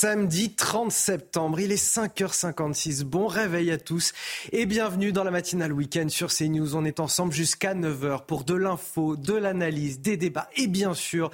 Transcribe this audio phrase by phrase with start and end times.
[0.00, 3.02] Samedi 30 septembre, il est 5h56.
[3.02, 4.12] Bon réveil à tous
[4.52, 6.76] et bienvenue dans la matinale week-end sur CNews.
[6.76, 11.32] On est ensemble jusqu'à 9h pour de l'info, de l'analyse, des débats et bien sûr,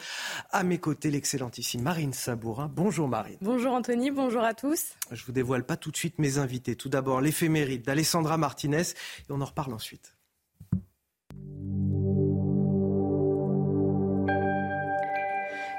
[0.51, 2.71] à mes côtés, l'excellentissime Marine Sabourin.
[2.75, 3.37] Bonjour Marine.
[3.43, 4.95] Bonjour Anthony, bonjour à tous.
[5.11, 6.75] Je vous dévoile pas tout de suite mes invités.
[6.75, 10.14] Tout d'abord, l'éphéméride d'Alessandra Martinez et on en reparle ensuite.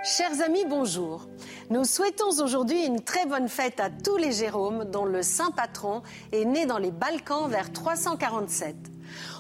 [0.05, 1.27] Chers amis, bonjour.
[1.71, 6.03] Nous souhaitons aujourd'hui une très bonne fête à tous les Jérômes dont le saint patron
[6.31, 8.75] est né dans les Balkans vers 347.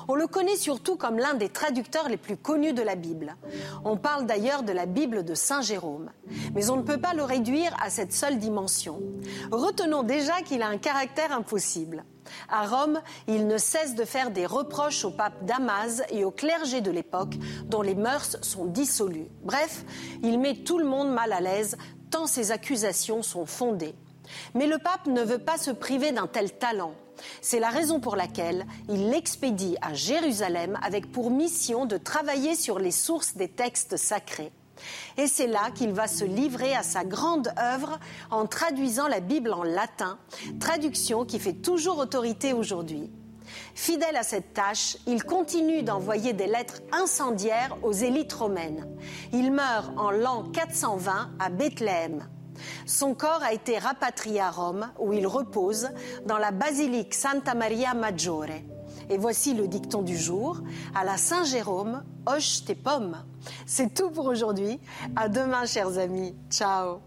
[0.07, 3.35] On le connaît surtout comme l'un des traducteurs les plus connus de la Bible.
[3.83, 6.09] On parle d'ailleurs de la Bible de Saint Jérôme.
[6.55, 9.03] Mais on ne peut pas le réduire à cette seule dimension.
[9.51, 12.05] Retenons déjà qu'il a un caractère impossible.
[12.49, 16.81] À Rome, il ne cesse de faire des reproches au pape Damas et au clergé
[16.81, 19.27] de l'époque, dont les mœurs sont dissolues.
[19.43, 19.85] Bref,
[20.23, 21.77] il met tout le monde mal à l'aise,
[22.11, 23.95] tant ses accusations sont fondées.
[24.53, 26.93] Mais le pape ne veut pas se priver d'un tel talent.
[27.41, 32.79] C'est la raison pour laquelle il l'expédie à Jérusalem avec pour mission de travailler sur
[32.79, 34.51] les sources des textes sacrés.
[35.17, 37.99] Et c'est là qu'il va se livrer à sa grande œuvre
[38.31, 40.17] en traduisant la Bible en latin,
[40.59, 43.09] traduction qui fait toujours autorité aujourd'hui.
[43.73, 48.87] Fidèle à cette tâche, il continue d'envoyer des lettres incendiaires aux élites romaines.
[49.33, 52.27] Il meurt en l'an 420 à Bethléem.
[52.85, 55.89] Son corps a été rapatrié à Rome, où il repose,
[56.25, 58.45] dans la basilique Santa Maria Maggiore.
[59.09, 60.61] Et voici le dicton du jour.
[60.95, 63.23] À la Saint-Jérôme, hoche tes pommes.
[63.65, 64.79] C'est tout pour aujourd'hui.
[65.15, 66.33] À demain, chers amis.
[66.49, 66.99] Ciao.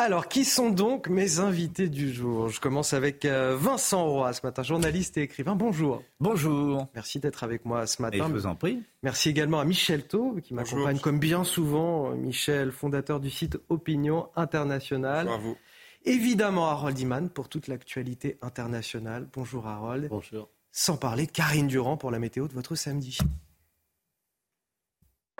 [0.00, 2.50] Alors, qui sont donc mes invités du jour?
[2.50, 5.56] Je commence avec euh, Vincent Roy ce matin, journaliste et écrivain.
[5.56, 6.04] Bonjour.
[6.20, 6.86] Bonjour.
[6.94, 8.18] Merci d'être avec moi ce matin.
[8.18, 8.80] Et je vous en prie.
[9.02, 12.10] Merci également à Michel Thau, qui m'accompagne comme bien souvent.
[12.10, 15.26] Michel, fondateur du site Opinion Internationale.
[15.26, 15.56] Bonjour à vous.
[16.04, 19.26] Évidemment, Harold Iman pour toute l'actualité internationale.
[19.34, 20.06] Bonjour Harold.
[20.10, 20.48] Bonjour.
[20.70, 23.18] Sans parler de Karine Durand pour la météo de votre samedi.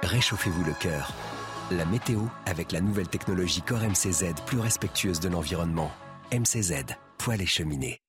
[0.03, 1.13] Réchauffez-vous le cœur.
[1.71, 5.91] La météo avec la nouvelle technologie Core MCZ plus respectueuse de l'environnement.
[6.33, 6.85] MCZ,
[7.19, 8.01] poêle et cheminée.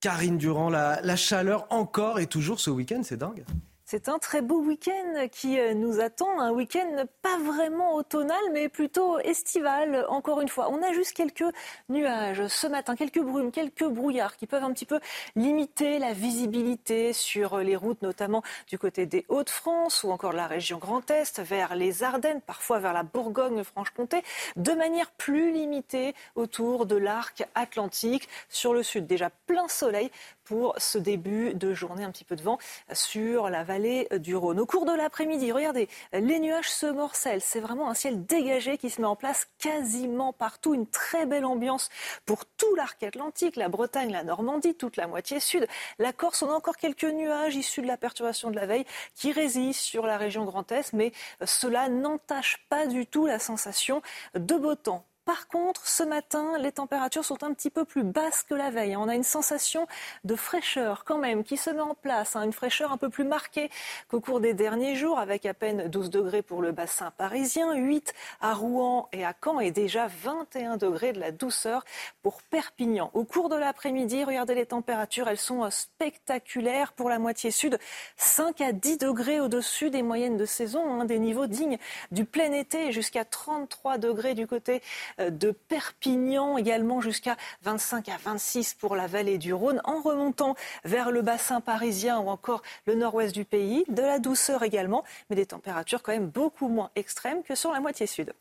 [0.00, 3.44] Karine Durand, la, la chaleur encore et toujours ce week-end, c'est dingue.
[3.92, 8.70] C'est un très beau week-end qui euh, nous attend, un week-end pas vraiment automnal, mais
[8.70, 10.70] plutôt estival, encore une fois.
[10.70, 11.44] On a juste quelques
[11.90, 14.98] nuages ce matin, quelques brumes, quelques brouillards qui peuvent un petit peu
[15.36, 20.46] limiter la visibilité sur les routes, notamment du côté des Hauts-de-France ou encore de la
[20.46, 24.22] région Grand Est, vers les Ardennes, parfois vers la Bourgogne-Franche-Comté,
[24.56, 28.26] de manière plus limitée autour de l'arc atlantique.
[28.48, 30.10] Sur le sud, déjà plein soleil
[30.52, 32.58] pour ce début de journée, un petit peu de vent
[32.92, 34.60] sur la vallée du Rhône.
[34.60, 37.40] Au cours de l'après-midi, regardez, les nuages se morcellent.
[37.40, 40.74] C'est vraiment un ciel dégagé qui se met en place quasiment partout.
[40.74, 41.88] Une très belle ambiance
[42.26, 45.66] pour tout l'arc atlantique, la Bretagne, la Normandie, toute la moitié sud.
[45.98, 48.84] La Corse, on a encore quelques nuages issus de la perturbation de la veille
[49.14, 51.12] qui résistent sur la région Grand Est, mais
[51.46, 54.02] cela n'entache pas du tout la sensation
[54.34, 55.06] de beau temps.
[55.24, 58.96] Par contre, ce matin, les températures sont un petit peu plus basses que la veille.
[58.96, 59.86] On a une sensation
[60.24, 63.22] de fraîcheur quand même qui se met en place, hein, une fraîcheur un peu plus
[63.22, 63.70] marquée
[64.08, 68.14] qu'au cours des derniers jours, avec à peine 12 degrés pour le bassin parisien, 8
[68.40, 71.84] à Rouen et à Caen et déjà 21 degrés de la douceur
[72.22, 73.12] pour Perpignan.
[73.14, 77.78] Au cours de l'après-midi, regardez les températures, elles sont spectaculaires pour la moitié sud,
[78.16, 81.78] 5 à 10 degrés au-dessus des moyennes de saison, hein, des niveaux dignes
[82.10, 84.82] du plein été, jusqu'à 33 degrés du côté
[85.18, 90.54] de Perpignan, également jusqu'à 25 à 26 pour la vallée du Rhône, en remontant
[90.84, 93.84] vers le bassin parisien ou encore le nord-ouest du pays.
[93.88, 97.80] De la douceur également, mais des températures quand même beaucoup moins extrêmes que sur la
[97.80, 98.32] moitié sud.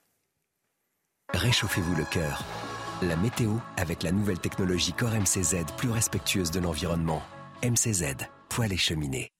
[1.33, 2.43] Réchauffez-vous le cœur.
[3.01, 7.21] La météo avec la nouvelle technologie Core MCZ plus respectueuse de l'environnement.
[7.63, 8.15] MCZ,
[8.49, 9.31] poêle et cheminée.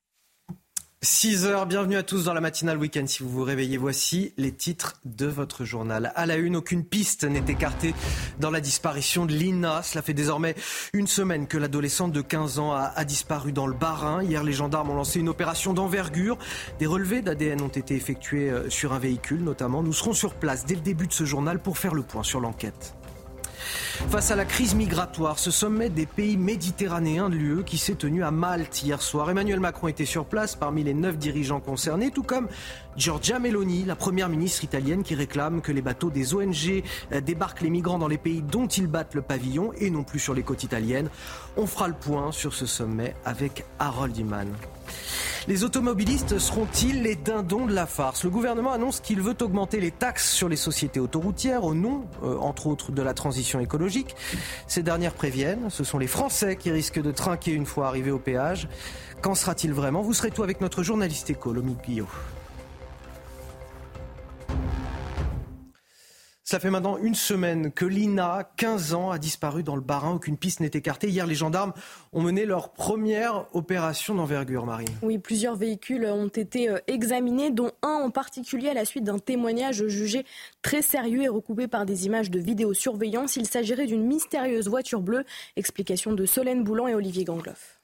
[1.04, 3.08] 6 heures, bienvenue à tous dans la matinale week-end.
[3.08, 6.14] Si vous vous réveillez, voici les titres de votre journal.
[6.16, 7.96] À la une, aucune piste n'est écartée
[8.40, 9.82] dans la disparition de Lina.
[9.82, 10.54] Cela fait désormais
[10.94, 14.22] une semaine que l'adolescente de 15 ans a, disparu dans le Bas-Rhin.
[14.22, 16.38] Hier, les gendarmes ont lancé une opération d'envergure.
[16.78, 19.82] Des relevés d'ADN ont été effectués euh, sur un véhicule, notamment.
[19.82, 22.40] Nous serons sur place dès le début de ce journal pour faire le point sur
[22.40, 22.96] l'enquête.
[24.10, 28.24] Face à la crise migratoire, ce sommet des pays méditerranéens de l'UE qui s'est tenu
[28.24, 29.30] à Malte hier soir.
[29.30, 32.48] Emmanuel Macron était sur place parmi les neuf dirigeants concernés, tout comme
[32.98, 36.84] Giorgia Meloni, la première ministre italienne qui réclame que les bateaux des ONG
[37.14, 40.20] euh, débarquent les migrants dans les pays dont ils battent le pavillon et non plus
[40.20, 41.10] sur les côtes italiennes.
[41.56, 44.48] On fera le point sur ce sommet avec Harold Iman.
[45.48, 48.24] Les automobilistes seront-ils les dindons de la farce?
[48.24, 52.38] Le gouvernement annonce qu'il veut augmenter les taxes sur les sociétés autoroutières au nom, euh,
[52.38, 54.16] entre autres, de la transition écologique.
[54.68, 58.20] Ces dernières préviennent, ce sont les Français qui risquent de trinquer une fois arrivés au
[58.20, 58.68] péage.
[59.24, 60.02] Qu'en sera-t-il vraiment?
[60.04, 62.08] Vous serez tout avec notre journaliste éco, Lomi Guillot.
[66.52, 70.16] Ça fait maintenant une semaine que Lina, 15 ans, a disparu dans le Barin.
[70.16, 71.08] Aucune piste n'est écartée.
[71.08, 71.72] Hier, les gendarmes
[72.12, 74.90] ont mené leur première opération d'envergure, Marine.
[75.02, 79.18] Oui, plusieurs véhicules ont été euh, examinés, dont un en particulier à la suite d'un
[79.18, 80.26] témoignage jugé
[80.62, 83.38] très sérieux et recoupé par des images de vidéosurveillance.
[83.38, 85.24] Il s'agirait d'une mystérieuse voiture bleue.
[85.56, 87.81] Explication de Solène Boulan et Olivier Gangloff.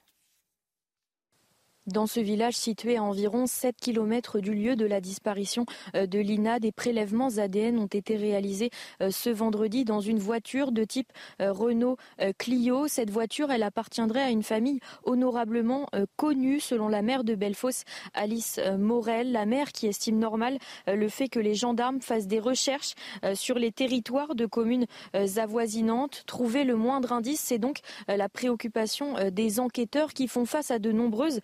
[1.87, 6.19] Dans ce village situé à environ 7 km du lieu de la disparition euh, de
[6.19, 11.13] Lina, des prélèvements ADN ont été réalisés euh, ce vendredi dans une voiture de type
[11.41, 11.95] euh, Renault
[12.37, 12.89] Clio.
[12.89, 15.87] Cette voiture, elle appartiendrait à une famille honorablement
[16.17, 20.57] connue selon la mère de Belfos, Alice Morel, la mère qui estime normal
[20.87, 22.95] le fait que les gendarmes fassent des recherches
[23.33, 26.23] sur les territoires de communes avoisinantes.
[26.25, 30.91] Trouver le moindre indice, c'est donc la préoccupation des enquêteurs qui font face à de
[30.91, 31.39] nombreuses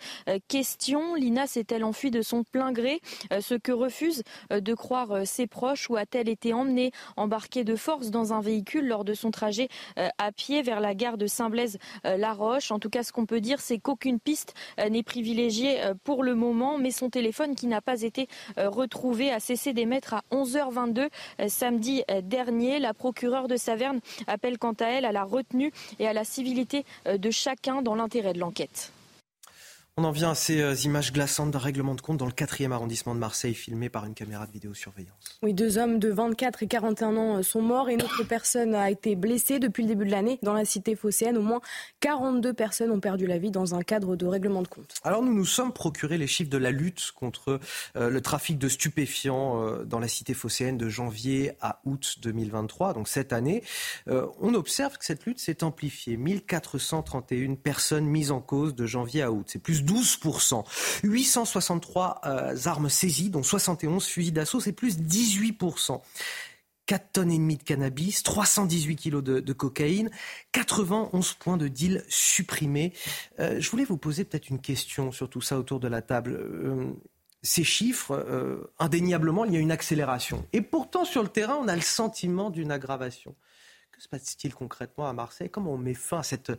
[0.47, 3.01] question, Lina s'est-elle enfuie de son plein gré,
[3.31, 7.75] euh, ce que refusent euh, de croire ses proches, ou a-t-elle été emmenée, embarquée de
[7.75, 9.67] force dans un véhicule lors de son trajet
[10.17, 13.77] à pied vers la gare de Saint-Blaise-la-Roche En tout cas, ce qu'on peut dire, c'est
[13.77, 14.53] qu'aucune piste
[14.89, 18.27] n'est privilégiée pour le moment, mais son téléphone qui n'a pas été
[18.57, 21.09] retrouvé a cessé d'émettre à 11h22
[21.47, 22.79] samedi dernier.
[22.79, 26.85] La procureure de Saverne appelle quant à elle à la retenue et à la civilité
[27.05, 28.93] de chacun dans l'intérêt de l'enquête.
[29.95, 32.71] On en vient à ces euh, images glaçantes d'un règlement de compte dans le 4e
[32.71, 35.37] arrondissement de Marseille, filmé par une caméra de vidéosurveillance.
[35.43, 38.73] Oui, deux hommes de 24 et 41 ans euh, sont morts et une autre personne
[38.73, 41.37] a été blessée depuis le début de l'année dans la cité phocéenne.
[41.37, 41.61] Au moins
[41.99, 44.95] 42 personnes ont perdu la vie dans un cadre de règlement de compte.
[45.03, 47.59] Alors nous nous sommes procurés les chiffres de la lutte contre
[47.95, 53.07] euh, le trafic de stupéfiants dans la cité phocéenne de janvier à août 2023, donc
[53.07, 53.61] cette année.
[54.07, 56.17] on observe que cette lutte s'est amplifiée.
[56.17, 59.45] 1431 personnes mises en cause de janvier à août.
[59.47, 60.63] C'est plus 12%.
[61.03, 66.01] 863 euh, armes saisies, dont 71 fusils d'assaut, c'est plus 18%.
[66.85, 70.09] 4 tonnes et demie de cannabis, 318 kilos de, cocaïne,
[70.51, 72.91] 91 points de deal supprimés.
[73.39, 76.33] Euh, je voulais vous poser peut-être une question sur tout ça autour de la table.
[76.33, 76.91] Euh,
[77.41, 80.47] ces chiffres, indéniablement, il y a une accélération.
[80.53, 83.35] Et pourtant, sur le terrain, on a le sentiment d'une aggravation.
[83.91, 85.49] Que se passe-t-il concrètement à Marseille?
[85.49, 86.53] Comment on met fin à cette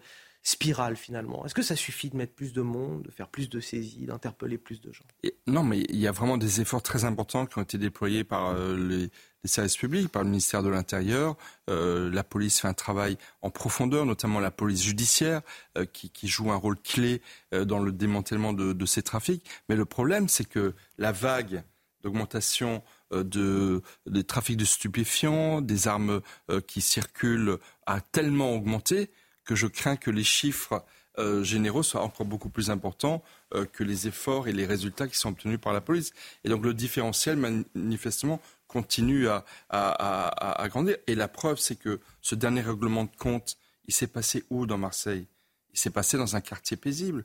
[0.45, 3.61] spirale finalement Est-ce que ça suffit de mettre plus de monde, de faire plus de
[3.61, 5.05] saisies, d'interpeller plus de gens?
[5.47, 8.51] Non, mais il y a vraiment des efforts très importants qui ont été déployés par
[8.51, 9.11] euh, les,
[9.47, 11.37] services publics, par le ministère de l'Intérieur.
[11.71, 15.41] Euh, la police fait un travail en profondeur, notamment la police judiciaire,
[15.79, 19.45] euh, qui, joue un rôle clé dans le démantèlement de, ces trafics.
[19.69, 21.63] Mais le problème, c'est que la vague
[22.03, 22.83] d'augmentation
[23.13, 26.21] de, des trafics de stupéfiants, des armes
[26.67, 29.11] qui circulent, a tellement augmenté
[29.45, 30.85] que je crains que les chiffres
[31.19, 33.23] euh, généraux soient encore beaucoup plus importants
[33.55, 36.13] euh, que les efforts et les résultats qui sont obtenus par la police.
[36.43, 37.37] Et donc le différentiel,
[37.75, 40.97] manifestement, continue à, à, grandir.
[41.07, 44.79] Et la preuve, c'est que ce dernier règlement de compte, il s'est passé où dans
[44.79, 45.29] Marseille?
[45.73, 47.25] Il s'est passé dans un quartier paisible,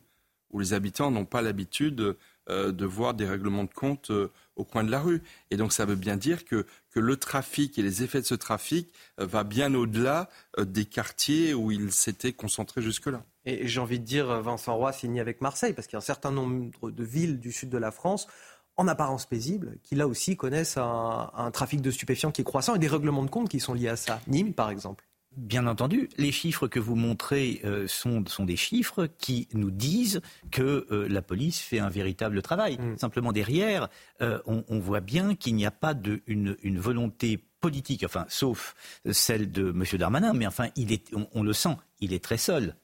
[0.51, 2.15] où les habitants n'ont pas l'habitude
[2.49, 5.21] de voir des règlements de compte euh, au coin de la rue.
[5.51, 8.35] Et donc ça veut bien dire que, que le trafic et les effets de ce
[8.35, 13.23] trafic euh, va bien au-delà des quartiers où il s'était concentré jusque-là.
[13.45, 16.01] Et j'ai envie de dire, Vincent Roy signé avec Marseille, parce qu'il y a un
[16.01, 18.27] certain nombre de villes du sud de la France
[18.75, 22.75] en apparence paisibles, qui là aussi connaissent un, un, trafic de stupéfiants qui est croissant
[22.75, 24.21] et des règlements de compte qui sont liés à ça.
[24.27, 25.08] Nîmes, par exemple.
[25.37, 30.21] Bien entendu, les chiffres que vous montrez euh, sont, sont, des chiffres qui nous disent
[30.49, 32.77] que euh, la police fait un véritable travail.
[32.79, 32.97] Mm.
[32.97, 33.89] Simplement derrière,
[34.21, 38.73] euh, on, voit bien qu'il n'y a pas de, une, volonté politique, enfin, sauf
[39.11, 39.83] celle de M.
[39.99, 42.75] Darmanin, mais enfin, il est, on, le sent, il est très seul.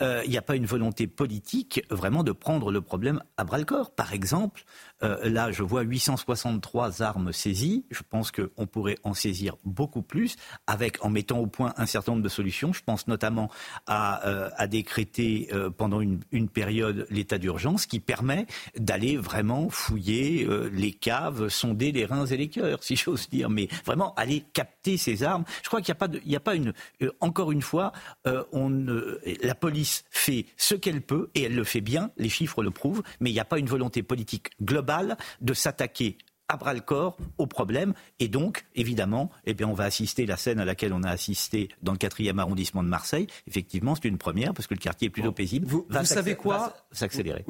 [0.00, 3.58] Euh, il n'y a pas une volonté politique vraiment de prendre le problème à bras
[3.58, 3.90] le corps.
[3.90, 4.64] Par exemple,
[5.02, 7.84] euh, là, je vois 863 armes saisies.
[7.90, 12.12] Je pense qu'on pourrait en saisir beaucoup plus, avec en mettant au point un certain
[12.12, 12.72] nombre de solutions.
[12.72, 13.50] Je pense notamment
[13.86, 18.46] à, euh, décréter pendant une, période l'état d'urgence, qui permet
[18.76, 23.68] d'aller vraiment fouiller les caves, sonder les reins et les cœurs, si j'ose dire, mais
[23.84, 25.44] vraiment aller capter ces armes.
[25.62, 26.72] Je crois qu'il n'y a pas, a pas une,
[27.20, 27.92] encore une fois,
[28.52, 28.86] on,
[29.42, 32.10] la police fait ce qu'elle peut et elle le fait bien.
[32.16, 36.16] Les chiffres le prouvent, mais il n'y a pas une volonté politique globale de s'attaquer
[36.48, 37.94] à bras le corps au problème.
[38.20, 41.68] Et donc, évidemment, eh bien, on va assister la scène à laquelle on a assisté
[41.82, 43.26] dans le 4e arrondissement de Marseille.
[43.46, 45.66] Effectivement, c'est une première parce que le quartier est plutôt paisible.
[45.66, 47.44] Vous, savez quoi S'accélérer.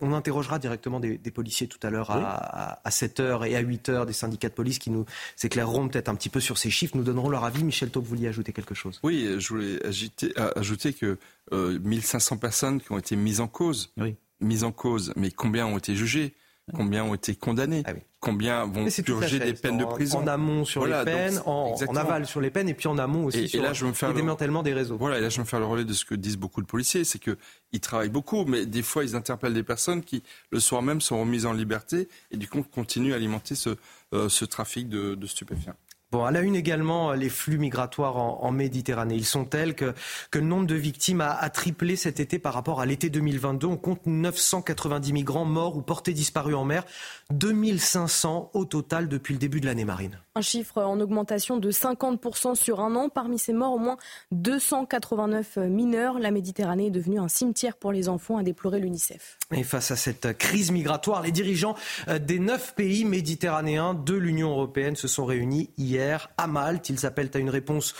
[0.00, 4.48] On interrogera directement des, policiers tout à l'heure à, 7h et à 8h, des syndicats
[4.48, 5.06] de police qui nous
[5.42, 7.64] éclaireront peut-être un petit peu sur ces chiffres, nous donneront leur avis.
[7.64, 9.00] Michel Taub, vous vouliez ajouter quelque chose?
[9.02, 11.18] Oui, je voulais ajouter, que
[11.52, 13.92] 1500 euh, personnes qui ont été mises en cause.
[13.96, 14.16] Oui.
[14.40, 16.34] Mises en cause, mais combien ont été jugées?
[16.74, 20.84] Combien ont été condamnés ah Combien vont purger des peines de prison En amont sur
[20.84, 24.64] les peines, en, aval sur les peines, et puis en amont aussi sur le démantèlement
[24.64, 24.96] des réseaux.
[24.96, 26.66] Voilà, et là je vais me faire le relais de ce que disent beaucoup de
[26.66, 30.82] policiers, c'est qu'ils travaillent beaucoup, mais des fois ils interpellent des personnes qui, le soir
[30.82, 33.76] même, sont remises en liberté, et du coup continuent à alimenter ce,
[34.12, 35.76] euh, trafic de stupéfiants.
[36.12, 39.16] Bon, à la une également, les flux migratoires en, Méditerranée.
[39.16, 39.92] Ils sont tels que,
[40.30, 43.66] que le nombre de victimes a, triplé cet été par rapport à l'été 2022.
[43.66, 46.84] On compte 990 migrants morts ou portés disparus en mer,
[47.30, 50.20] 2500 au total depuis le début de l'année marine.
[50.36, 53.08] Un chiffre en augmentation de 50% sur un an.
[53.08, 53.96] Parmi ces morts, au moins
[54.32, 56.18] 289 mineurs.
[56.18, 59.38] La Méditerranée est devenue un cimetière pour les enfants, a déploré l'UNICEF.
[59.54, 61.74] Et face à cette crise migratoire, les dirigeants
[62.08, 66.90] euh, des neuf pays méditerranéens de l'Union européenne se sont réunis hier à Malte.
[66.90, 67.94] Ils appellent à une réponse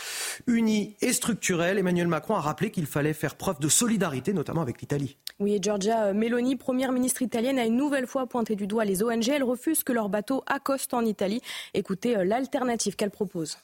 [0.45, 1.79] unie et structurelle.
[1.79, 5.17] Emmanuel Macron a rappelé qu'il fallait faire preuve de solidarité, notamment avec l'Italie.
[5.39, 9.01] Oui, et Giorgia Meloni, première ministre italienne, a une nouvelle fois pointé du doigt les
[9.01, 9.27] ONG.
[9.29, 11.41] Elle refuse que leur bateau accoste en Italie.
[11.73, 13.57] Écoutez euh, l'alternative qu'elle propose.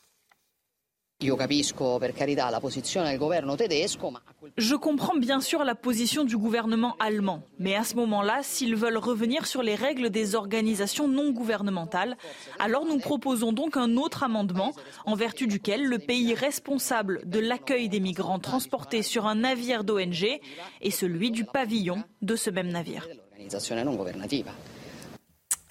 [4.57, 8.97] Je comprends bien sûr la position du gouvernement allemand, mais à ce moment-là, s'ils veulent
[8.97, 12.17] revenir sur les règles des organisations non gouvernementales,
[12.59, 14.73] alors nous proposons donc un autre amendement
[15.05, 20.39] en vertu duquel le pays responsable de l'accueil des migrants transportés sur un navire d'ONG
[20.81, 23.07] est celui du pavillon de ce même navire.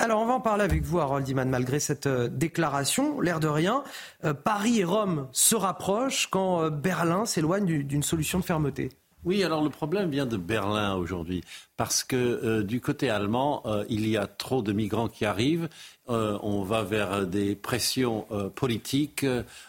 [0.02, 3.21] Alors on va en parler avec vous, Harold Iman, malgré cette euh, déclaration.
[3.21, 3.85] L'air de rien,
[4.25, 8.88] euh, Paris et Rome se rapprochent quand euh, Berlin s'éloigne d'une solution de fermeté.
[9.23, 11.44] Oui, alors le problème vient de Berlin aujourd'hui,
[11.76, 15.68] parce que du côté allemand, il y a trop de migrants qui arrivent.
[16.09, 19.25] on va vers des pressions politiques.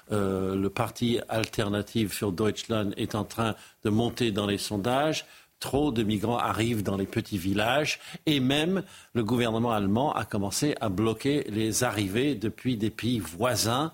[0.10, 5.28] le parti alternatif für Deutschland est en train de monter dans les sondages
[5.64, 10.76] trop de migrants arrivent dans les petits villages et même le gouvernement allemand a commencé
[10.82, 13.94] à bloquer les arrivées depuis des pays voisins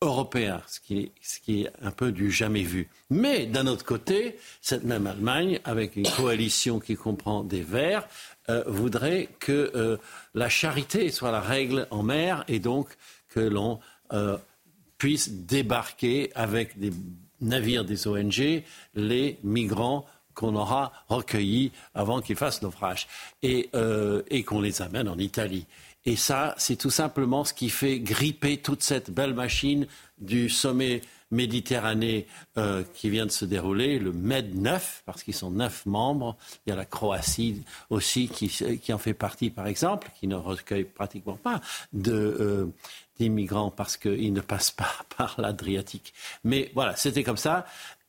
[0.00, 1.12] européens, ce qui,
[1.60, 2.88] est, un peu du jamais vu.
[3.10, 8.08] Mais d'un autre côté, cette même Allemagne, avec une coalition qui comprend des Verts,
[8.48, 9.98] euh, voudrait que euh,
[10.32, 12.88] la charité soit la règle en mer et donc
[13.28, 13.78] que l'on
[14.14, 14.38] euh,
[14.96, 16.92] puisse débarquer avec des
[17.42, 18.62] navires des ONG
[18.94, 20.06] les migrants
[20.40, 23.06] qu'on aura recueillis avant qu'ils fassent naufrage
[23.44, 25.66] euh, et, qu'on les amène en Italie.
[26.06, 29.86] Et ça, c'est tout simplement ce qui fait gripper toute cette belle machine
[30.18, 32.26] du sommet Méditerranée
[32.58, 36.36] euh, qui vient de se dérouler, le MED 9, parce qu'ils sont neuf membres.
[36.66, 40.82] Il y a la Croatie aussi qui, en fait partie, par exemple, qui ne recueille
[40.82, 41.60] pratiquement pas
[42.08, 42.66] euh,
[43.16, 46.12] d'immigrants parce qu'ils ne passent pas par l'Adriatique.
[46.42, 47.64] Mais voilà, c'était comme ça.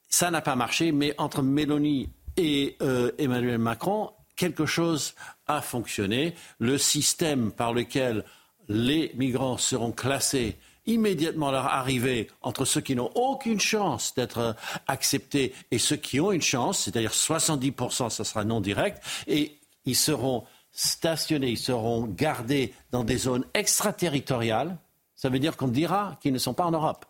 [0.10, 5.14] Ça n'a pas marché, mais entre Mélanie et euh, Emmanuel Macron, quelque chose
[5.48, 6.36] a fonctionné.
[6.60, 8.24] Le système par lequel
[8.68, 14.54] les migrants seront classés immédiatement leur arrivée entre ceux qui n'ont aucune chance d'être euh,
[14.88, 19.96] acceptés et ceux qui ont une chance, c'est-à-dire 70%, ce sera non direct, et ils
[19.96, 24.78] seront stationnés, ils seront gardés dans des zones extraterritoriales.
[25.16, 27.06] Ça veut dire qu'on dira qu'ils ne sont pas en Europe.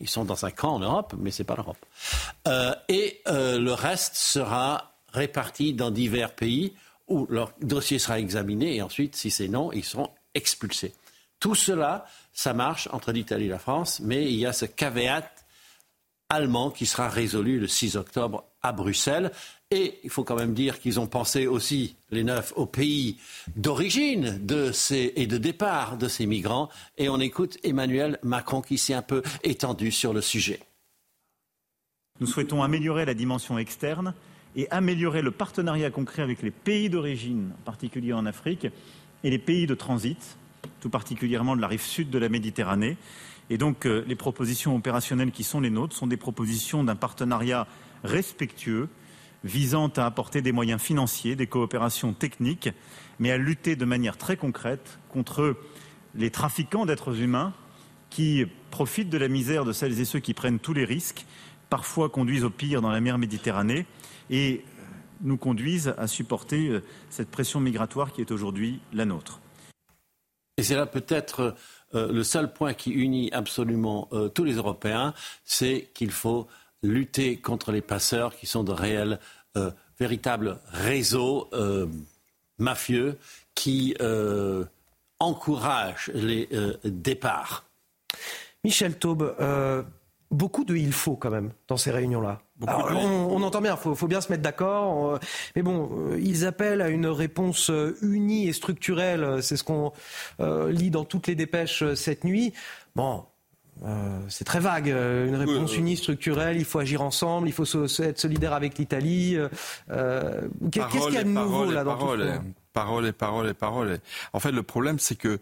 [0.00, 1.84] Ils sont dans un camp en Europe, mais ce n'est pas l'Europe.
[2.48, 6.74] Euh, et euh, le reste sera réparti dans divers pays
[7.06, 10.94] où leur dossier sera examiné et ensuite, si c'est non, ils seront expulsés.
[11.38, 15.30] Tout cela, ça marche entre l'Italie et la France, mais il y a ce caveat
[16.34, 19.30] allemand qui sera résolu le 6 octobre à Bruxelles.
[19.70, 23.18] Et il faut quand même dire qu'ils ont pensé aussi, les neuf, au pays
[23.56, 26.68] d'origine de ces, et de départ de ces migrants.
[26.98, 30.60] Et on écoute Emmanuel Macron qui s'est un peu étendu sur le sujet.
[32.20, 34.14] Nous souhaitons améliorer la dimension externe
[34.54, 38.68] et améliorer le partenariat concret avec les pays d'origine, en particulier en Afrique,
[39.24, 40.36] et les pays de transit,
[40.80, 42.96] tout particulièrement de la rive sud de la Méditerranée.
[43.50, 47.66] Et donc euh, les propositions opérationnelles qui sont les nôtres sont des propositions d'un partenariat
[48.02, 48.88] respectueux
[49.44, 52.70] visant à apporter des moyens financiers, des coopérations techniques,
[53.18, 55.56] mais à lutter de manière très concrète contre
[56.14, 57.52] les trafiquants d'êtres humains
[58.08, 61.26] qui profitent de la misère de celles et ceux qui prennent tous les risques,
[61.68, 63.86] parfois conduisent au pire dans la mer Méditerranée
[64.30, 64.64] et
[65.20, 69.40] nous conduisent à supporter euh, cette pression migratoire qui est aujourd'hui la nôtre.
[70.56, 71.56] Et c'est là peut-être
[71.94, 76.46] euh, le seul point qui unit absolument euh, tous les Européens, c'est qu'il faut
[76.82, 79.18] lutter contre les passeurs qui sont de réels,
[79.98, 81.48] véritables réseaux
[82.58, 83.16] mafieux
[83.54, 83.96] qui
[85.18, 86.46] encouragent les
[86.84, 87.64] départs.
[88.64, 89.34] Michel Taube,
[90.30, 92.43] beaucoup de il faut quand même dans ces réunions-là.
[92.60, 95.18] On, entend bien, il faut, bien se mettre d'accord.
[95.56, 99.42] Mais bon, euh, ils appellent à une réponse euh, unie et structurelle.
[99.42, 99.92] C'est ce qu'on
[100.40, 102.52] euh, lit dans toutes les dépêches cette nuit.
[102.94, 103.24] Bon,
[104.28, 108.52] c'est très vague, une réponse unie, structurelle, il faut agir ensemble, il faut être solidaire
[108.52, 109.36] avec l'Italie.
[109.88, 112.40] Qu'est-ce qu'il y a de nouveau là dans tout ça
[112.74, 114.00] Parole et parole et parole.
[114.32, 115.38] En fait, le problème, c'est que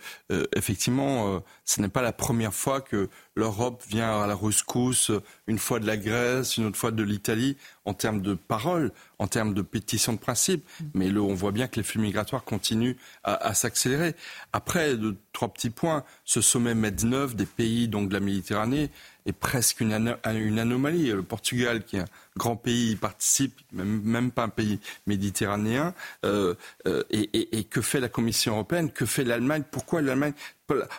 [0.54, 5.10] effectivement, ce n'est pas la première fois que l'Europe vient à la rescousse,
[5.46, 9.26] une fois de la Grèce, une autre fois de l'Italie, en termes de paroles, en
[9.26, 10.68] termes de pétition de principe.
[10.92, 14.14] Mais on voit bien que les flux migratoires continuent à, s'accélérer.
[14.52, 16.04] Après, de, trois petits points.
[16.24, 18.90] Ce sommet MED9 des pays donc, de la Méditerranée
[19.26, 21.12] est presque une, anomalie.
[21.12, 25.94] Le Portugal, qui est un grand pays, participe, même, pas un pays méditerranéen.
[26.24, 26.54] Euh,
[26.86, 28.90] euh, et, et que fait la Commission européenne?
[28.90, 29.64] Que fait l'Allemagne?
[29.70, 30.34] Pourquoi l'Allemagne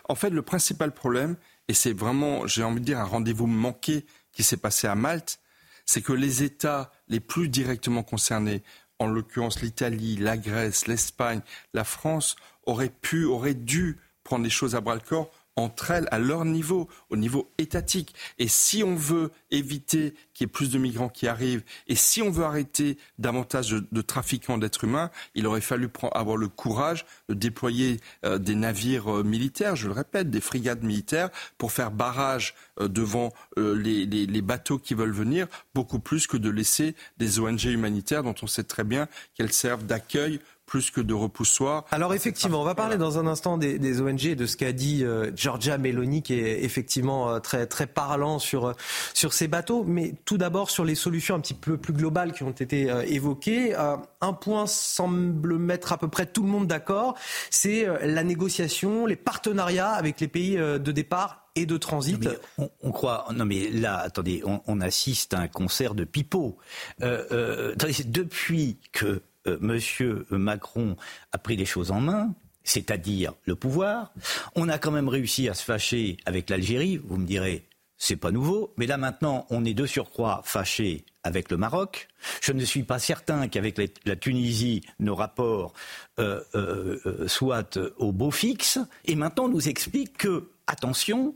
[0.08, 1.36] En fait, le principal problème,
[1.68, 5.40] et c'est vraiment, j'ai envie de dire, un rendez-vous manqué qui s'est passé à Malte,
[5.86, 8.64] c'est que les États les plus directement concernés,
[9.00, 11.42] en l'occurrence l'Italie, la Grèce, l'Espagne,
[11.74, 16.08] la France, auraient pu, auraient dû prendre les choses à bras le corps entre elles
[16.12, 18.14] à leur niveau, au niveau étatique.
[18.40, 22.22] Et si on veut éviter qu'il y ait plus de migrants qui arrivent, et si
[22.22, 27.34] on veut arrêter davantage de, trafiquants d'êtres humains, il aurait fallu avoir le courage de
[27.34, 32.56] déployer euh, des navires euh, militaires, je le répète, des frigades militaires, pour faire barrage
[32.80, 38.24] euh, devant les, bateaux qui veulent venir, beaucoup plus que de laisser des ONG humanitaires
[38.24, 41.86] dont on sait très bien qu'elles servent d'accueil plus que de repoussoir.
[41.92, 45.04] Alors effectivement, on va parler dans un instant des, ONG et de ce qu'a dit
[45.04, 48.74] euh, Giorgia Meloni, qui est effectivement euh, très, très parlant sur, euh,
[49.14, 49.84] sur ces bateaux.
[49.84, 53.76] Mais tout d'abord sur les solutions un petit peu plus globales qui ont été évoquées.
[53.76, 57.16] un point semble mettre à peu près tout le monde d'accord,
[57.50, 62.28] c'est la négociation, les partenariats avec les pays de départ et de transit.
[62.58, 63.26] on, croit.
[63.34, 66.58] Non, mais là, attendez, on, assiste à un concert de pipeaux.
[67.00, 70.96] depuis que euh, Monsieur Macron
[71.32, 74.14] a pris les choses en main, c'est-à-dire le pouvoir.
[74.56, 76.98] On a quand même réussi à se fâcher avec l'Algérie.
[76.98, 78.74] Vous me direz, c'est pas nouveau.
[78.78, 82.08] Mais là maintenant, on est de surcroît fâché avec le Maroc.
[82.42, 85.74] Je ne suis pas certain qu'avec la Tunisie, nos rapports
[86.20, 88.80] euh, euh, soient au beau fixe.
[89.06, 91.36] Et maintenant, on nous explique que, attention,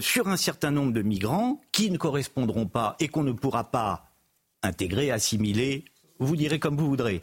[0.00, 4.10] sur un certain nombre de migrants qui ne correspondront pas et qu'on ne pourra pas
[4.64, 5.84] intégrer, assimiler
[6.18, 7.22] vous direz comme vous voudrez.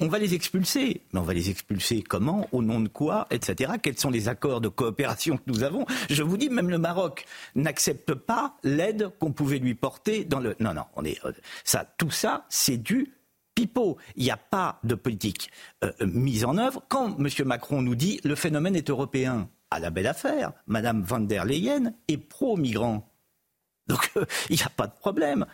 [0.00, 1.02] On va les expulser.
[1.12, 3.72] Mais on va les expulser comment Au nom de quoi Etc.
[3.82, 5.86] Quels sont les accords de coopération que nous avons?
[6.08, 7.24] Je vous dis, même le Maroc
[7.56, 10.54] n'accepte pas l'aide qu'on pouvait lui porter dans le.
[10.60, 11.24] Non, non, on est.
[11.24, 11.32] Euh,
[11.64, 13.12] ça, tout ça, c'est du
[13.56, 13.98] pipeau.
[14.14, 15.50] Il n'y a pas de politique
[15.82, 16.82] euh, mise en œuvre.
[16.88, 17.28] Quand M.
[17.44, 21.92] Macron nous dit le phénomène est européen, à la belle affaire, Mme van der Leyen
[22.06, 23.12] est pro-migrant.
[23.88, 25.44] Donc, euh, il n'y a pas de problème.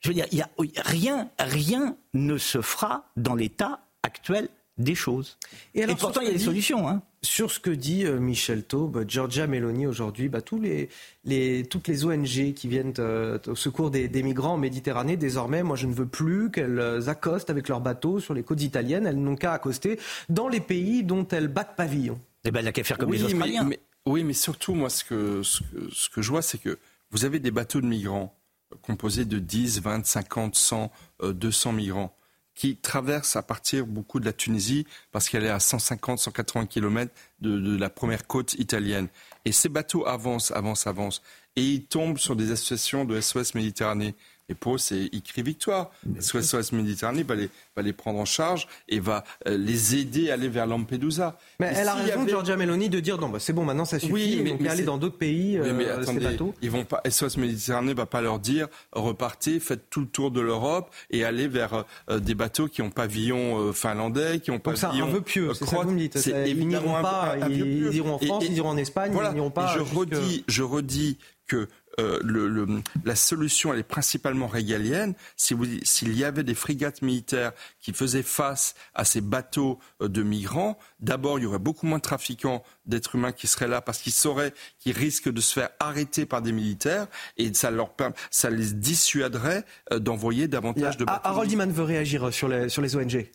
[0.00, 5.36] Je veux dire, y a, rien, rien ne se fera dans l'état actuel des choses.
[5.74, 6.88] Et, pourtant, il y a des solutions.
[6.88, 7.02] Hein.
[7.22, 10.88] Sur ce que dit euh, Michel Taube, Giorgia Meloni aujourd'hui, bah, tous les,
[11.24, 15.76] les, toutes les ONG qui viennent euh, au secours des, migrants en Méditerranée, désormais, moi
[15.76, 19.06] je ne veux plus qu'elles accostent avec leurs bateaux sur les côtes italiennes.
[19.06, 19.98] Elles n'ont qu'à accoster
[20.30, 22.18] dans les pays dont elles battent pavillon.
[22.44, 23.68] Eh ben, elle n'a qu'à faire comme les Australiens.
[24.06, 26.78] oui, mais surtout, moi, ce que, ce que je vois, c'est que
[27.10, 28.34] vous avez des bateaux de migrants
[28.82, 32.14] composé de 10, 20, 50, 100, 200 migrants
[32.60, 37.10] qui traversent à partir beaucoup de la Tunisie parce qu'elle est à 150, 180 km
[37.40, 39.08] de, la première côte italienne.
[39.46, 41.22] Et ces bateaux avancent, avancent, avancent.
[41.56, 44.14] Et ils tombent sur des associations de SOS Méditerranée.
[44.50, 45.90] Et pour eux, c'est écrit victoire.
[46.18, 50.34] SOS Méditerranée va les, va les prendre en charge et va euh, les aider à
[50.34, 51.38] aller vers Lampedusa.
[51.60, 52.30] Mais, elle a raison, avait...
[52.30, 54.12] Giorgia Meloni, de dire non, bah, c'est bon, maintenant ça suffit.
[54.12, 57.00] Oui, mais, donc aller dans d'autres pays, oui, mais euh, attendez, ils vont pas.
[57.08, 61.48] SOS Méditerranée va pas leur dire repartez, faites tout le tour de l'Europe et allez
[61.48, 64.90] vers euh, des bateaux qui ont pavillon euh, finlandais, qui ont donc pavillon.
[64.92, 66.18] C'est un vœu pieux, c'est ça que vous me dites.
[66.46, 69.30] Ils n'iront pas, un, un ils, iront en France, et, ils iront en Espagne, voilà,
[69.30, 69.74] ils n'iront pas.
[69.74, 71.68] je redis, je redis que
[72.00, 72.66] euh, le, le,
[73.04, 75.14] la solution, elle est principalement régalienne.
[75.36, 80.22] S'il si y avait des frégates militaires qui faisaient face à ces bateaux euh, de
[80.22, 83.98] migrants, d'abord, il y aurait beaucoup moins de trafiquants d'êtres humains qui seraient là parce
[83.98, 87.90] qu'ils sauraient qu'ils risquent de se faire arrêter par des militaires et ça, leur,
[88.30, 91.20] ça les dissuaderait euh, d'envoyer davantage de bateaux.
[91.24, 93.30] Harold Iman veut réagir sur les, sur les ONG.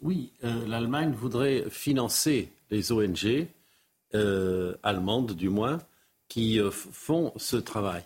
[0.00, 3.48] Oui, euh, l'Allemagne voudrait financer les ONG,
[4.14, 5.78] euh, allemandes du moins,
[6.28, 8.02] qui euh, font ce travail.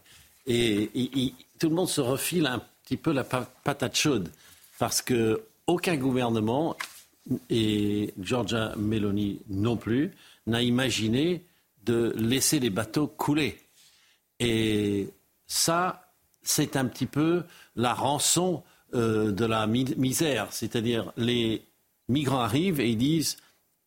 [0.46, 0.90] Et,
[1.58, 4.28] tout le monde se refile un petit peu la patate chaude
[4.80, 6.76] parce que aucun gouvernement
[7.50, 10.11] et Georgia Meloni non plus
[10.48, 11.44] n'a imaginé
[11.85, 13.61] de laisser les bateaux couler.
[14.40, 15.08] Et
[15.46, 17.44] ça, c'est un petit peu
[17.76, 20.48] la rançon euh, de la misère.
[20.50, 21.62] C'est-à-dire, les
[22.08, 23.37] migrants arrivent et ils disent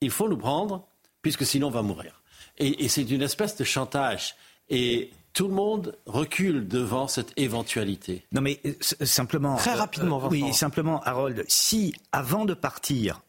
[0.01, 0.87] il faut nous prendre,
[1.21, 2.21] puisque sinon on va mourir.
[2.57, 4.35] Et, et c'est une espèce de chantage.
[4.69, 8.25] Et tout le monde recule devant cette éventualité.
[8.31, 9.57] Non, mais simplement.
[9.57, 13.21] Très rapidement, euh, Oui, simplement, Harold, si avant de partir,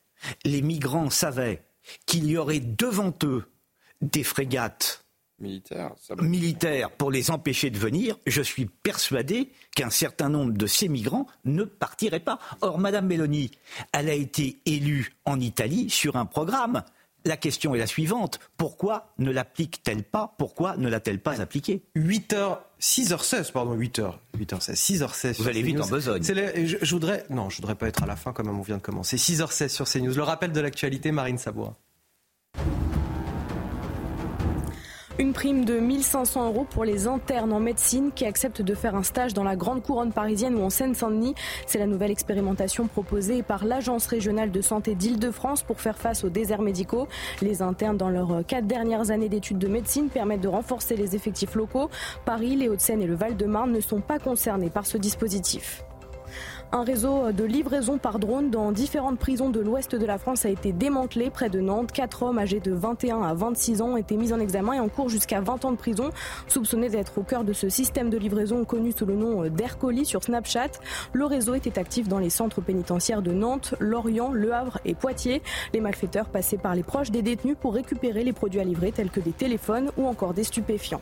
[0.45, 1.63] les migrants savaient
[2.07, 3.45] qu'il y aurait devant eux
[4.01, 5.05] des frégates
[5.39, 10.89] militaires, militaires pour les empêcher de venir, je suis persuadé qu'un certain nombre de ces
[10.89, 12.39] migrants ne partiraient pas.
[12.61, 13.51] Or, Madame Meloni,
[13.93, 16.83] elle a été élue en Italie sur un programme
[17.27, 18.39] la question est la suivante.
[18.57, 20.35] Pourquoi ne l'applique-t-elle pas?
[20.39, 21.83] Pourquoi ne l'a-t-elle pas appliquée?
[21.97, 24.13] 8h, 6h16, pardon, 8h.
[24.39, 25.37] 8h16, 6h16.
[25.39, 26.23] Vous allez vite en besogne.
[26.23, 28.83] je, je, voudrais, non, je voudrais pas être à la fin comme on vient de
[28.83, 29.17] commencer.
[29.17, 30.15] 6h16 sur CNews.
[30.15, 31.77] Le rappel de l'actualité, Marine Sabois.
[35.19, 39.03] Une prime de 1500 euros pour les internes en médecine qui acceptent de faire un
[39.03, 41.35] stage dans la grande couronne parisienne ou en Seine-Saint-Denis.
[41.67, 46.29] C'est la nouvelle expérimentation proposée par l'Agence régionale de santé d'Île-de-France pour faire face aux
[46.29, 47.09] déserts médicaux.
[47.41, 51.55] Les internes dans leurs quatre dernières années d'études de médecine permettent de renforcer les effectifs
[51.55, 51.89] locaux.
[52.27, 55.83] Paris, les Hauts-de-Seine et le Val-de-Marne ne sont pas concernés par ce dispositif.
[56.73, 60.49] Un réseau de livraison par drone dans différentes prisons de l'ouest de la France a
[60.49, 61.93] été démantelé près de Nantes.
[61.93, 64.89] Quatre hommes âgés de 21 à 26 ans ont été mis en examen et en
[64.89, 66.11] cours jusqu'à 20 ans de prison,
[66.49, 70.25] soupçonnés d'être au cœur de ce système de livraison connu sous le nom d'Aircolis sur
[70.25, 70.73] Snapchat.
[71.13, 75.43] Le réseau était actif dans les centres pénitentiaires de Nantes, Lorient, Le Havre et Poitiers.
[75.73, 79.11] Les malfaiteurs passaient par les proches des détenus pour récupérer les produits à livrer tels
[79.11, 81.01] que des téléphones ou encore des stupéfiants.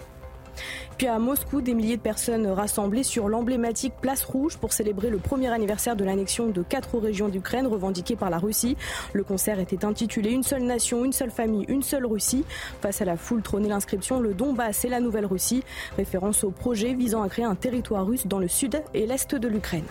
[0.98, 5.18] Puis à Moscou, des milliers de personnes rassemblées sur l'emblématique Place Rouge pour célébrer le
[5.18, 8.76] premier anniversaire de l'annexion de quatre régions d'Ukraine revendiquées par la Russie.
[9.12, 12.44] Le concert était intitulé Une seule nation, une seule famille, une seule Russie.
[12.80, 15.62] Face à la foule trônait l'inscription Le Donbass et la Nouvelle Russie,
[15.96, 19.48] référence au projet visant à créer un territoire russe dans le sud et l'est de
[19.48, 19.84] l'Ukraine.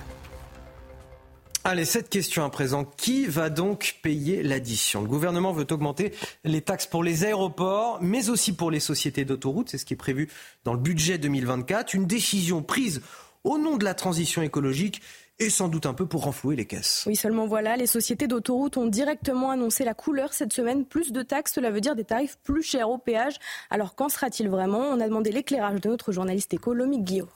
[1.66, 2.84] Allez, cette question à présent.
[2.84, 5.02] Qui va donc payer l'addition?
[5.02, 9.70] Le gouvernement veut augmenter les taxes pour les aéroports, mais aussi pour les sociétés d'autoroutes.
[9.70, 10.30] C'est ce qui est prévu
[10.66, 11.94] dans le budget 2024.
[11.94, 13.02] Une décision prise
[13.46, 15.02] au nom de la transition écologique
[15.40, 17.06] et sans doute un peu pour renflouer les caisses.
[17.08, 20.86] Oui, seulement voilà, les sociétés d'autoroutes ont directement annoncé la couleur cette semaine.
[20.86, 23.36] Plus de taxes, cela veut dire des tarifs plus chers au péage.
[23.70, 24.80] Alors qu'en sera-t-il vraiment?
[24.80, 27.30] On a demandé l'éclairage de notre journaliste économique Guillaume.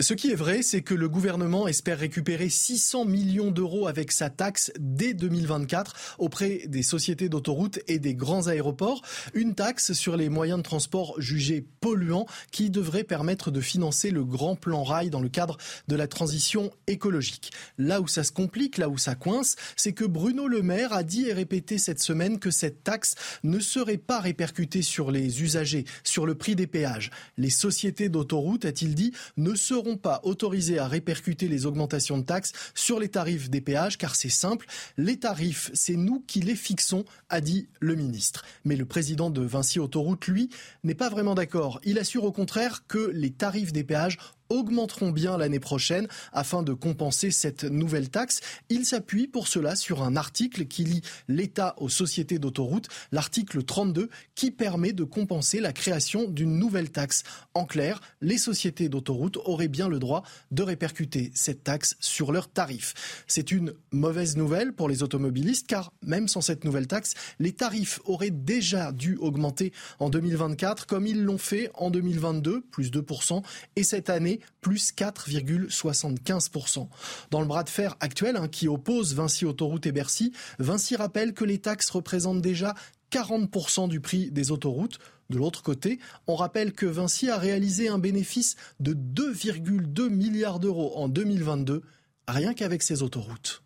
[0.00, 4.30] Ce qui est vrai, c'est que le gouvernement espère récupérer 600 millions d'euros avec sa
[4.30, 9.02] taxe dès 2024 auprès des sociétés d'autoroutes et des grands aéroports.
[9.34, 14.24] Une taxe sur les moyens de transport jugés polluants qui devrait permettre de financer le
[14.24, 15.58] grand plan rail dans le cadre
[15.88, 17.50] de la transition écologique.
[17.76, 21.02] Là où ça se complique, là où ça coince, c'est que Bruno Le Maire a
[21.02, 25.86] dit et répété cette semaine que cette taxe ne serait pas répercutée sur les usagers,
[26.04, 27.10] sur le prix des péages.
[27.36, 32.52] Les sociétés d'autoroutes, a-t-il dit, ne seront pas autorisés à répercuter les augmentations de taxes
[32.74, 37.04] sur les tarifs des péages, car c'est simple, les tarifs, c'est nous qui les fixons,
[37.28, 38.44] a dit le ministre.
[38.64, 40.50] Mais le président de Vinci Autoroute, lui,
[40.84, 41.80] n'est pas vraiment d'accord.
[41.84, 44.18] Il assure au contraire que les tarifs des péages
[44.50, 48.40] augmenteront bien l'année prochaine afin de compenser cette nouvelle taxe.
[48.68, 54.08] Il s'appuie pour cela sur un article qui lie l'État aux sociétés d'autoroutes, l'article 32,
[54.34, 57.22] qui permet de compenser la création d'une nouvelle taxe.
[57.54, 62.48] En clair, les sociétés d'autoroutes auraient bien le droit de répercuter cette taxe sur leurs
[62.48, 63.24] tarifs.
[63.26, 68.00] C'est une mauvaise nouvelle pour les automobilistes car même sans cette nouvelle taxe, les tarifs
[68.04, 73.42] auraient déjà dû augmenter en 2024 comme ils l'ont fait en 2022, plus 2%,
[73.76, 76.88] et cette année, plus 4,75%.
[77.30, 81.34] Dans le bras de fer actuel hein, qui oppose Vinci Autoroute et Bercy, Vinci rappelle
[81.34, 82.74] que les taxes représentent déjà
[83.10, 84.98] 40% du prix des autoroutes.
[85.30, 90.96] De l'autre côté, on rappelle que Vinci a réalisé un bénéfice de 2,2 milliards d'euros
[90.96, 91.82] en 2022,
[92.26, 93.62] rien qu'avec ses autoroutes.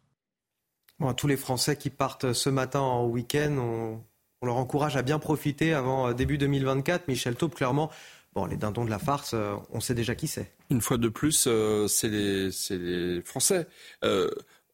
[1.16, 4.00] tous les Français qui partent ce matin en week-end, on,
[4.44, 7.06] leur encourage à bien profiter avant euh, début 2024.
[7.06, 7.92] Michel Taube, clairement,
[8.34, 10.52] bon, les dindons de la farce, euh, on sait déjà qui c'est.
[10.70, 13.66] Une fois de plus, euh, c'est les, Français.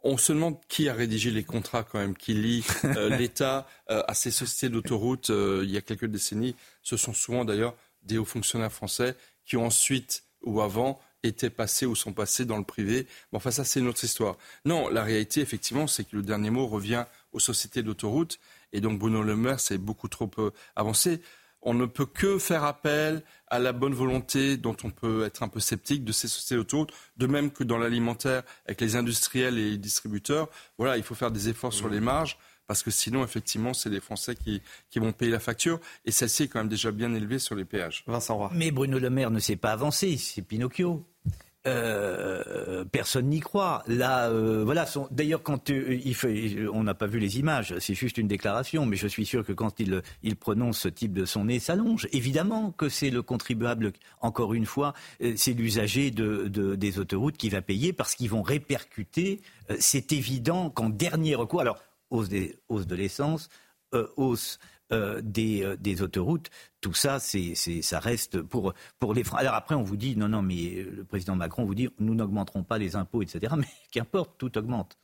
[0.02, 4.02] On se demande qui a rédigé les contrats quand même, qui lie euh, l'État euh,
[4.06, 6.54] à ces sociétés d'autoroutes euh, il y a quelques décennies.
[6.82, 11.84] Ce sont souvent d'ailleurs des hauts fonctionnaires français qui ont ensuite ou avant été passés
[11.84, 13.08] ou sont passés dans le privé.
[13.32, 14.36] Bon, enfin ça c'est une autre histoire.
[14.64, 18.38] Non, la réalité effectivement c'est que le dernier mot revient aux sociétés d'autoroutes
[18.72, 20.30] et donc Bruno Le Maire s'est beaucoup trop
[20.76, 21.20] avancé
[21.62, 25.48] on ne peut que faire appel à la bonne volonté dont on peut être un
[25.48, 29.70] peu sceptique de ces sociétés autour, de même que dans l'alimentaire avec les industriels et
[29.70, 30.48] les distributeurs.
[30.76, 34.00] Voilà, il faut faire des efforts sur les marges parce que sinon, effectivement, c'est les
[34.00, 34.60] Français qui,
[34.96, 35.80] vont payer la facture.
[36.04, 38.04] Et celle-ci est quand même déjà bien élevée sur les péages.
[38.06, 38.50] Vincent Roy.
[38.54, 41.06] Mais Bruno Le Maire ne s'est pas avancé, c'est Pinocchio.
[41.68, 43.84] Euh, personne n'y croit.
[43.88, 44.86] Euh, voilà.
[45.10, 49.06] D'ailleurs, quand euh, on n'a pas vu les images, c'est juste une déclaration, mais je
[49.06, 50.02] suis sûr que quand il,
[50.36, 52.08] prononce ce type de son nez, s'allonge.
[52.12, 53.92] Évidemment que c'est le contribuable.
[54.20, 54.94] Encore une fois,
[55.36, 59.40] c'est l'usager de, des autoroutes qui va payer parce qu'ils vont répercuter.
[59.78, 61.78] c'est évident qu'en dernier recours, alors
[62.10, 63.48] hausse de l'essence,
[64.16, 64.58] hausse
[64.92, 66.50] euh, des, euh, des, autoroutes.
[66.80, 68.72] Tout ça, c'est, ça reste pour,
[69.14, 69.42] les Français.
[69.42, 72.62] Alors après, on vous dit, non, non, mais le président Macron vous dit, nous n'augmenterons
[72.62, 73.54] pas les impôts, etc.
[73.58, 74.96] Mais qu'importe, tout augmente.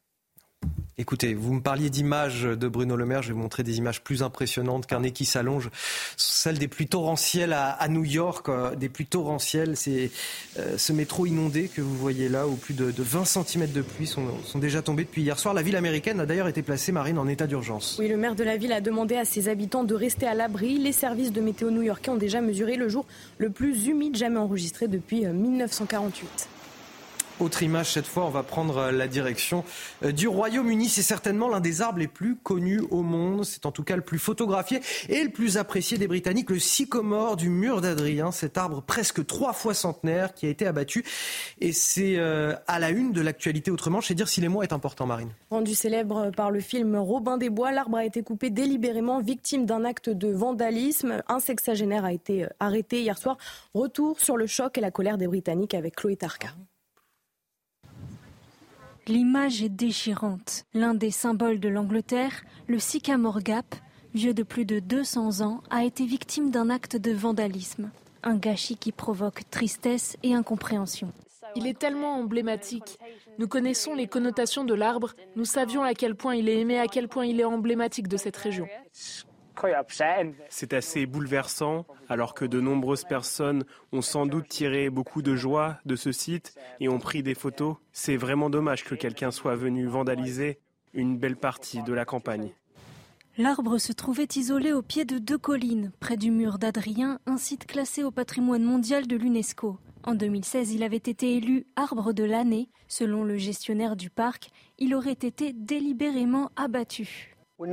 [0.97, 4.01] Écoutez, vous me parliez d'images de Bruno Le Maire, je vais vous montrer des images
[4.01, 5.71] plus impressionnantes qu'un nez qui s'allonge.
[6.17, 10.13] Celles des pluies torrentielles à, New York, euh, des pluies torrentielles, c'est
[10.57, 14.07] euh, ce métro inondé que vous voyez là, où plus de, 20 cm de pluie
[14.07, 14.25] sont,
[14.55, 15.53] déjà tombés depuis hier soir.
[15.53, 17.97] La ville américaine a d'ailleurs été placée, Marine, en état d'urgence.
[17.99, 20.79] Oui, le maire de la ville a demandé à ses habitants de rester à l'abri.
[20.79, 23.05] Les services de météo new-yorkais ont déjà mesuré le jour
[23.39, 26.54] le plus humide jamais enregistré depuis 1948.
[27.41, 29.65] Autre image, cette fois, on va prendre euh, la direction
[30.05, 30.89] euh, du Royaume-Uni.
[30.89, 33.45] C'est certainement l'un des arbres les plus connus au monde.
[33.45, 37.37] C'est en tout cas le plus photographié et le plus apprécié des Britanniques, le sycomore
[37.37, 38.31] du mur d'Adrien.
[38.31, 41.05] Cet arbre presque trois fois centenaire qui a été abattu.
[41.61, 44.01] Et c'est euh, à la une de l'actualité autrement.
[44.01, 45.31] Je sais dire si les mots est important, Marine.
[45.51, 49.85] Rendu célèbre par le film Robin des Bois, l'arbre a été coupé délibérément, victime d'un
[49.85, 51.21] acte de vandalisme.
[51.27, 53.39] Un sexagénaire a été arrêté hier soir.
[53.75, 56.55] Retour sur le choc et la colère des Britanniques avec Chloé Tarka.
[59.07, 60.65] L'image est déchirante.
[60.73, 63.75] L'un des symboles de l'Angleterre, le sycamore gap,
[64.15, 67.91] vieux de plus de 200 ans, a été victime d'un acte de vandalisme.
[68.23, 71.13] Un gâchis qui provoque tristesse et incompréhension.
[71.55, 72.99] Il est tellement emblématique.
[73.39, 76.87] Nous connaissons les connotations de l'arbre, nous savions à quel point il est aimé, à
[76.87, 78.67] quel point il est emblématique de cette région.
[80.49, 85.79] C'est assez bouleversant, alors que de nombreuses personnes ont sans doute tiré beaucoup de joie
[85.85, 87.77] de ce site et ont pris des photos.
[87.93, 90.59] C'est vraiment dommage que quelqu'un soit venu vandaliser
[90.93, 92.51] une belle partie de la campagne.
[93.37, 97.67] L'arbre se trouvait isolé au pied de deux collines, près du mur d'Adrien, un site
[97.67, 99.77] classé au patrimoine mondial de l'UNESCO.
[100.05, 102.69] En 2016, il avait été élu arbre de l'année.
[102.87, 107.34] Selon le gestionnaire du parc, il aurait été délibérément abattu.
[107.59, 107.69] Nous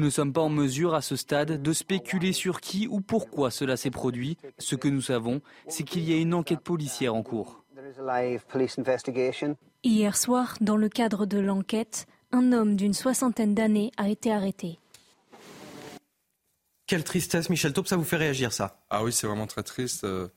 [0.00, 3.76] ne sommes pas en mesure à ce stade de spéculer sur qui ou pourquoi cela
[3.76, 4.38] s'est produit.
[4.58, 7.64] Ce que nous savons, c'est qu'il y a une enquête policière en cours.
[9.84, 14.78] Hier soir, dans le cadre de l'enquête, un homme d'une soixantaine d'années a été arrêté.
[16.86, 18.80] Quelle tristesse, Michel Taupe, ça vous fait réagir ça?
[18.88, 20.04] Ah oui, c'est vraiment très triste.
[20.04, 20.28] Euh,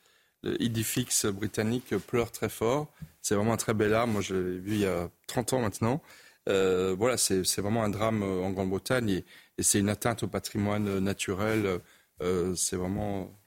[0.44, 2.88] le Idifix britannique pleure très fort.
[3.22, 4.12] C'est vraiment un très bel arbre.
[4.12, 6.02] Moi, je l'ai vu il y a 30 ans maintenant.
[6.48, 9.26] Euh, voilà, c'est vraiment un drame euh, en Grande-Bretagne et,
[9.62, 11.82] c'est une atteinte au patrimoine naturel.
[12.22, 13.39] Euh, c'est vraiment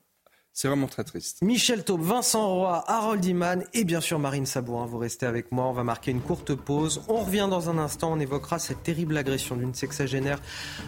[0.55, 1.39] c'est vraiment très triste.
[1.41, 4.85] Michel Taube, Vincent Roy, Harold Iman et bien sûr Marine Sabourin.
[4.85, 5.65] Vous restez avec moi.
[5.65, 7.03] On va marquer une courte pause.
[7.09, 8.13] On revient dans un instant.
[8.13, 10.41] On évoquera cette terrible agression d'une sexagénaire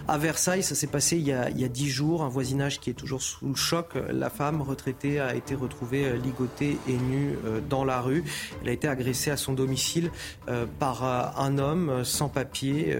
[0.06, 0.62] à Versailles.
[0.62, 2.22] Ça s'est passé il y, a, dix jours.
[2.22, 3.94] Un voisinage qui est toujours sous le choc.
[4.10, 8.22] La femme retraitée a été retrouvée euh, ligotée et nue euh, dans la rue.
[8.62, 10.10] Elle a été agressée à son domicile
[10.48, 12.96] euh, par un homme sans papier,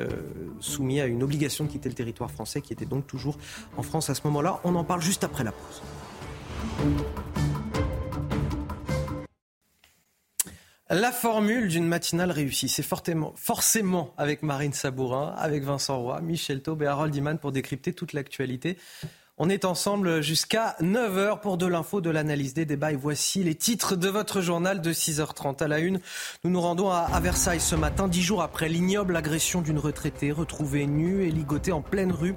[0.61, 3.37] soumis à une obligation de quitter le territoire français, qui était donc toujours
[3.77, 4.61] en France à ce moment-là.
[4.65, 5.83] On en parle juste après la pause.
[10.91, 16.83] La formule d'une matinale réussie, c'est forcément avec Marine Sabourin, avec Vincent Roy, Michel Taube
[16.83, 18.79] et Harold Iman pour décrypter toute l'actualité.
[19.37, 22.93] On est ensemble jusqu'à 9h pour de l'info, de l'analyse des débats.
[22.93, 25.99] Et voici les titres de votre journal de 6h30 à la une.
[26.45, 30.87] Nous nous rendons à Versailles ce matin, dix jours après l'ignoble agression d'une retraitée retrouvée
[30.87, 32.37] nue et ligotée en pleine rue.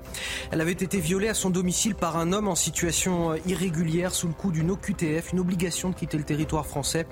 [0.49, 4.33] Elle avait été violée à son domicile par un homme en situation irrégulière sous le
[4.33, 7.05] coup d'une OQTF, une obligation de quitter le territoire français.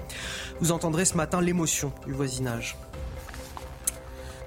[0.62, 2.76] Vous entendrez ce matin l'émotion du voisinage.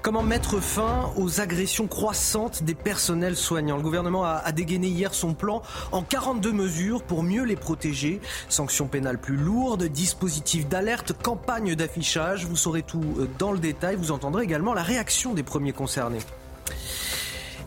[0.01, 3.75] Comment mettre fin aux agressions croissantes des personnels soignants?
[3.75, 8.21] Le gouvernement a, dégainé hier son plan en 42 mesures pour mieux les protéger.
[8.47, 12.45] Sanctions pénales plus lourdes, dispositifs d'alerte, campagne d'affichage.
[12.45, 13.97] Vous saurez tout euh, dans le détail.
[13.97, 16.19] Vous entendrez également la réaction des premiers concernés.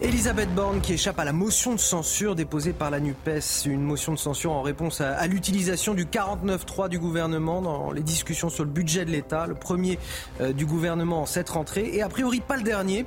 [0.03, 4.13] Elisabeth Borne qui échappe à la motion de censure déposée par la NUPES, une motion
[4.13, 8.71] de censure en réponse à, l'utilisation du 49.3 du gouvernement dans les discussions sur le
[8.71, 10.01] budget de l'État, le premier
[10.41, 13.07] euh, du gouvernement en cette rentrée et a priori pas le dernier.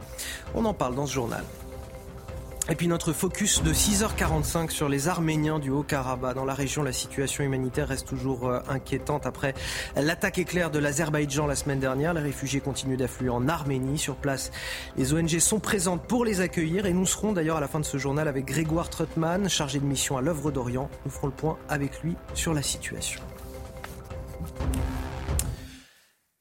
[0.53, 1.43] On en parle dans ce journal.
[2.67, 6.35] Et puis notre focus de 6h45 sur les Arméniens du Haut-Karabakh.
[6.35, 9.53] Dans la région, la situation humanitaire reste toujours euh, inquiétante après
[9.95, 12.15] l'attaque éclair de l'Azerbaïdjan la semaine dernière.
[12.15, 13.99] Les réfugiés continuent d'affluer en Arménie.
[13.99, 14.51] Sur place,
[14.97, 17.85] les ONG sont présentes pour les accueillir et nous serons d'ailleurs à la fin de
[17.85, 20.89] ce journal avec Grégoire Trottmann, chargé de mission à l'œuvre d'Orient.
[21.05, 23.21] Nous ferons le point avec lui sur la situation.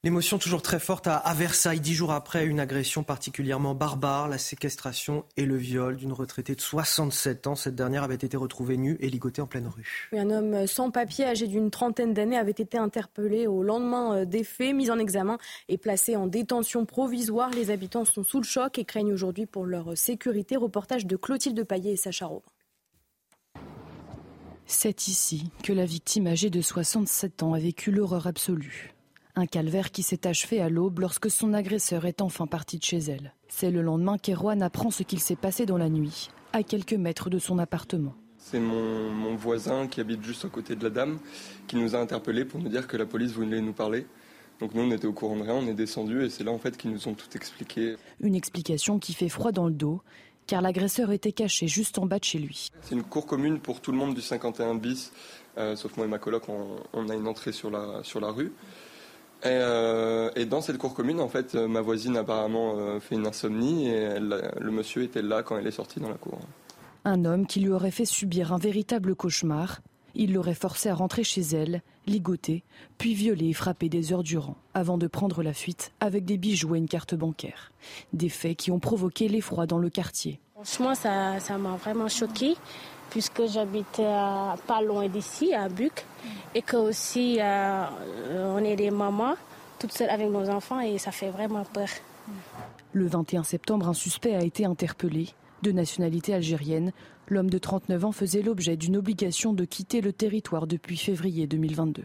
[0.05, 5.25] L'émotion toujours très forte à, Versailles, dix jours après une agression particulièrement barbare, la séquestration
[5.39, 7.55] et le viol d'une retraitée de 67 ans.
[7.55, 10.11] Cette dernière avait été retrouvée nue et ligotée en pleine rue.
[10.13, 14.45] Un homme sans papier, âgé d'une trentaine d'années, avait été interpellé au lendemain euh, des
[14.45, 15.39] faits, mis en examen
[15.71, 17.49] et placé en détention provisoire.
[17.49, 20.57] Les habitants sont sous le choc et craignent aujourd'hui pour leur sécurité.
[20.57, 22.45] Reportage de Clotilde Paillet et Sacha Robin.
[24.67, 28.94] C'est ici que la victime âgée de 67 ans a vécu l'horreur absolue.
[29.37, 32.99] Un calvaire qui s'est achevé à l'aube lorsque son agresseur est enfin parti de chez
[32.99, 33.35] elle.
[33.49, 37.31] C'est le lendemain qu'Erwan apprend ce qu'il s'est passé dans la nuit, à quelques mètres
[37.31, 38.15] de son appartement.
[38.39, 41.19] C'est mon, voisin qui habite juste à côté de la dame
[41.67, 44.07] qui nous a interpellés pour nous dire que la police voulait nous parler.
[44.61, 46.59] Donc nous, on était au courant de rien, on est descendu et c'est là en
[46.59, 47.97] fait qu'ils nous ont tout expliqué.
[48.21, 50.01] Une explication qui fait froid dans le dos,
[50.47, 52.69] car l'agresseur était caché juste en bas de chez lui.
[52.83, 55.13] C'est une cour commune pour tout le monde du 51 bis,
[55.59, 58.31] euh, sauf moi et ma coloc, on, on, a une entrée sur la, sur la
[58.31, 58.53] rue.
[59.47, 63.27] Euh, et, dans cette cour commune, en fait, euh, ma voisine apparemment euh, fait une
[63.27, 66.39] insomnie et le monsieur était là quand elle est sortie dans la cour.
[67.05, 69.81] Un homme qui lui aurait fait subir un véritable cauchemar.
[70.15, 72.63] Il l'aurait forcé à rentrer chez elle, ligoter,
[72.99, 76.77] puis violer et frapper des heures durant, avant de prendre la fuite avec des bijoux
[76.77, 77.73] et une carte bancaire.
[78.13, 80.39] Des faits qui ont provoqué l'effroi dans le quartier.
[80.55, 82.55] Franchement, ça m'a vraiment choqué
[83.11, 84.01] puisque j'habite
[84.67, 86.05] pas loin d'ici, à Buc,
[86.55, 87.85] et que aussi euh,
[88.57, 89.37] on est des mamans
[89.79, 91.89] toutes seules avec nos enfants et ça fait vraiment peur.
[92.93, 95.29] Le 21 septembre, un suspect a été interpellé.
[95.63, 96.93] De nationalité algérienne,
[97.29, 102.05] l'homme de 39 ans faisait l'objet d'une obligation de quitter le territoire depuis février 2022.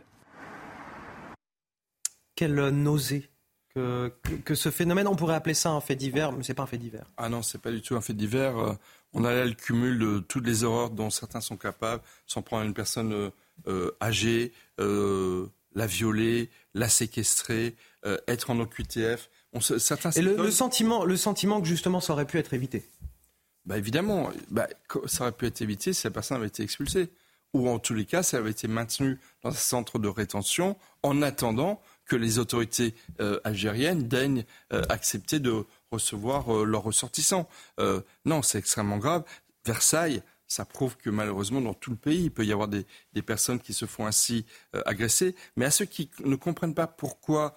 [2.36, 3.30] Quelle nausée
[3.76, 6.68] que, que, ce phénomène, on pourrait appeler ça un fait divers, mais c'est pas un
[6.68, 7.06] fait divers.
[7.18, 8.78] Ah non, c'est pas du tout un fait divers.
[9.16, 12.42] Euh, on a là le cumul de toutes les horreurs dont certains sont capables, s'en
[12.42, 13.30] prendre une personne euh,
[13.68, 17.76] euh, âgée, la violer, la séquestrer,
[18.28, 19.30] être en OQTF.
[19.54, 22.88] On certains Et le, sentiment, le sentiment que justement ça aurait pu être évité?
[23.66, 24.68] Bah évidemment, bah,
[25.06, 27.10] ça aurait pu être évité si la personne avait été expulsée.
[27.54, 31.22] Ou en tous les cas, ça avait été maintenu dans un centre de rétention en
[31.22, 34.44] attendant que les autorités euh, algériennes daignent
[34.74, 37.48] euh, accepter de recevoir euh, leurs ressortissants.
[38.26, 39.24] non, c'est extrêmement grave.
[39.66, 42.86] Versailles, ça prouve que malheureusement dans tout le pays, il peut y avoir des,
[43.22, 44.46] personnes qui se font ainsi
[44.86, 45.36] agresser.
[45.56, 47.56] Mais à ceux qui ne comprennent pas pourquoi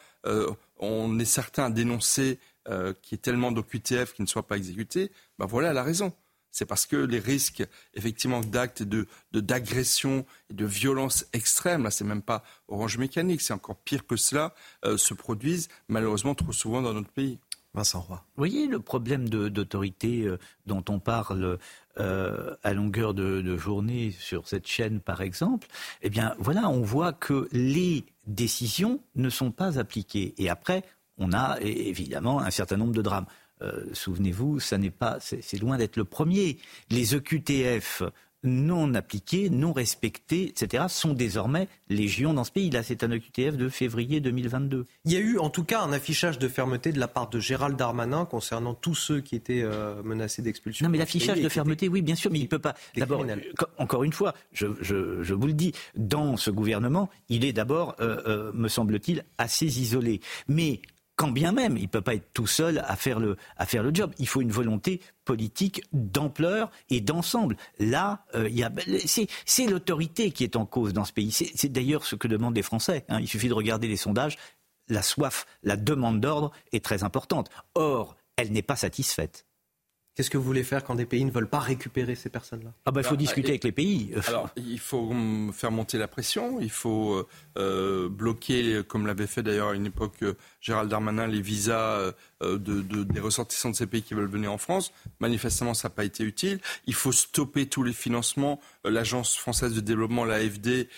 [0.78, 5.10] on est certain à dénoncer qu'il y ait tellement d'OQTF qui ne soient pas exécutés,
[5.38, 6.12] ben voilà la raison
[6.52, 12.04] c'est parce que les risques, effectivement, d'actes de, d'agression et de violence extrême, là, c'est
[12.04, 16.82] même pas orange mécanique, c'est encore pire que cela, euh, se produisent malheureusement trop souvent
[16.82, 17.38] dans notre pays.
[17.74, 18.16] Vincent Roy.
[18.16, 21.58] Vous voyez le problème d'autorité euh, dont on parle
[21.98, 25.68] euh, à longueur de, de, journée sur cette chaîne, par exemple?
[26.02, 30.34] Eh bien, voilà, on voit que les décisions ne sont pas appliquées.
[30.36, 30.84] Et après,
[31.16, 33.26] on a évidemment un certain nombre de drames.
[33.62, 36.58] Euh, souvenez-vous, ça n'est pas, c'est loin d'être le premier.
[36.90, 38.02] Les EQTF
[38.44, 42.70] non appliqués, non respectés, etc., sont désormais légion dans ce pays.
[42.70, 44.86] Là, c'est un EQTF de février 2022.
[45.04, 47.38] Il y a eu en tout cas un affichage de fermeté de la part de
[47.38, 50.84] Gérald Darmanin concernant tous ceux qui étaient euh, menacés d'expulsion.
[50.84, 52.74] Non, mais l'affichage de fermeté, oui, bien sûr, mais il ne peut pas.
[52.96, 53.24] D'abord,
[53.78, 54.66] encore une fois, je,
[55.32, 60.20] vous le dis, dans ce gouvernement, il est d'abord, euh, me semble-t-il, assez isolé.
[60.48, 60.80] Mais
[61.22, 63.36] quand bien même il ne peut pas être tout seul à faire le,
[63.94, 64.12] job.
[64.18, 67.56] Il faut une volonté politique d'ampleur et d'ensemble.
[67.78, 68.50] Là, euh,
[69.06, 71.30] c'est l'autorité qui est en cause dans ce pays.
[71.30, 73.04] C'est d'ailleurs ce que demandent les Français.
[73.08, 73.20] Hein.
[73.20, 74.36] Il suffit de regarder les sondages.
[74.88, 77.50] La soif, la demande d'ordre est très importante.
[77.76, 79.46] Or, elle n'est pas satisfaite.
[80.14, 82.70] Qu'est-ce que vous voulez faire quand des pays ne veulent pas récupérer ces personnes-là?
[82.84, 84.12] Ah bah, il faut discuter avec les pays.
[84.28, 85.10] Alors, il faut
[85.54, 89.86] faire monter la pression, il faut euh, euh, bloquer, comme l'avait fait d'ailleurs à une
[89.86, 94.52] époque euh, Gérald Darmanin, les visas de, des ressortissants de ces pays qui veulent venir
[94.52, 94.92] en France.
[95.20, 96.60] Manifestement, ça n'a pas été utile.
[96.86, 98.60] Il faut stopper tous les financements.
[98.84, 100.88] L'Agence française de développement, l'AFD,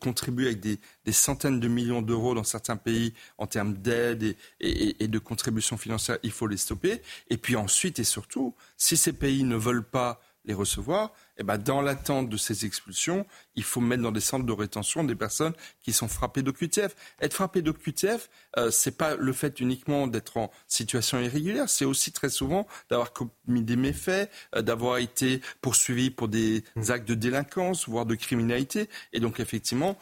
[0.00, 0.78] contribue avec des,
[1.10, 6.18] centaines de millions d'euros dans certains pays en termes d'aide et, et de contributions financières.
[6.22, 7.02] Il faut les stopper.
[7.28, 11.12] Et puis ensuite et surtout, si ces pays ne veulent pas les recevoir,
[11.42, 13.26] eh ben, dans l'attente de ces expulsions,
[13.56, 16.94] il faut mettre dans des centres de rétention des personnes qui sont frappées d'OQTF.
[17.20, 22.12] Être frappé d'OQTF, euh, c'est pas le fait uniquement d'être en situation irrégulière, c'est aussi
[22.12, 27.88] très souvent d'avoir commis des méfaits, euh, d'avoir été poursuivi pour des actes de délinquance,
[27.88, 28.88] voire de criminalité.
[29.12, 29.98] Et donc, effectivement,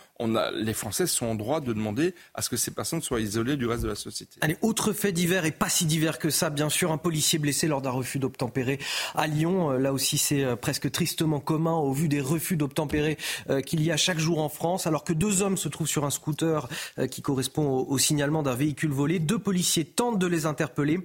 [0.55, 3.67] les Français sont en droit de demander à ce que ces personnes soient isolées du
[3.67, 4.37] reste de la société.
[4.43, 7.67] Allez, autre fait divers et pas si divers que ça, bien sûr, un policier blessé
[7.67, 8.79] lors d'un refus d'obtempérer
[9.15, 9.73] à Lyon.
[9.73, 13.19] Euh, là aussi, c'est euh, presque tristement commun au vu des refus d'obtempérer
[13.49, 16.05] euh, qu'il y a chaque jour en France, alors que deux hommes se trouvent sur
[16.05, 16.69] un scooter
[16.99, 19.19] euh, qui correspond au, signalement d'un véhicule volé.
[19.19, 20.99] Deux policiers tentent de les interpeller.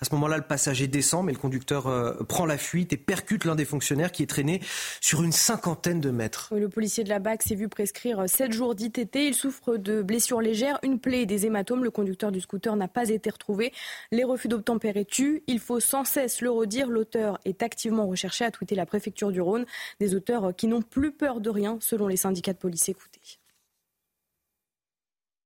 [0.00, 3.44] À ce moment-là, le passager descend, mais le conducteur euh, prend la fuite et percute
[3.44, 4.60] l'un des fonctionnaires qui est traîné
[5.00, 6.52] sur une cinquantaine de mètres.
[6.52, 9.14] le policier de la BAC s'est vu prescrire sept jours d'ITT.
[9.16, 11.84] Il souffre de blessures légères, une plaie et des hématomes.
[11.84, 13.72] Le conducteur du scooter n'a pas été retrouvé.
[14.10, 15.42] Les refus d'obtempérer tuent.
[15.46, 16.88] Il faut sans cesse le redire.
[16.88, 19.57] L'auteur est activement recherché, a tweeté la préfecture du Rhône.
[20.00, 23.38] Des auteurs qui n'ont plus peur de rien, selon les syndicats de police écoutés.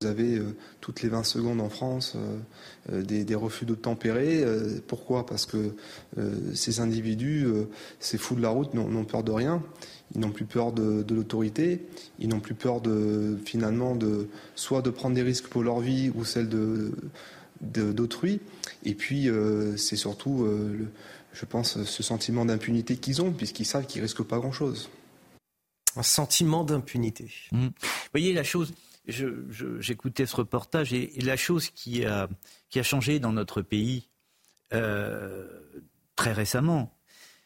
[0.02, 2.38] Vous avez euh, toutes les 20 secondes en France euh,
[2.92, 4.44] euh, des, refus d'obtempérer.
[4.88, 5.24] pourquoi?
[5.26, 5.74] Parce que
[6.54, 7.46] ces individus,
[8.00, 9.62] ces fous de la route, n'ont peur de rien.
[10.14, 11.86] Ils n'ont plus peur de, l'autorité.
[12.18, 16.10] Ils n'ont plus peur de finalement de soit de prendre des risques pour leur vie
[16.14, 16.48] ou celle
[17.60, 18.40] d'autrui.
[18.84, 19.28] Et puis
[19.76, 20.46] c'est surtout,
[21.33, 24.89] je pense, ce sentiment d'impunité qu'ils ont puisqu'ils savent qu'ils risquent pas grand-chose
[25.97, 27.30] un sentiment d'impunité.
[27.53, 27.66] Mmh.
[27.66, 27.70] Vous
[28.12, 28.72] voyez, la chose,
[29.07, 32.28] j'écoutais ce reportage et, la chose qui a,
[32.70, 34.09] qui a changé dans notre pays
[34.72, 35.47] euh,
[36.16, 36.97] très récemment,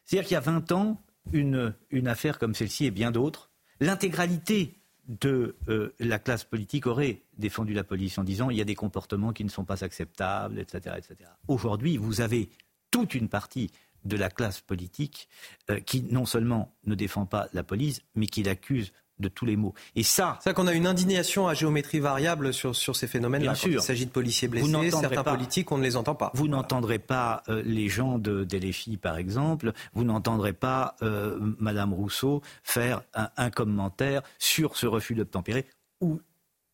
[0.05, 4.74] c'est-à-dire qu'il y a 20 ans, une, une affaire comme celle-ci et bien d'autres, l'intégralité
[5.09, 8.74] de euh, la classe politique aurait défendu la police en disant il y a des
[8.74, 10.97] comportements qui ne sont pas acceptables, etc.
[10.99, 11.30] etc.
[11.49, 12.49] Aujourd'hui, vous avez
[12.97, 13.70] toute une partie
[14.07, 15.28] de la classe politique
[15.70, 19.57] euh, qui non seulement ne défend pas la police, mais qui l'accuse de tous les
[19.57, 19.74] maux.
[19.97, 23.53] Et ça, c'est qu'on a une indignation à géométrie variable sur, sur ces phénomènes-là.
[23.55, 26.30] Quand il s'agit de policiers blessés, certains politiques, on ne les entend pas.
[26.32, 29.74] Vous n'entendrez pas euh, les gens de, des par exemple.
[29.92, 35.66] Vous n'entendrez pas euh, Madame Rousseau faire un, commentaire sur ce refus d'obtempérer
[36.01, 36.18] ou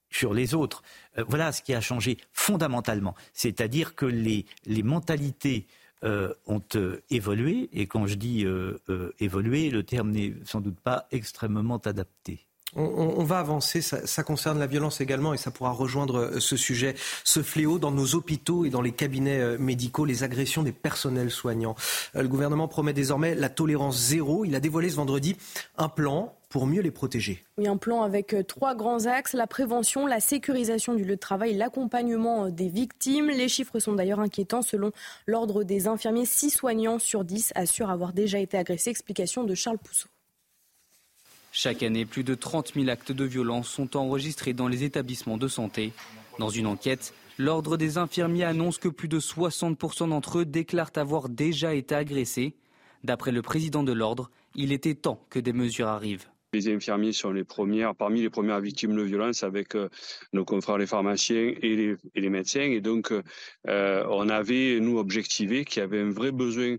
[0.09, 0.83] sur les autres.
[1.27, 3.17] voilà ce qui a changé fondamentalement.
[3.33, 5.67] C'est-à-dire que les, les mentalités
[6.05, 7.69] euh, ont euh, évolué.
[7.73, 8.79] Et quand je dis euh,
[9.21, 12.47] évolué, le terme n'est sans doute pas extrêmement adapté.
[12.75, 17.43] On, va avancer, ça, concerne la violence également et ça pourra rejoindre ce sujet, ce
[17.43, 21.75] fléau dans nos hôpitaux et dans les cabinets médicaux, les agressions des personnels soignants.
[22.15, 24.47] Le gouvernement promet désormais la tolérance zéro.
[24.47, 25.37] Il a dévoilé ce vendredi
[25.77, 27.43] un plan pour mieux les protéger.
[27.57, 31.21] Oui, un plan avec euh, trois grands axes, la prévention, la sécurisation du lieu de
[31.21, 33.31] travail, l'accompagnement euh, des victimes.
[33.31, 34.61] Les chiffres sont d'ailleurs inquiétants.
[34.61, 34.93] Selon
[35.27, 38.91] l'ordre des infirmiers, 6 soignants sur 10 assurent avoir déjà été agressés.
[38.91, 40.09] Explication de Charles Pousseau.
[41.53, 45.49] Chaque année, plus de 30 000 actes de violence sont enregistrés dans les établissements de
[45.49, 45.95] santé.
[46.39, 51.31] Dans une enquête, l'ordre des infirmiers annonce que plus de 60% d'entre eux déclarent avoir
[51.31, 52.57] déjà été agressés.
[53.05, 56.27] D'après le président de l'ordre, il était temps que des mesures arrivent.
[56.55, 59.89] Les infirmiers sont les premières, parmi les premières victimes de violence avec euh,
[60.35, 62.61] nos confrères les pharmaciens et les, médecins.
[62.61, 63.11] Et donc,
[63.69, 66.77] euh, on avait, nous, objectivé qu'il y avait un vrai besoin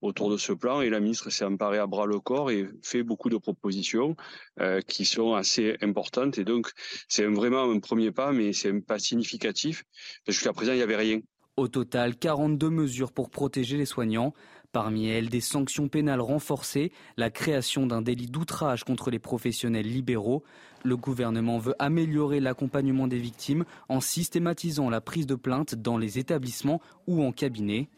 [0.00, 3.04] autour de ce plan et la ministre s'est emparée à bras le corps et fait
[3.04, 4.16] beaucoup de propositions
[4.60, 6.38] euh, qui sont assez importantes.
[6.38, 6.72] Et donc,
[7.06, 9.84] c'est vraiment un premier pas, mais c'est un pas significatif
[10.26, 11.20] parce qu'à présent, il n'y avait rien.
[11.56, 14.32] Au total, 42 mesures pour protéger les soignants.
[14.72, 20.42] Parmi elles, des sanctions pénales renforcées, la création d'un délit d'outrage contre les professionnels libéraux.
[20.82, 26.18] Le gouvernement veut améliorer l'accompagnement des victimes en systématisant la prise de plainte dans les
[26.18, 27.90] établissements ou en cabinet.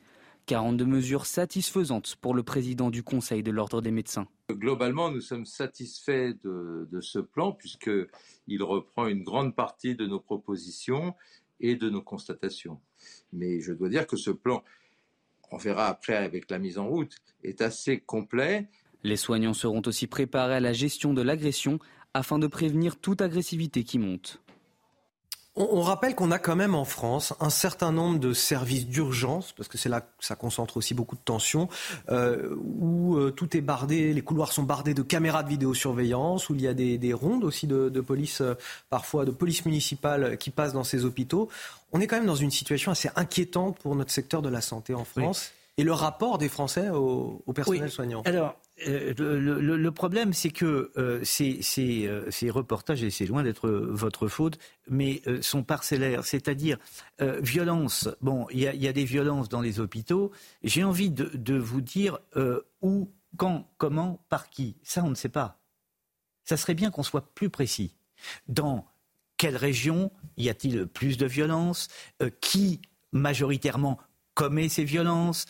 [0.47, 4.27] 42 mesures satisfaisantes pour le président du Conseil de l'Ordre des médecins.
[4.51, 10.21] Globalement, nous sommes satisfaits de, de ce plan puisqu'il reprend une grande partie de nos
[10.21, 11.15] propositions
[11.61, 12.81] et de nos constatations.
[13.33, 14.65] Mais je dois dire que ce plan,
[15.51, 18.69] on verra après avec la mise en route, est assez complet.
[19.03, 21.79] Les soignants seront aussi préparés à la gestion de l'agression
[22.15, 24.41] afin de prévenir toute agressivité qui monte.
[25.57, 29.69] On, rappelle qu'on a quand même en France un certain nombre de services d'urgence, parce
[29.69, 31.69] que c'est là que ça concentre aussi beaucoup de tensions,
[32.09, 36.57] euh, où euh, tout est bardé, les couloirs sont bardés de caméras de vidéosurveillance, où
[36.57, 38.55] il y a des, rondes aussi de, police, euh,
[38.91, 41.49] parfois de police municipale qui passent dans ces hôpitaux.
[41.93, 44.93] On est quand même dans une situation assez inquiétante pour notre secteur de la santé
[44.93, 45.53] en France.
[45.79, 48.23] Et le rapport des Français au, personnel soignant.
[48.25, 48.57] Alors,
[48.89, 54.29] euh, le, problème, c'est que euh, ces, euh, ces, reportages, et c'est loin d'être votre
[54.29, 54.59] faute,
[54.89, 56.25] mais sont parcellaires.
[56.25, 56.79] C'est-à-dire,
[57.21, 60.33] violence, bon, il y, a des violences dans les hôpitaux.
[60.63, 62.19] J'ai envie de, vous dire
[62.83, 64.77] où, quand, comment, par qui.
[64.83, 65.59] Ça, on ne sait pas.
[66.45, 67.95] Ça serait bien qu'on soit plus précis.
[68.49, 68.87] Dans
[69.37, 71.89] quelle région y a-t-il plus de violence?
[72.41, 72.81] Qui
[73.13, 73.99] majoritairement
[74.35, 75.47] commet ces violences.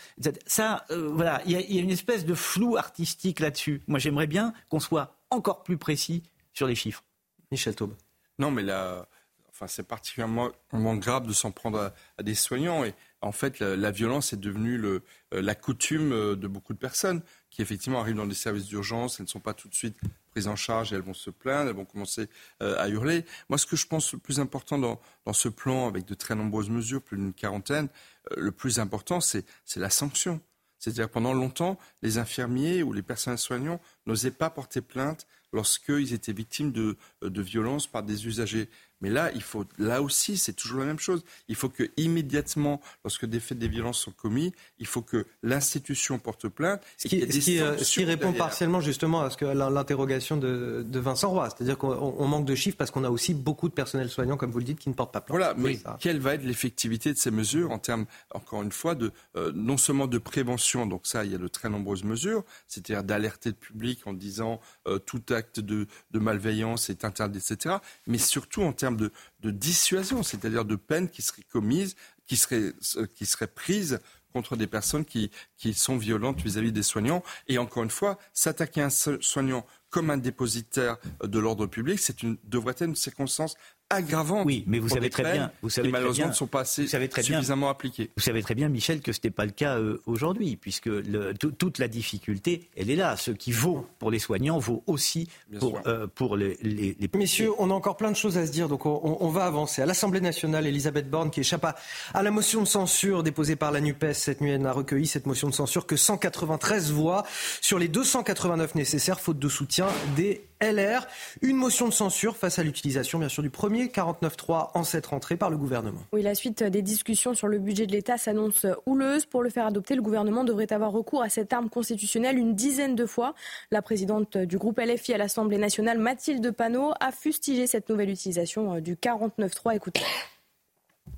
[0.47, 3.82] Ça, euh, voilà, il y, a une espèce de flou artistique là-dessus.
[3.87, 6.22] Moi, j'aimerais bien qu'on soit encore plus précis
[6.53, 7.03] sur les chiffres.
[7.51, 7.95] Michel Taube.
[8.39, 9.07] Non, mais là,
[9.51, 12.85] enfin, c'est particulièrement grave de s'en prendre à, des soignants.
[12.85, 16.78] Et en fait, la, violence est devenue le, euh, la coutume euh, de beaucoup de
[16.78, 19.18] personnes qui, effectivement, arrivent dans des services d'urgence.
[19.18, 19.97] Elles ne sont pas tout de suite
[20.35, 22.28] prises en charge et elles vont se plaindre, elles vont commencer
[22.61, 23.24] à hurler.
[23.49, 26.35] Moi, ce que je pense le plus important dans, dans ce plan, avec de très
[26.35, 27.89] nombreuses mesures, plus d'une quarantaine,
[28.32, 29.45] euh, le plus important, c'est
[29.76, 30.41] la sanction.
[30.78, 36.32] C'est-à-dire pendant longtemps, les infirmiers ou les personnels soignants n'osaient pas porter plainte lorsqu'ils étaient
[36.32, 38.68] victimes de, de violences par des usagers.
[39.05, 41.24] Mais là, il faut, là aussi, c'est toujours la même chose.
[41.48, 46.18] Il faut que immédiatement, lorsque des faits, des violences sont commis, il faut que l'institution
[46.18, 46.80] porte plainte.
[46.96, 47.76] Ce qui, euh,
[48.07, 52.78] répond partiellement justement à ce que l'interrogation de, Vincent Roy, c'est-à-dire qu'on manque de chiffres
[52.78, 55.12] parce qu'on a aussi beaucoup de personnel soignant, comme vous le dites, qui ne portent
[55.12, 55.36] pas plainte.
[55.36, 59.12] Voilà, mais quelle va être l'effectivité de ces mesures en termes, encore une fois, de
[59.36, 63.05] euh, non seulement de prévention, donc ça, il y a de très nombreuses mesures, c'est-à-dire
[63.05, 67.76] d'alerter le public en disant euh, tout acte de, de malveillance est interdit, etc.,
[68.07, 69.11] mais surtout en termes de,
[69.42, 74.01] dissuasion, c'est-à-dire de peine qui serait commise, qui serait, euh, qui serait prise
[74.32, 75.30] contre des personnes qui,
[75.74, 77.22] sont violentes vis-à-vis des soignants.
[77.47, 82.24] Et encore une fois, s'attaquer à un soignant comme un dépositaire de l'ordre public, c'est
[82.45, 83.55] devrait être une circonstance
[83.95, 84.47] aggravante.
[84.47, 87.68] Oui, mais vous savez très bien, vous savez qui malheureusement ne sont pas assez suffisamment
[87.68, 88.11] appliquées.
[88.16, 90.90] Vous savez très bien, Michel, que ce n'est pas le cas euh, aujourd'hui, puisque
[91.38, 93.16] toute la difficulté, elle est là.
[93.16, 95.28] Ce qui vaut pour les soignants vaut aussi
[95.59, 98.68] pour, euh, pour les, les, Messieurs, on a encore plein de choses à se dire,
[98.68, 99.82] donc on, va avancer.
[99.82, 103.80] À l'Assemblée nationale, Elisabeth Borne, qui échappe à, la motion de censure déposée par la
[103.80, 107.24] NUPES cette nuit, elle n'a recueilli cette motion de censure que 193 voix
[107.61, 109.86] sur les 289 nécessaires, faute de soutien
[110.16, 111.07] des LR.
[111.42, 115.36] Une motion de censure face à l'utilisation, bien sûr, du premier 49.3 en cette rentrée
[115.36, 116.00] par le gouvernement.
[116.12, 119.26] Oui, la suite des discussions sur le budget de l'État s'annonce houleuse.
[119.26, 122.94] Pour le faire adopter, le gouvernement devrait avoir recours à cette arme constitutionnelle une dizaine
[122.94, 123.34] de fois.
[123.70, 128.80] La présidente du groupe LFI à l'Assemblée nationale, Mathilde Panot, a fustigé cette nouvelle utilisation
[128.80, 129.76] du 49.3.
[129.76, 130.02] Écoutez.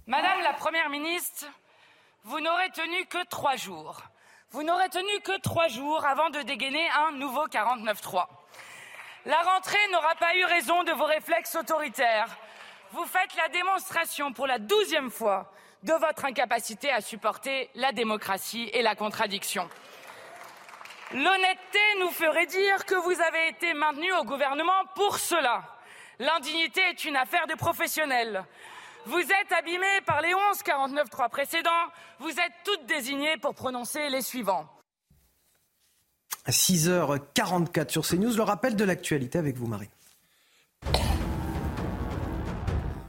[0.07, 1.47] Madame la Première ministre,
[2.25, 4.03] vous n'aurez tenu que trois jours.
[4.51, 8.25] Vous n'aurez tenu que trois jours avant de dégainer un nouveau 49.3.
[9.27, 12.29] La rentrée n'aura pas eu raison de vos réflexes autoritaires.
[12.93, 15.51] Vous faites la démonstration pour la douzième fois
[15.83, 19.69] de votre incapacité à supporter la démocratie et la contradiction.
[21.13, 25.65] L'honnêteté nous ferait dire que vous avez été maintenu au gouvernement pour cela.
[26.21, 28.45] L'indignité est une affaire de professionnels.
[29.07, 31.71] Vous êtes abîmés par les 11 49.3 précédents.
[32.21, 34.69] Vous êtes toutes désignées pour prononcer les suivants.
[36.51, 38.37] 6h44 sur CNews.
[38.37, 39.91] Le rappel de l'actualité avec vous, Marie.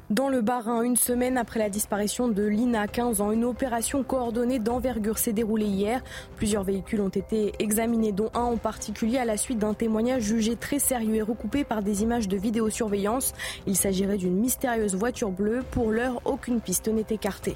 [0.09, 4.57] Dans le Bas-Rhin, une semaine après la disparition de Lina, 15 ans, une opération coordonnée
[4.57, 6.01] d'envergure s'est déroulée hier.
[6.37, 10.55] Plusieurs véhicules ont été examinés, dont un en particulier à la suite d'un témoignage jugé
[10.55, 13.33] très sérieux et recoupé par des images de vidéosurveillance.
[13.65, 15.61] Il s'agirait d'une mystérieuse voiture bleue.
[15.71, 17.55] Pour l'heure, aucune piste n'est écartée.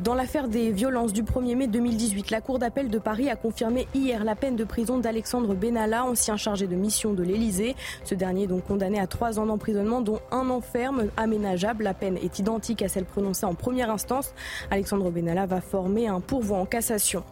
[0.00, 3.88] Dans l'affaire des violences du 1er mai 2018, la Cour d'appel de Paris a confirmé
[3.94, 7.74] hier la peine de prison d'Alexandre Benalla, ancien chargé de mission de l'Elysée.
[8.04, 11.82] Ce dernier est donc condamné à trois ans d'emprisonnement, dont un an ferme aménageable.
[11.82, 14.34] La peine est identique à celle prononcée en première instance.
[14.70, 17.24] Alexandre Benalla va former un pourvoi en cassation.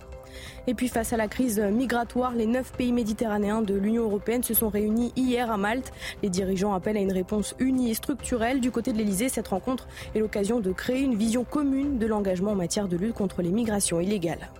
[0.66, 4.55] Et puis face à la crise migratoire, les neuf pays méditerranéens de l'Union européenne se
[4.55, 5.93] sont réunis hier à Malte.
[6.22, 8.61] Les dirigeants appellent à une réponse unie et structurelle.
[8.61, 12.53] Du côté de l'Elysée, cette rencontre est l'occasion de créer une vision commune de l'engagement
[12.53, 14.51] en matière de lutte contre les migrations illégales.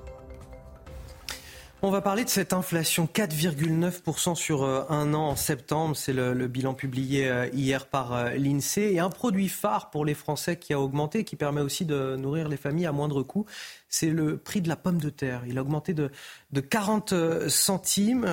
[1.87, 5.95] On va parler de cette inflation 4,9% sur euh, un an en septembre.
[5.95, 8.95] C'est le, bilan publié euh, hier par euh, l'INSEE.
[8.95, 12.49] Et un produit phare pour les Français qui a augmenté, qui permet aussi de nourrir
[12.49, 13.47] les familles à moindre coût,
[13.89, 15.45] c'est le prix de la pomme de terre.
[15.47, 16.11] Il a augmenté de,
[16.59, 17.15] 40
[17.49, 18.27] centimes.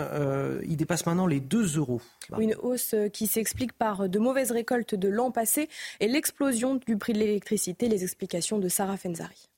[0.65, 2.01] il dépasse maintenant les 2 euros.
[2.39, 7.13] Une hausse qui s'explique par de mauvaises récoltes de l'an passé et l'explosion du prix
[7.13, 7.87] de l'électricité.
[7.87, 9.52] Les explications de Sarah Fenzari.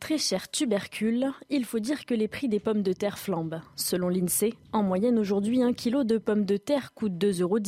[0.00, 3.60] Très cher tubercule, il faut dire que les prix des pommes de terre flambent.
[3.74, 7.58] Selon l'INSEE, en moyenne aujourd'hui, un kilo de pommes de terre coûte 2,19 euros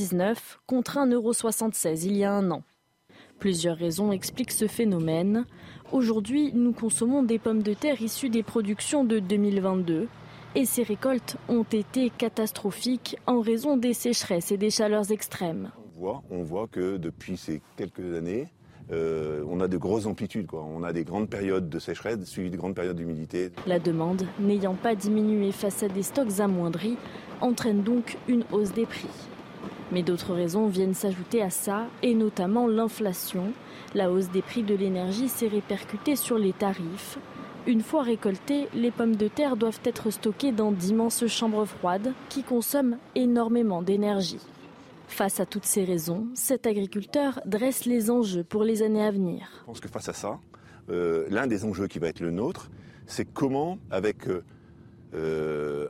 [0.66, 1.32] contre 1,76 euros
[2.04, 2.62] il y a un an.
[3.40, 5.44] Plusieurs raisons expliquent ce phénomène.
[5.92, 10.06] Aujourd'hui, nous consommons des pommes de terre issues des productions de 2022
[10.54, 15.72] et ces récoltes ont été catastrophiques en raison des sécheresses et des chaleurs extrêmes.
[15.96, 18.48] On voit, on voit que depuis ces quelques années,
[18.92, 20.46] euh, on a de grosses amplitudes.
[20.52, 23.50] On a des grandes périodes de sécheresse suivies de grandes périodes d'humidité.
[23.66, 26.96] La demande, n'ayant pas diminué face à des stocks amoindris,
[27.40, 29.08] entraîne donc une hausse des prix.
[29.92, 33.52] Mais d'autres raisons viennent s'ajouter à ça, et notamment l'inflation.
[33.94, 37.18] La hausse des prix de l'énergie s'est répercutée sur les tarifs.
[37.66, 42.42] Une fois récoltées, les pommes de terre doivent être stockées dans d'immenses chambres froides qui
[42.42, 44.40] consomment énormément d'énergie.
[45.10, 49.48] Face à toutes ces raisons, cet agriculteur dresse les enjeux pour les années à venir.
[49.60, 50.38] Je pense que face à ça,
[50.88, 52.70] euh, l'un des enjeux qui va être le nôtre,
[53.06, 54.42] c'est comment, avec euh,
[55.14, 55.88] euh,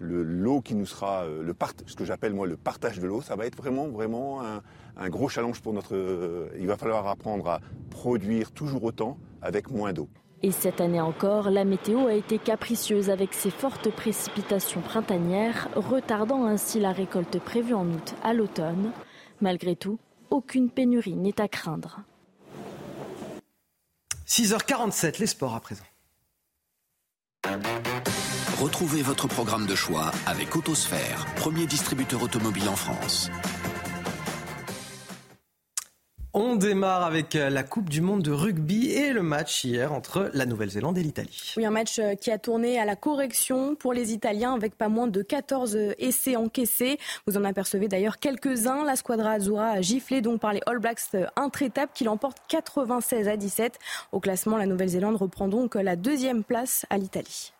[0.00, 1.54] le lot qui nous sera, le
[1.86, 4.40] ce que j'appelle moi le partage de l'eau, ça va être vraiment,
[4.96, 5.94] un gros challenge pour notre.
[6.58, 10.08] il va falloir apprendre à produire toujours autant avec moins d'eau.
[10.42, 16.44] Et cette année encore, la météo a été capricieuse avec ses fortes précipitations printanières, retardant
[16.44, 18.92] ainsi la récolte prévue en août à l'automne.
[19.40, 19.98] Malgré tout,
[20.30, 22.02] aucune pénurie n'est à craindre.
[24.28, 25.84] 6h47, les sports à présent.
[28.60, 33.30] Retrouvez votre programme de choix avec Autosphère, premier distributeur automobile en France.
[36.34, 40.30] On démarre avec euh, la Coupe du Monde de rugby et le match hier entre
[40.34, 41.54] la Nouvelle-Zélande et l'Italie.
[41.56, 45.06] Un match euh, qui a tourné à la correction pour les Italiens avec pas moins
[45.06, 46.98] de 14 euh, essais encaissés.
[47.26, 48.84] Vous en apercevez d'ailleurs quelques-uns.
[48.84, 53.38] La squadra Azzurra a giflé donc par les All Blacks intraitables qui l'emportent 96 à
[53.38, 53.78] 17.
[54.12, 57.52] Au classement, la Nouvelle-Zélande reprend donc la deuxième place à l'Italie.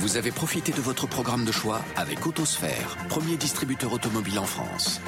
[0.00, 4.98] Vous avez profité de votre programme de choix avec Autosphère, premier distributeur automobile en France.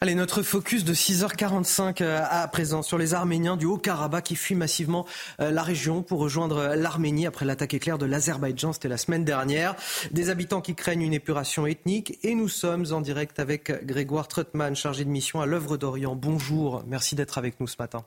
[0.00, 4.56] Allez, notre focus de 6h45 euh, à présent sur les Arméniens du Haut-Karabakh qui fuient
[4.56, 5.06] massivement
[5.40, 8.72] euh, la région pour rejoindre l'Arménie après l'attaque éclair de l'Azerbaïdjan.
[8.72, 9.76] C'était la semaine dernière.
[10.10, 12.18] Des habitants qui craignent une épuration ethnique.
[12.24, 16.16] Et nous sommes en direct avec Grégoire Trotman, chargé de mission à l'œuvre d'Orient.
[16.16, 18.04] Bonjour, merci d'être avec nous ce matin.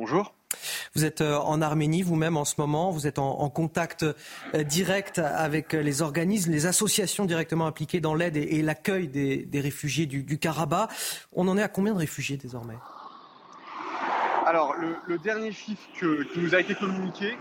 [0.00, 0.32] Bonjour.
[0.94, 5.18] Vous êtes euh, en Arménie vous-même en ce moment, vous êtes en, contact euh, direct
[5.18, 10.90] avec les organismes, les associations directement impliquées dans l'aide et, l'accueil des, réfugiés du, Karabakh.
[11.32, 12.76] On en est à combien de réfugiés désormais?
[14.46, 14.76] Alors,
[15.08, 15.82] le, dernier chiffre
[16.32, 17.36] qui nous a été communiqué,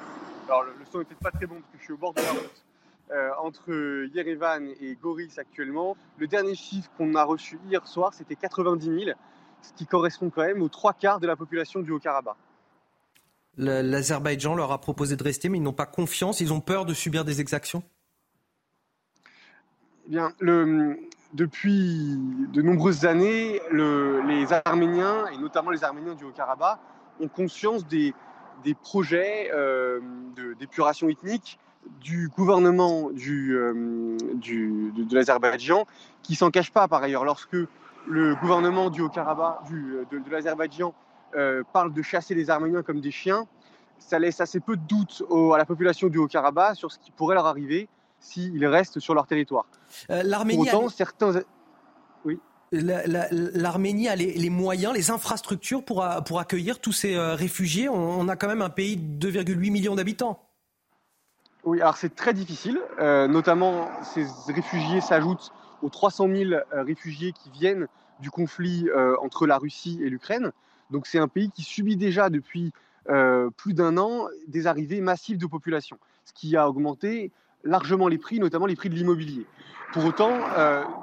[0.47, 2.23] alors le, son n'est peut-être pas très bon parce que je suis au bord de
[2.23, 2.65] la route,
[3.11, 3.71] euh, entre
[4.15, 5.95] Yerevan et Goris actuellement.
[6.17, 9.15] Le dernier chiffre qu'on a reçu hier soir, c'était 90 000
[9.61, 12.35] ce qui correspond quand même aux trois quarts de la population du Haut-Karabakh.
[13.57, 16.93] L'Azerbaïdjan leur a proposé de rester, mais ils n'ont pas confiance, ils ont peur de
[16.93, 17.81] subir des exactions?
[20.05, 20.31] Eh bien,
[21.33, 22.17] depuis
[22.53, 26.79] de nombreuses années, les Arméniens, et notamment les Arméniens du Haut-Karabakh,
[27.19, 28.13] ont conscience des,
[28.83, 29.99] projets euh,
[30.59, 31.59] d'épuration ethnique
[32.01, 35.85] du gouvernement euh, de, l'Azerbaïdjan,
[36.21, 37.25] qui s'en cache pas par ailleurs.
[37.25, 37.57] Lorsque
[38.07, 40.93] le gouvernement du Haut-Karabakh, de l'Azerbaïdjan,
[41.35, 43.47] euh, parle de chasser les Arméniens comme des chiens,
[43.99, 45.23] ça laisse assez peu de doute
[45.53, 49.27] à la population du Haut-Karabakh sur ce qui pourrait leur arriver s'ils restent sur leur
[49.27, 49.65] territoire.
[50.09, 50.89] Euh, L'Arménie a...
[50.89, 51.41] certains...
[52.25, 52.39] Oui.
[52.71, 57.89] L'Arménie a les, moyens, les infrastructures pour, pour accueillir tous ces réfugiés.
[57.89, 60.43] On, a quand même un pays de 2,8 millions d'habitants.
[61.63, 62.79] Oui, alors c'est très difficile.
[62.99, 65.51] notamment, ces réfugiés s'ajoutent
[65.81, 67.87] aux 300 000 euh, réfugiés qui viennent
[68.19, 70.51] du conflit euh, entre la Russie et l'Ukraine.
[70.91, 72.71] Donc c'est un pays qui subit déjà depuis
[73.09, 77.31] euh, plus d'un an des arrivées massives de population, ce qui a augmenté
[77.63, 79.45] largement les prix, notamment les prix de l'immobilier.
[79.93, 80.31] Pour autant,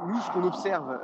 [0.07, 0.99] nous, ce qu'on observe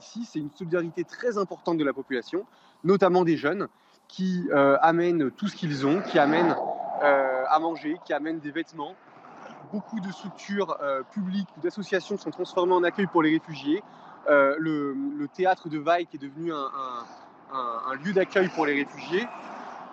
[0.00, 2.46] ici, c'est une solidarité très importante de la population,
[2.84, 3.68] notamment des jeunes,
[4.08, 4.48] qui
[4.80, 6.56] amènent tout ce qu'ils ont, qui amènent
[7.02, 8.96] à manger, qui amènent des vêtements,
[9.72, 13.82] beaucoup de structures euh, publiques d'associations sont transformées en accueil pour les réfugiés.
[14.28, 16.70] Euh, le, théâtre de Vaille, qui est devenu un,
[18.04, 19.26] lieu d'accueil pour les réfugiés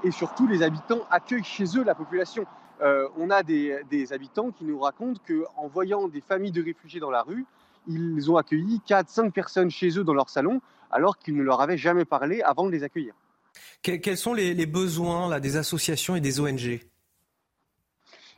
[0.04, 2.46] et surtout les habitants accueillent chez eux la population.
[2.82, 7.12] Euh, on a des, habitants qui nous racontent qu'en voyant des familles de réfugiés dans
[7.12, 7.46] la rue,
[7.88, 11.78] ils ont accueilli 4-5 personnes chez eux dans leur salon alors qu'ils ne leur avaient
[11.78, 13.14] jamais parlé avant de les accueillir.
[13.82, 16.82] Quels sont les, besoins là, des associations et des ONG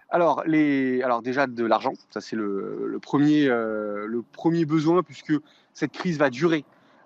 [0.10, 5.34] alors, les, alors déjà de l'argent, ça c'est le, premier, euh, le premier besoin puisque
[5.74, 6.64] cette crise va durer.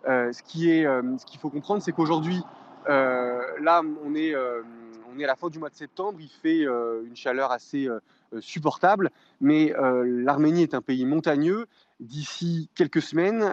[0.08, 2.41] Euh, ce qui est, ce qu'il faut comprendre, c'est qu'aujourd'hui,
[2.88, 4.34] là, on est
[5.14, 7.88] on est à la fin du mois de septembre, il fait euh, une chaleur assez
[7.88, 8.00] euh,
[8.34, 9.74] euh, supportable, mais
[10.06, 11.66] l'Arménie est un pays montagneux.
[12.00, 13.43] D'ici quelques semaines,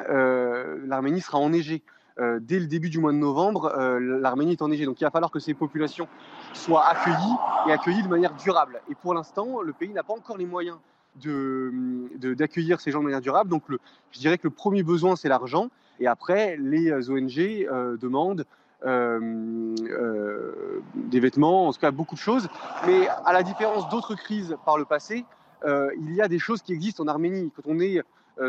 [0.86, 1.82] l'Arménie sera enneigée.
[2.18, 4.84] dès le début du mois de novembre, l'Arménie est enneigée.
[4.84, 6.06] Donc il va falloir que ces populations
[6.52, 7.36] soient accueillies
[7.68, 8.82] et accueillies de manière durable.
[8.90, 10.76] Et pour l'instant, le pays n'a pas encore les moyens
[11.24, 13.50] d'accueillir de, ces gens de manière durable.
[13.50, 13.64] Donc
[14.10, 15.70] je dirais que le premier besoin, c'est l'argent.
[16.00, 17.68] Et après, les ONG
[18.00, 18.44] demandent
[18.84, 22.48] euh, euh, des vêtements, en tout cas beaucoup de choses.
[22.86, 25.24] Mais à la différence d'autres crises par le passé,
[25.64, 27.50] euh, il y a des choses qui existent en Arménie.
[27.56, 28.02] Quand on est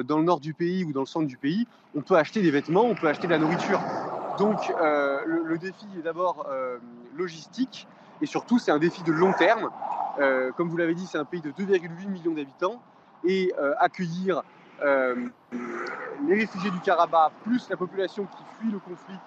[0.03, 2.51] dans le nord du pays ou dans le centre du pays, on peut acheter des
[2.51, 3.79] vêtements, on peut acheter de la nourriture.
[4.37, 6.45] Donc le, défi est d'abord
[7.15, 7.87] logistique
[8.21, 9.69] et surtout c'est un défi de long terme.
[10.57, 12.81] comme vous l'avez dit, c'est un pays de 2,8 millions d'habitants
[13.23, 14.43] et accueillir
[14.81, 19.17] les réfugiés du Karabakh plus la population qui fuit le conflit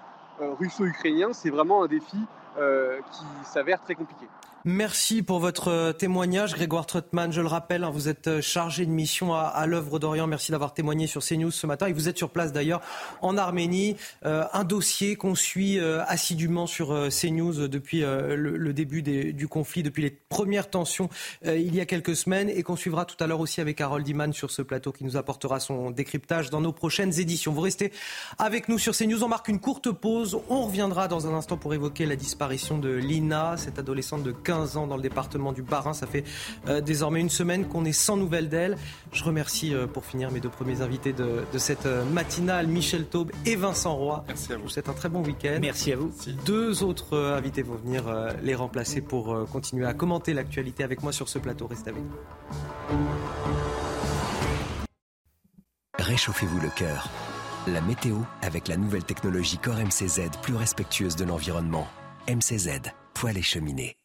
[0.40, 2.16] euh, russo-ukrainien, c'est vraiment un défi
[2.58, 4.26] euh, qui s'avère très compliqué.
[4.66, 7.32] Merci pour votre euh, témoignage, Grégoire Trottmann.
[7.32, 10.26] Je le rappelle, hein, vous êtes euh, chargé de mission à, l'œuvre d'Orient.
[10.26, 11.86] Merci d'avoir témoigné sur CNews ce matin.
[11.86, 12.82] Et vous êtes sur place d'ailleurs
[13.22, 13.96] en Arménie.
[14.26, 20.10] Euh, un dossier qu'on suit assidûment sur CNews depuis le, début du conflit, depuis les
[20.10, 21.08] premières tensions
[21.44, 24.32] il y a quelques semaines, et qu'on suivra tout à l'heure aussi avec Harold Iman
[24.32, 27.52] sur ce plateau qui nous apportera son décryptage dans nos prochaines éditions.
[27.52, 27.92] Vous restez
[28.38, 29.22] avec nous sur CNews.
[29.24, 30.38] On marque une courte pause.
[30.48, 34.76] On reviendra dans un instant pour évoquer la disparition de Lina, cette adolescente de 15
[34.78, 35.92] ans dans le département du Bas-Rhin.
[35.92, 36.24] Ça fait
[36.66, 38.76] euh, désormais une semaine qu'on est sans nouvelles d'elle.
[39.12, 43.30] Je remercie euh, pour finir mes deux premiers invités de, cette euh, matinale, Michel Taube
[43.46, 44.24] et Vincent Roy.
[44.26, 44.68] Merci à vous.
[44.68, 45.58] C'est un très bon week-end.
[45.60, 46.12] Merci à vous.
[46.44, 48.02] Deux autres invités vont venir
[48.42, 51.68] les remplacer pour continuer à commenter l'actualité avec moi sur ce plateau.
[51.68, 52.98] Restez avec nous.
[55.98, 57.08] Réchauffez-vous le cœur.
[57.68, 61.86] La météo avec la nouvelle technologie Core MCZ plus respectueuse de l'environnement.
[62.28, 62.80] MCZ,
[63.14, 63.99] poêle et cheminée.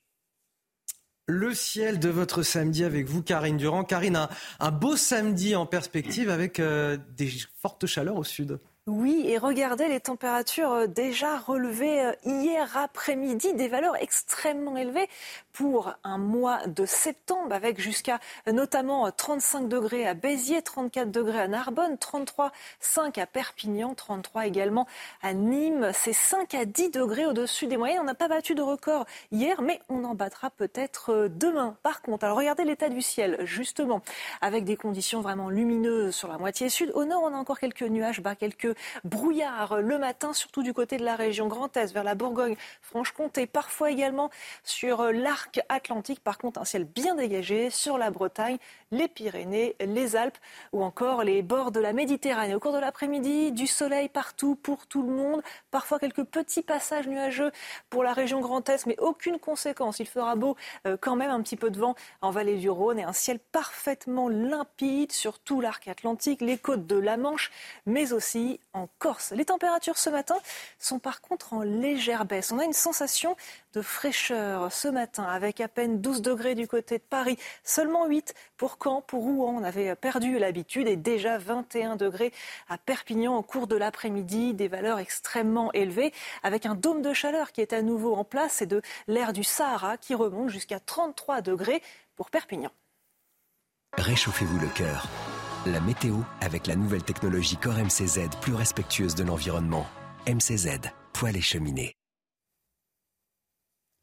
[1.28, 3.84] Le ciel de votre samedi avec vous, Karine Durand.
[3.84, 4.28] Karine,
[4.60, 8.60] un, beau samedi en perspective avec euh, des fortes chaleurs au sud.
[8.86, 15.08] Oui, et regardez les températures euh, déjà relevées euh, hier après-midi, des valeurs extrêmement élevées
[15.56, 21.48] pour un mois de septembre, avec jusqu'à notamment 35 degrés à Béziers, 34 degrés à
[21.48, 22.52] Narbonne, 33,
[22.82, 24.86] 5 à Perpignan, 33 également
[25.24, 25.92] à Nîmes.
[25.94, 28.02] C'est 5 à 10 degrés au-dessus des moyennes.
[28.02, 31.78] On n'a pas battu de record hier, mais on en battra peut-être euh, demain.
[31.84, 34.02] Par contre, alors regardez l'état du ciel, justement,
[34.42, 36.92] avec des conditions vraiment lumineuses sur la moitié sud.
[36.96, 38.76] Au nord, on a encore quelques nuages bas, quelques
[39.06, 43.90] brouillard le matin, surtout du côté de la région Grand Est, vers la Bourgogne-Franche-Comté, parfois
[43.90, 44.30] également
[44.66, 46.20] sur l'arc atlantique.
[46.24, 48.58] Par contre, un ciel bien dégagé sur la Bretagne,
[48.92, 50.38] les Pyrénées, les Alpes
[50.72, 52.56] ou encore les bords de la Méditerranée.
[52.56, 55.42] Au cours de l'après-midi, du soleil partout pour tout le monde,
[55.72, 57.52] parfois quelques petits passages nuageux
[57.90, 60.00] pour la région Grand Est, mais aucune conséquence.
[60.00, 60.56] Il fera beau
[60.88, 63.40] euh, quand même un petit peu de vent en vallée du Rhône et un ciel
[63.40, 67.52] parfaitement limpide sur tout l'arc atlantique, les côtes de la Manche,
[67.86, 69.32] mais aussi en Corse.
[69.32, 70.38] Les températures ce matin
[70.80, 72.52] sont par contre en légère baisse.
[72.52, 73.36] On a une sensation
[73.74, 78.34] de fraîcheur ce matin avec à peine 12 degrés du côté de Paris, seulement 8
[78.58, 79.58] pour Caen, pour Rouen.
[79.60, 82.34] On avait perdu l'habitude et déjà 21 degrés
[82.68, 87.52] à Perpignan au cours de l'après-midi, des valeurs extrêmement élevées avec un dôme de chaleur
[87.52, 91.42] qui est à nouveau en place et de l'air du Sahara qui remonte jusqu'à 33
[91.42, 91.82] degrés
[92.16, 92.72] pour Perpignan.
[93.98, 95.08] Réchauffez-vous le cœur.
[95.66, 99.86] La météo avec la nouvelle technologie Core MCZ plus respectueuse de l'environnement.
[100.28, 100.80] MCZ,
[101.14, 101.96] poêle et cheminée.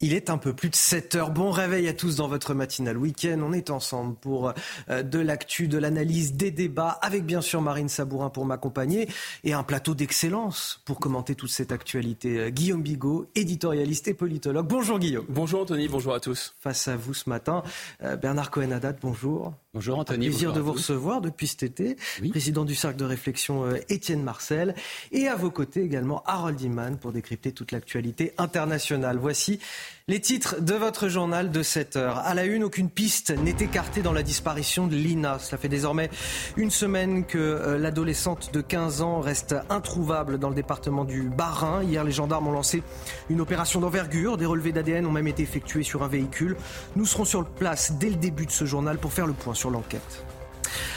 [0.05, 1.31] Il est un peu plus de 7 heures.
[1.31, 3.39] Bon réveil à tous dans votre matinale week-end.
[3.41, 4.51] On est ensemble pour
[4.89, 9.07] euh, de l'actu, de l'analyse, des débats, avec bien sûr Marine Sabourin pour m'accompagner
[9.45, 12.37] et un plateau d'excellence pour commenter toute cette actualité.
[12.37, 14.67] Euh, Guillaume Bigot, éditorialiste et politologue.
[14.67, 15.25] Bonjour Guillaume.
[15.29, 16.53] Bonjour Anthony, bonjour à tous.
[16.59, 17.63] Face à vous ce matin,
[18.03, 19.53] euh, Bernard Cohen-Haddad, bonjour.
[19.75, 20.27] Bonjour Anthony.
[20.27, 21.97] Plaisir de vous recevoir depuis cet été.
[22.29, 24.75] Président du cercle de réflexion euh, Étienne Marcel.
[25.11, 29.17] Et à vos côtés également Harold Iman pour décrypter toute l'actualité internationale.
[29.17, 29.59] Voici
[30.07, 32.17] les titres de votre journal de 7 heures.
[32.19, 35.39] À la une, aucune piste n'est écartée dans la disparition de Lina.
[35.39, 36.11] Cela fait désormais
[36.55, 41.81] une semaine que euh, l'adolescente de 15 ans reste introuvable dans le département du Bas-Rhin.
[41.81, 42.83] Hier, les gendarmes ont lancé
[43.31, 44.37] une opération d'envergure.
[44.37, 46.57] Des relevés d'ADN ont même été effectués sur un véhicule.
[46.95, 50.23] Nous serons sur place dès le début de ce journal pour faire le point l'enquête.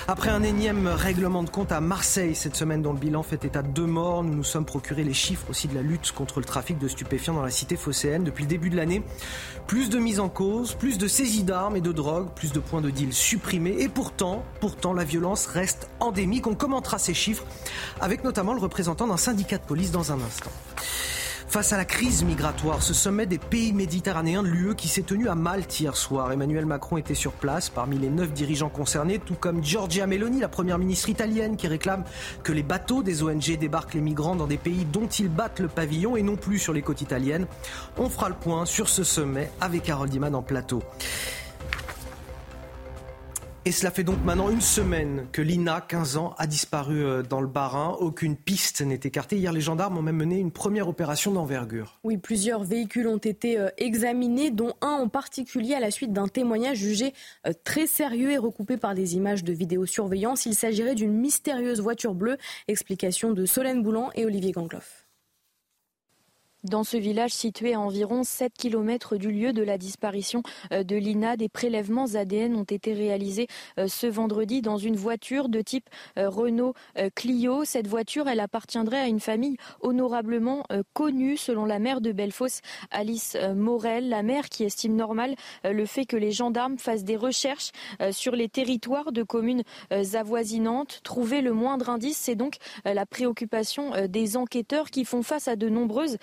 [0.09, 3.63] Après un énième règlement de compte à Marseille cette semaine dont le bilan fait état
[3.63, 6.45] de deux morts, nous nous sommes procurés les chiffres aussi de la lutte contre le
[6.45, 8.23] trafic de stupéfiants dans la cité phocéenne.
[8.23, 9.03] Depuis le début de l'année,
[9.67, 12.83] plus de mises en cause, plus de saisies d'armes et de drogue, plus de points
[12.83, 13.77] de deal supprimés.
[13.81, 16.47] Et pourtant, pourtant, la violence reste endémique.
[16.47, 17.45] On commentera ces chiffres
[18.01, 20.53] avec notamment le représentant d'un syndicat de police dans un instant.
[21.49, 25.29] Face à la crise migratoire, ce sommet des pays méditerranéens de l'UE qui s'est tenu
[25.29, 26.33] à Malte hier soir.
[26.33, 30.49] Emmanuel Macron était sur place parmi les neuf dirigeants concernés, tout comme Giorgia Meloni, la
[30.49, 32.05] première ministre italienne, qui réclame
[32.43, 35.69] que les bateaux des ONG débarquent les migrants dans des pays dont ils battent le
[35.69, 37.47] pavillon et non plus sur les côtes italiennes.
[37.97, 40.83] On fera le point sur ce sommet avec Harold Iman en plateau.
[43.67, 47.41] Et cela fait donc maintenant une semaine que Lina, 15 ans, a disparu euh, dans
[47.41, 47.97] le Bas-Rhin.
[47.99, 49.39] Aucune piste n'est écartée.
[49.39, 51.99] Hier, les gendarmes ont même mené une première opération d'envergure.
[52.05, 56.29] Oui, plusieurs véhicules ont été euh, examinés, dont un en particulier à la suite d'un
[56.29, 57.13] témoignage jugé
[57.45, 60.47] euh, très sérieux et recoupé par des images de vidéosurveillance.
[60.47, 62.37] Il s'agirait d'une mystérieuse voiture bleue.
[62.69, 65.06] Explication de Solène Boulan et Olivier Gangloff.
[66.69, 70.43] Dans ce village situé à environ 7 km du lieu de la disparition
[70.73, 73.47] euh, de Lina, des prélèvements ADN ont été réalisés
[73.79, 75.89] euh, ce vendredi dans une voiture de type
[76.19, 76.75] euh, Renault
[77.15, 77.65] Clio.
[77.65, 82.61] Cette voiture, elle appartiendrait à une famille honorablement connue selon la mère de Belfos,
[82.91, 87.71] Alice Morel, la mère qui estime normal le fait que les gendarmes fassent des recherches
[88.11, 89.63] sur les territoires de communes
[90.15, 91.01] avoisinantes.
[91.03, 95.69] Trouver le moindre indice, c'est donc la préoccupation des enquêteurs qui font face à de
[95.69, 96.17] nombreuses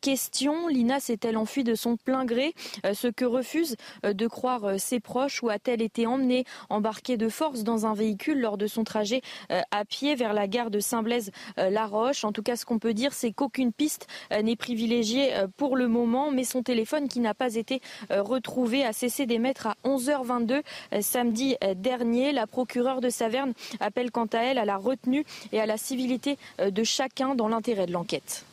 [0.00, 0.68] question.
[0.68, 5.00] Lina s'est-elle enfuie de son plein gré, euh, ce que refusent euh, de croire ses
[5.00, 9.22] proches, ou a-t-elle été emmenée, embarquée de force dans un véhicule lors de son trajet
[9.48, 13.32] à pied vers la gare de Saint-Blaise-la-Roche En tout cas, ce qu'on peut dire, c'est
[13.32, 17.80] qu'aucune piste n'est privilégiée pour le moment, mais son téléphone qui n'a pas été
[18.10, 20.62] retrouvé a cessé d'émettre à 11h22
[21.00, 22.32] samedi dernier.
[22.32, 26.36] La procureure de Saverne appelle quant à elle à la retenue et à la civilité
[26.58, 28.44] de chacun dans l'intérêt de l'enquête.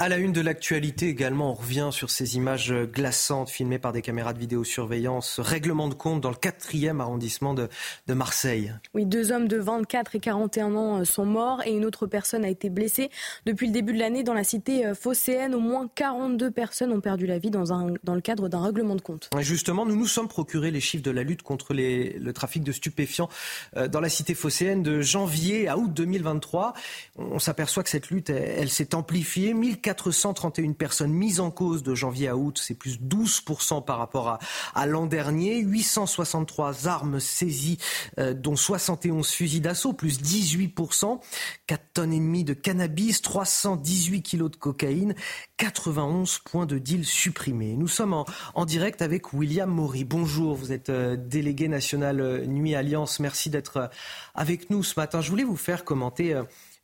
[0.00, 4.00] À la une de l'actualité également, on revient sur ces images glaçantes filmées par des
[4.00, 5.40] caméras de vidéosurveillance.
[5.40, 7.68] Règlement de compte dans le quatrième arrondissement de,
[8.06, 8.72] de, Marseille.
[8.94, 12.44] Oui, deux hommes de 24 et 41 ans euh, sont morts et une autre personne
[12.44, 13.10] a été blessée.
[13.44, 17.00] Depuis le début de l'année, dans la cité euh, phocéenne, au moins 42 personnes ont
[17.00, 19.28] perdu la vie dans, un, dans le cadre d'un règlement de compte.
[19.40, 22.70] Justement, nous nous sommes procurés les chiffres de la lutte contre les, le trafic de
[22.70, 23.28] stupéfiants
[23.76, 26.74] euh, dans la cité phocéenne de janvier à août 2023.
[27.16, 29.54] On s'aperçoit que cette lutte, elle, elle s'est amplifiée.
[29.88, 34.38] 431 personnes mises en cause de janvier à août, c'est plus 12% par rapport
[34.74, 35.60] à, l'an dernier.
[35.60, 37.78] 863 armes saisies,
[38.18, 41.20] euh, dont 71 fusils d'assaut, plus 18%.
[41.66, 45.14] 4 tonnes et demie de cannabis, 318 kilos de cocaïne,
[45.56, 47.74] 91 points de deal supprimés.
[47.74, 50.04] Nous sommes en, en direct avec William Maury.
[50.04, 53.20] Bonjour, vous êtes euh, délégué national euh, Nuit Alliance.
[53.20, 53.90] Merci d'être
[54.34, 55.22] avec nous ce matin.
[55.22, 56.38] Je voulais vous faire commenter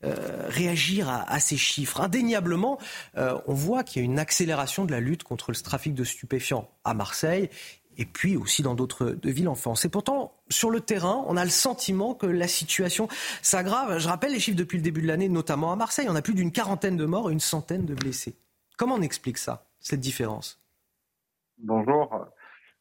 [0.05, 2.01] euh, réagir à, ces chiffres.
[2.01, 2.79] Indéniablement,
[3.17, 6.05] euh, on voit qu'il y a une accélération de la lutte contre le trafic de
[6.05, 7.49] stupéfiants à Marseille
[7.97, 9.85] et puis aussi dans d'autres villes en France.
[9.85, 13.09] Et pourtant, sur le terrain, on a le sentiment que la situation
[13.43, 13.99] s'aggrave.
[13.99, 16.07] Je rappelle les chiffres depuis le début de l'année, notamment à Marseille.
[16.09, 18.37] On a plus d'une quarantaine de morts et une centaine de blessés.
[18.77, 20.61] Comment on explique ça, cette différence?
[21.59, 22.27] Bonjour.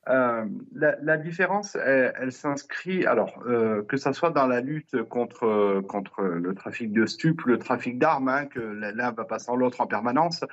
[0.10, 6.24] Euh, la, différence, elle, s'inscrit, alors euh, que ça soit dans la lutte contre contre
[6.24, 9.88] le trafic de stupes, le trafic d'armes, hein, que l'un va pas sans l'autre en
[9.88, 10.44] permanence.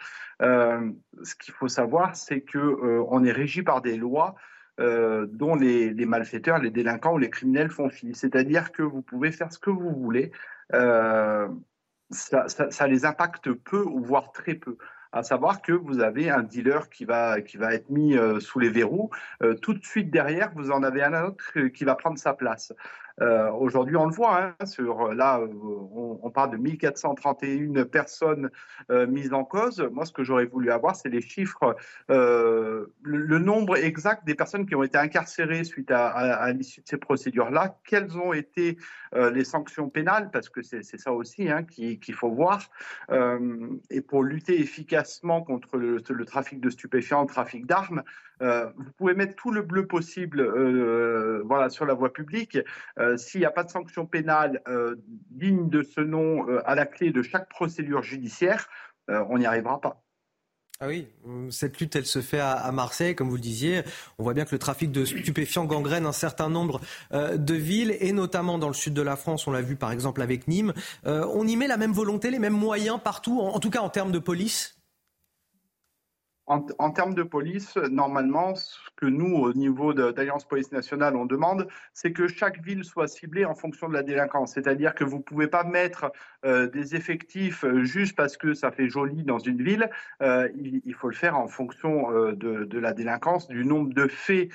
[0.40, 0.90] Euh,
[1.24, 2.58] ce qu'il faut savoir, c'est que
[3.08, 4.36] on est régi par des lois
[4.78, 8.14] dont les, malfaiteurs, les délinquants ou les criminels font fi.
[8.14, 10.32] C'est-à-dire que vous pouvez faire ce que vous voulez,
[10.72, 14.78] ça, ça, ça les impacte peu voire très peu
[15.12, 18.58] à savoir que vous avez un dealer qui va, qui va être mis euh, sous
[18.58, 19.10] les verrous.
[19.42, 22.72] Euh, tout de suite derrière, vous en avez un autre qui va prendre sa place.
[23.20, 24.42] Euh, aujourd'hui, on le voit.
[24.42, 28.50] Hein, sur, là, on, on, parle de 1431 personnes
[28.90, 29.80] euh, mises en cause.
[29.92, 31.76] Moi, ce que j'aurais voulu avoir, c'est les chiffres,
[32.10, 36.96] euh, le, nombre exact des personnes qui ont été incarcérées suite à, l'issue de ces
[36.96, 37.78] procédures-là.
[37.84, 38.76] Quelles ont été
[39.14, 42.70] euh, les sanctions pénales, parce que c'est ça aussi hein, qu'il faut voir.
[43.90, 48.02] et pour lutter efficacement contre le, trafic de stupéfiants, le trafic d'armes,
[48.42, 52.58] euh, vous pouvez mettre tout le bleu possible euh, voilà, sur la voie publique.
[52.98, 54.62] Euh, s'il n'y a pas de sanction pénale
[55.30, 58.68] digne de ce nom à la clé de chaque procédure judiciaire,
[59.08, 60.02] on n'y arrivera pas.
[60.82, 61.08] Ah oui,
[61.50, 63.82] cette lutte, elle se fait à, Marseille, comme vous le disiez.
[64.18, 66.80] On voit bien que le trafic de stupéfiants gangrène un certain nombre
[67.12, 69.46] de villes, et notamment dans le sud de la France.
[69.46, 70.72] On l'a vu par exemple avec Nîmes.
[71.04, 74.12] on y met la même volonté, les mêmes moyens partout, en tout cas en termes
[74.12, 74.79] de police?
[76.50, 81.68] En, termes de police, normalement, ce que nous, au niveau d'Alliance Police Nationale, on demande,
[81.92, 84.54] c'est que chaque ville soit ciblée en fonction de la délinquance.
[84.54, 86.10] C'est-à-dire que vous ne pouvez pas mettre
[86.44, 89.88] euh, des effectifs euh, juste parce que ça fait joli dans une ville.
[90.22, 94.50] Euh, il, faut le faire en fonction de, la délinquance, du nombre de faits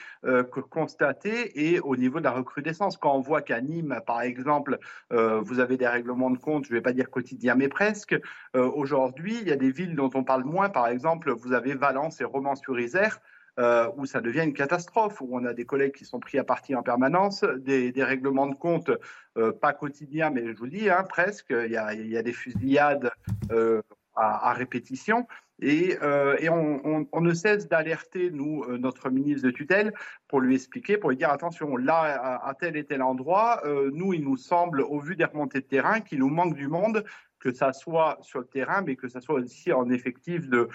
[0.70, 2.98] constatés et au niveau de la recrudescence.
[2.98, 4.78] Quand on voit qu'à Nîmes, par exemple,
[5.10, 8.16] vous avez des règlements de compte, je ne vais pas dire quotidiens, mais presque,
[8.54, 10.70] aujourd'hui, il y a des villes dont on parle moins.
[10.70, 13.20] Par exemple, vous avez Valence et Romans-sur-Isère,
[13.60, 16.44] euh, où ça devient une catastrophe, où on a des collègues qui sont pris à
[16.44, 18.92] partie en permanence, des, règlements de compte
[19.38, 23.12] euh, pas quotidiens, mais je vous dis, hein, presque, il y, a, des fusillades
[23.52, 23.82] euh,
[24.16, 25.28] à, répétition.
[25.62, 29.94] Et, on, ne cesse d'alerter, notre ministre de tutelle,
[30.28, 33.62] pour lui expliquer, pour lui dire attention, là, à tel et tel endroit,
[33.94, 37.06] nous, il nous semble, au vu des remontées de terrain, qu'il nous manque du monde,
[37.46, 40.68] que ça soit sur le terrain, mais que ça soit aussi en effectif de,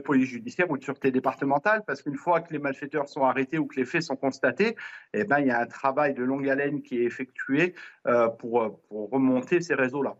[0.00, 3.66] police judiciaire ou de sûreté départementale, parce qu'une fois que les malfaiteurs sont arrêtés ou
[3.66, 4.76] que les faits sont constatés,
[5.14, 7.74] eh ben, il y a un travail de longue haleine qui est effectué
[8.06, 10.14] euh, pour, pour remonter ces réseaux-là.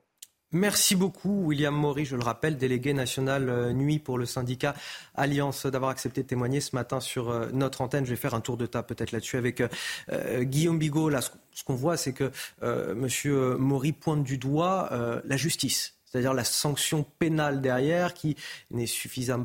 [0.55, 4.76] Merci beaucoup, William Maury, je le rappelle, délégué national euh, nuit pour le syndicat
[5.16, 8.05] Alliance, d'avoir accepté de témoigner ce matin sur euh, notre antenne.
[8.05, 11.09] Je vais faire un tour de table peut-être là-dessus avec euh, Guillaume Bigot.
[11.09, 12.30] Là, ce qu'on voit, c'est que
[12.94, 14.90] Monsieur Maury pointe du doigt
[15.24, 18.36] la justice c'est-à-dire la sanction pénale derrière qui
[18.70, 18.86] n'est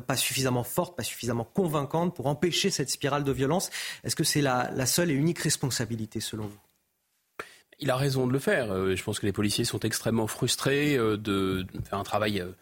[0.06, 3.70] pas suffisamment forte, pas suffisamment convaincante pour empêcher cette spirale de violence.
[4.04, 6.69] Est-ce que c'est la seule et unique responsabilité selon vous?
[7.80, 8.72] Il a raison de le faire.
[8.72, 12.52] Euh, je pense que les policiers sont extrêmement frustrés euh, de faire un travail euh,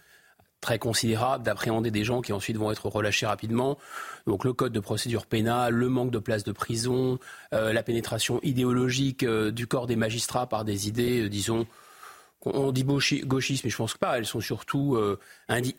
[0.61, 3.79] très considérable, d'appréhender des gens qui ensuite vont être relâchés rapidement.
[4.27, 7.21] Donc le code de procédure pénale, le manque de places de prison,
[7.53, 11.65] la pénétration idéologique du corps des magistrats par des idées, disons,
[12.45, 14.19] on dit gauchisme, mais je pense pas.
[14.19, 14.99] Elles sont surtout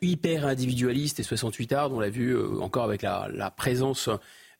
[0.00, 4.08] hyper individualistes et 68 arts, on l'a vu encore avec la, la présence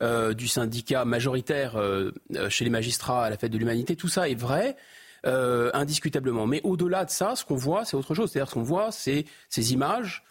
[0.02, 2.12] euh, du syndicat majoritaire euh,
[2.48, 4.76] chez les magistrats à la fête de l'humanité, tout ça est vrai.
[5.26, 6.46] Euh, indiscutablement.
[6.46, 8.30] Mais au-delà de ça, ce qu'on voit, c'est autre chose.
[8.30, 10.24] C'est-à-dire ce qu'on voit, c'est ces images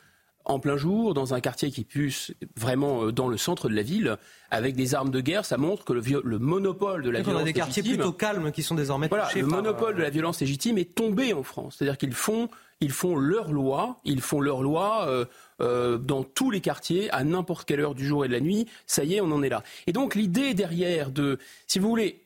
[0.45, 4.17] en plein jour, dans un quartier qui puisse vraiment dans le centre de la ville,
[4.49, 7.61] avec des armes de guerre, ça montre que le, le monopole de la violence légitime...
[7.61, 10.79] a des quartiers plutôt calmes qui sont désormais voilà, Le monopole de la violence légitime
[10.79, 11.75] est tombé en France.
[11.77, 12.49] C'est-à-dire qu'ils font,
[12.81, 15.25] ils font leur loi, ils font leur loi euh,
[15.59, 18.67] dans tous les quartiers, à n'importe quelle heure du jour et de la nuit.
[18.87, 19.63] Ça y est, on en est là.
[19.87, 21.37] Et donc l'idée derrière de,
[21.67, 22.21] si vous voulez,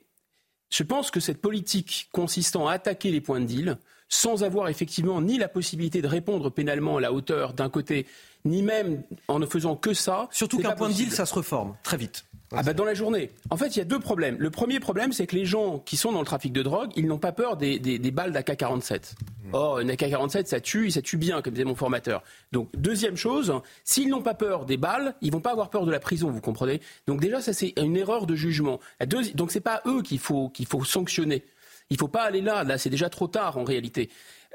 [0.70, 3.78] je pense que cette politique consistant à attaquer les points de deal,
[4.10, 8.06] sans avoir effectivement ni la possibilité de répondre pénalement à la hauteur d'un côté,
[8.46, 10.28] ni même en ne faisant que ça.
[10.32, 12.26] Surtout qu'un point de deal, ça se reforme très vite.
[12.56, 13.32] Ah bah dans la journée.
[13.50, 14.36] En fait, il y a deux problèmes.
[14.40, 17.08] Le premier problème, c'est que les gens qui sont dans le trafic de drogue, ils
[17.08, 19.14] n'ont pas peur des, des, des balles d'AK-47.
[19.44, 19.50] Mmh.
[19.54, 22.24] Or, une AK-47, ça tue, ça tue bien, comme disait mon formateur.
[22.52, 25.92] Donc, deuxième chose, s'ils n'ont pas peur des balles, ils vont pas avoir peur de
[25.92, 26.82] la prison, vous comprenez?
[27.08, 28.80] Donc déjà, ça c'est une erreur de jugement.
[29.00, 29.34] La deuxi...
[29.34, 31.44] Donc c'est pas eux qu'il faut, qu'il faut sanctionner.
[31.90, 32.64] Il faut pas aller là.
[32.64, 34.10] Là, c'est déjà trop tard en réalité.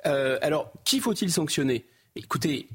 [0.06, 1.84] Euh, alors, qui faut-il sanctionner?
[2.16, 2.68] Écoutez,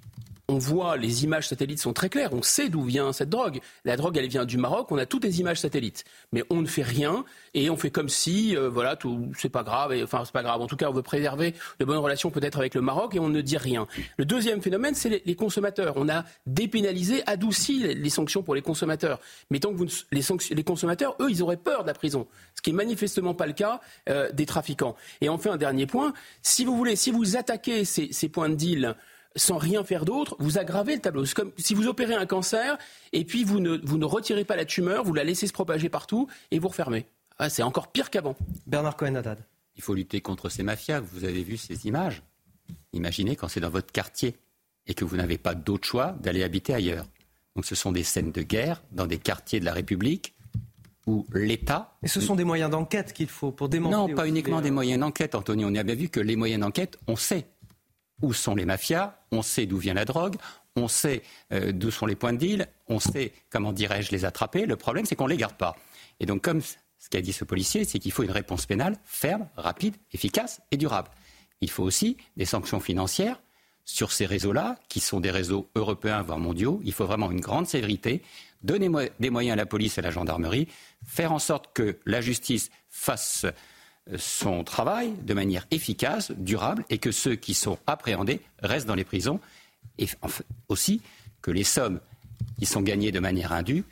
[0.49, 3.61] on voit, les images satellites sont très claires, on sait d'où vient cette drogue.
[3.85, 6.03] La drogue, elle vient du Maroc, on a toutes les images satellites.
[6.33, 7.23] Mais on ne fait rien
[7.53, 10.61] et on fait comme si, euh, voilà, tout, c'est pas grave, enfin, c'est pas grave.
[10.61, 13.29] En tout cas, on veut préserver de bonnes relations peut-être avec le Maroc et on
[13.29, 13.87] ne dit rien.
[14.17, 15.93] Le deuxième phénomène, c'est les, consommateurs.
[15.95, 19.19] On a dépénalisé, adouci les, sanctions pour les consommateurs.
[19.49, 20.21] Mais tant que vous, les,
[20.51, 22.27] les, consommateurs, eux, ils auraient peur de la prison.
[22.55, 23.79] Ce qui est manifestement pas le cas
[24.09, 24.95] euh, des trafiquants.
[25.21, 28.55] Et enfin, un dernier point, si vous voulez, si vous attaquez ces, ces points de
[28.55, 28.95] deal,
[29.36, 31.25] sans rien faire d'autre, vous aggravez le tableau.
[31.25, 32.77] C'est comme si vous opérez un cancer
[33.11, 35.89] et puis vous ne, vous ne retirez pas la tumeur, vous la laissez se propager
[35.89, 37.07] partout et vous refermez.
[37.38, 38.36] Ah, c'est encore pire qu'avant.
[38.67, 39.39] Bernard Cohen-Haddad.
[39.75, 40.99] Il faut lutter contre ces mafias.
[40.99, 42.21] Vous avez vu ces images.
[42.93, 44.36] Imaginez quand c'est dans votre quartier
[44.86, 47.07] et que vous n'avez pas d'autre choix d'aller habiter ailleurs.
[47.55, 50.36] Donc ce sont des scènes de guerre dans des quartiers de la République
[51.05, 51.95] où l'État.
[52.01, 54.13] Et ce sont des moyens d'enquête qu'il faut pour démanteler.
[54.13, 55.65] Non, pas uniquement des moyens d'enquête, Anthony.
[55.65, 57.47] On a bien vu que les moyens d'enquête, on sait
[58.22, 60.36] où sont les mafias, on sait d'où vient la drogue,
[60.76, 64.66] on sait euh, d'où sont les points de deal, on sait, comment dirais-je, les attraper.
[64.66, 65.76] Le problème, c'est qu'on ne les garde pas.
[66.20, 69.47] Et donc, comme ce qu'a dit ce policier, c'est qu'il faut une réponse pénale ferme,
[69.57, 71.09] rapide, efficace et durable.
[71.61, 73.39] Il faut aussi des sanctions financières
[73.86, 76.80] sur ces réseaux-là, qui sont des réseaux européens, voire mondiaux.
[76.86, 78.22] Il faut vraiment une grande sévérité,
[78.61, 78.89] donner
[79.20, 80.70] des moyens à la police et à la gendarmerie,
[81.05, 83.45] faire en sorte que la justice fasse
[84.18, 89.04] son travail de manière efficace, durable, et que ceux qui sont appréhendés restent dans les
[89.04, 89.39] prisons,
[89.97, 90.08] et
[90.70, 91.01] aussi
[91.41, 91.99] que les sommes
[92.60, 93.86] qui sont gagnées de manière indue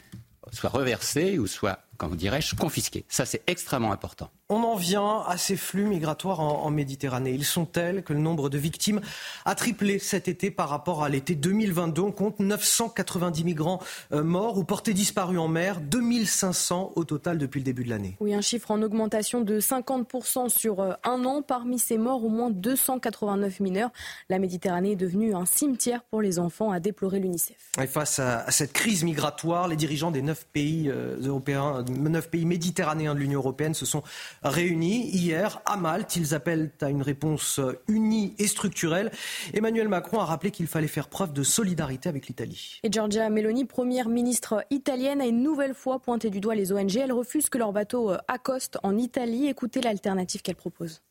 [0.51, 3.05] soient reversées ou soient, comment dirais-je, confisquées.
[3.07, 4.29] Ça, c'est extrêmement important.
[4.53, 7.31] On en vient à ces flux migratoires en, Méditerranée.
[7.31, 8.99] Ils sont tels que le nombre de victimes
[9.45, 12.01] a triplé cet été par rapport à l'été 2022.
[12.01, 13.79] On compte 990 migrants
[14.11, 18.17] euh, morts ou portés disparus en mer, 2500 au total depuis le début de l'année.
[18.19, 21.41] Oui, un chiffre en augmentation de 50% sur euh, un an.
[21.41, 23.91] Parmi ces morts, au moins 289 mineurs.
[24.27, 27.71] La Méditerranée est devenue un cimetière pour les enfants, a déploré l'UNICEF.
[27.81, 32.43] Et face à, cette crise migratoire, les dirigeants des neuf pays euh, européens, neuf pays
[32.43, 34.03] méditerranéens de l'Union européenne se sont
[34.43, 36.15] réunis hier à Malte.
[36.15, 39.11] Ils appellent à une réponse unie et structurelle.
[39.53, 42.79] Emmanuel Macron a rappelé qu'il fallait faire preuve de solidarité avec l'Italie.
[42.83, 46.95] Et Giorgia Meloni, première ministre italienne, a une nouvelle fois pointé du doigt les ONG.
[46.95, 49.47] Elle refuse que leur bateau accoste en Italie.
[49.47, 51.01] Écoutez l'alternative qu'elle propose.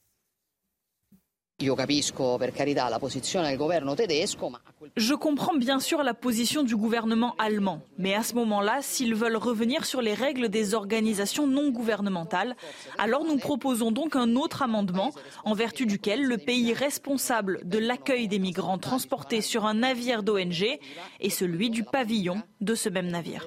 [4.96, 9.36] Je comprends bien sûr la position du gouvernement allemand, mais à ce moment-là, s'ils veulent
[9.36, 12.56] revenir sur les règles des organisations non gouvernementales,
[12.98, 15.12] alors nous proposons donc un autre amendement
[15.44, 20.78] en vertu duquel le pays responsable de l'accueil des migrants transportés sur un navire d'ONG
[21.20, 23.46] est celui du pavillon de ce même navire.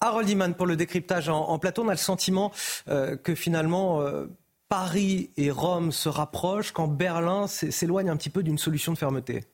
[0.00, 1.82] Harold Iman pour le décryptage en, plateau.
[1.84, 2.52] On a le sentiment
[2.88, 4.26] euh, que finalement, euh,
[4.70, 9.44] Paris et Rome se rapprochent quand Berlin s'éloigne un petit peu d'une solution de fermeté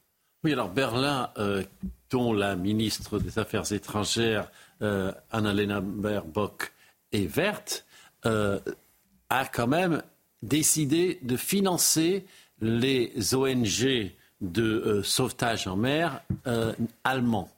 [0.45, 1.65] Oui, alors Berlin, euh,
[2.11, 4.51] dont la ministre des Affaires étrangères,
[4.83, 6.71] euh, Annalena Baerbock,
[7.13, 7.87] est verte,
[8.27, 8.61] euh,
[9.31, 10.03] a quand même
[10.43, 12.27] décidé de financer
[12.61, 14.13] les ONG
[14.43, 16.21] de sauvetage en mer
[17.05, 17.49] allemands,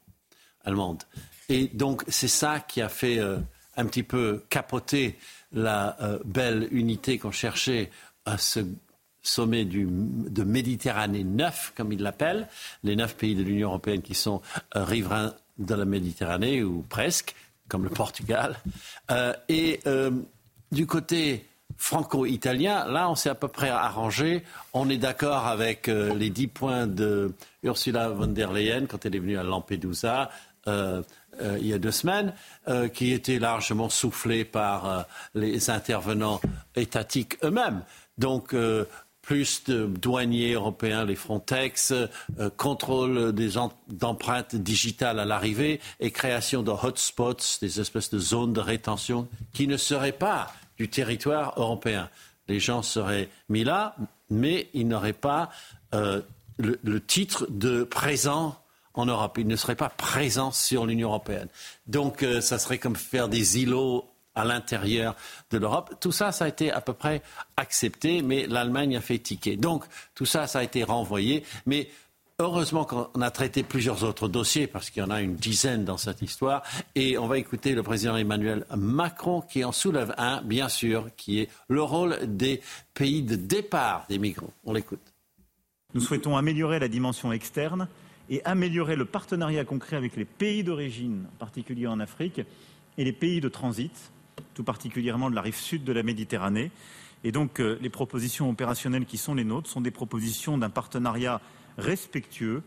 [0.65, 1.03] allemandes.
[1.49, 3.21] Et donc c'est ça qui a fait
[3.79, 5.17] un petit peu capoter
[5.53, 7.91] la euh, belle unité qu'on cherchait
[8.27, 8.61] à ce
[9.23, 12.49] sommet de Méditerranée neuf, comme ils l'appellent,
[12.83, 14.43] les neuf pays de l'Union européenne qui sont
[14.77, 17.35] euh, riverains de la Méditerranée, ou presque,
[17.69, 18.59] comme le Portugal.
[19.11, 19.81] Euh, et
[20.71, 24.45] du côté franco-italien, là, on s'est à peu près arrangé.
[24.73, 29.21] On est d'accord avec les dix points de Ursula von der Leyen quand elle est
[29.21, 30.31] venue à Lampedusa.
[31.61, 32.33] Il y a deux semaines,
[32.69, 35.03] euh, qui était largement soufflé par euh,
[35.35, 36.41] les intervenants
[36.77, 37.83] étatiques eux-mêmes.
[38.17, 38.55] Donc,
[39.23, 41.95] plus de douaniers européens, les Frontex,
[42.57, 48.61] contrôle des empreintes digitales à l'arrivée et création de hotspots, des espèces de zones de
[48.61, 52.11] rétention qui ne seraient pas du territoire européen.
[52.49, 53.95] Les gens seraient mis là,
[54.31, 55.51] mais ils n'auraient pas
[55.93, 56.25] le,
[56.59, 58.57] le, titre de présent
[58.99, 59.39] en Europe.
[59.39, 61.49] Il ne serait pas présent sur l'Union européenne.
[61.87, 65.17] Donc, euh, ça serait comme faire des îlots à l'intérieur
[65.51, 65.95] de l'Europe.
[66.01, 67.23] Tout ça, ça a été à peu près
[67.57, 69.57] accepté, mais l'Allemagne a fait ticket.
[69.57, 69.85] Donc,
[70.15, 71.45] tout ça, ça a été renvoyé.
[71.67, 71.89] Mais
[72.39, 75.97] heureusement qu'on a traité plusieurs autres dossiers, parce qu'il y en a une dizaine dans
[75.97, 76.63] cette histoire.
[76.95, 81.41] Et on va écouter le président Emmanuel Macron qui en soulève un, bien sûr, qui
[81.41, 82.61] est le rôle des
[82.95, 84.53] pays de départ des migrants.
[84.65, 85.01] On l'écoute.
[85.95, 87.89] Nous souhaitons améliorer la dimension externe
[88.31, 92.41] et améliorer le partenariat concret avec les pays d'origine, en particulier en Afrique,
[92.99, 94.13] et les pays de transit,
[94.55, 96.71] tout particulièrement de la rive sud de la Méditerranée.
[97.25, 101.41] Et donc, euh, les propositions opérationnelles qui sont les nôtres sont des propositions d'un partenariat
[101.79, 102.63] respectueux,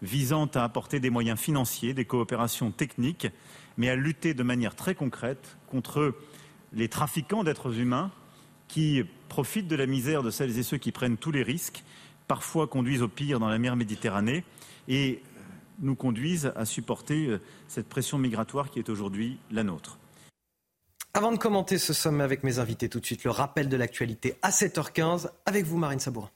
[0.00, 3.28] visant à apporter des moyens financiers, des coopérations techniques,
[3.76, 6.14] mais à lutter de manière très concrète contre
[6.72, 8.10] les trafiquants d'êtres humains
[8.66, 11.84] qui profitent de la misère de celles et ceux qui prennent tous les risques,
[12.26, 14.44] parfois conduisent au pire dans la mer Méditerranée
[14.88, 15.22] et
[15.80, 19.98] nous conduisent à supporter euh, cette pression migratoire qui est aujourd'hui la nôtre.
[21.14, 24.36] Avant de commenter ce sommet avec mes invités, tout de suite le rappel de l'actualité
[24.40, 26.30] à 7h15 avec vous, Marine Sabourin.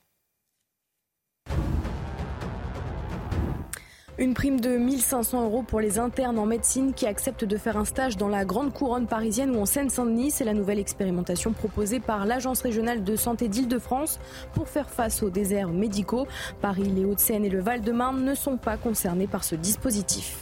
[4.18, 7.84] Une prime de 1500 euros pour les internes en médecine qui acceptent de faire un
[7.84, 10.30] stage dans la grande couronne parisienne ou en Seine-Saint-Denis.
[10.30, 14.18] C'est la nouvelle expérimentation proposée par l'Agence régionale de santé d'Île-de-France
[14.54, 16.26] pour faire face aux déserts médicaux.
[16.62, 20.38] Paris, les Hauts-de-Seine et le Val-de-Marne ne sont pas concernés par ce dispositif.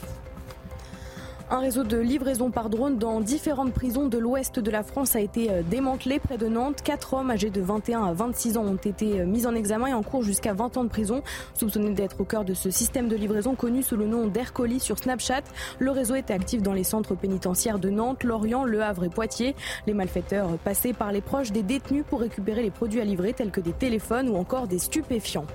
[1.51, 5.21] Un réseau de livraison par drone dans différentes prisons de l'ouest de la France a
[5.21, 6.81] été euh, démantelé près de Nantes.
[6.83, 9.93] Quatre hommes âgés de 21 à 26 ans ont été euh, mis en examen et
[9.93, 11.23] en cours jusqu'à 20 ans de prison,
[11.53, 14.99] soupçonnés d'être au cœur de ce système de livraison connu sous le nom d'Aircolis sur
[14.99, 15.43] Snapchat.
[15.81, 19.55] Le réseau était actif dans les centres pénitentiaires de Nantes, Lorient, Le Havre et Poitiers.
[19.87, 23.51] Les malfaiteurs passaient par les proches des détenus pour récupérer les produits à livrer tels
[23.51, 25.47] que des téléphones ou encore des stupéfiants.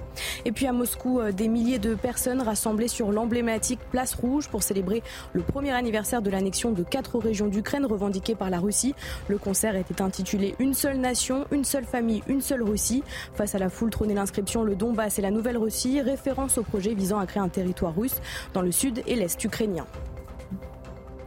[0.45, 4.61] Et puis à Moscou, euh, des milliers de personnes rassemblées sur l'emblématique Place Rouge pour
[4.61, 5.01] célébrer
[5.33, 8.93] le premier anniversaire de l'annexion de quatre régions d'Ukraine revendiquées par la Russie.
[9.27, 13.03] Le concert était intitulé Une seule nation, une seule famille, une seule Russie.
[13.33, 17.17] Face à la foule trônait l'inscription Le Donbass et la Nouvelle-Russie, référence au projet visant
[17.17, 18.21] à créer un territoire russe
[18.53, 19.87] dans le sud et l'est ukrainien.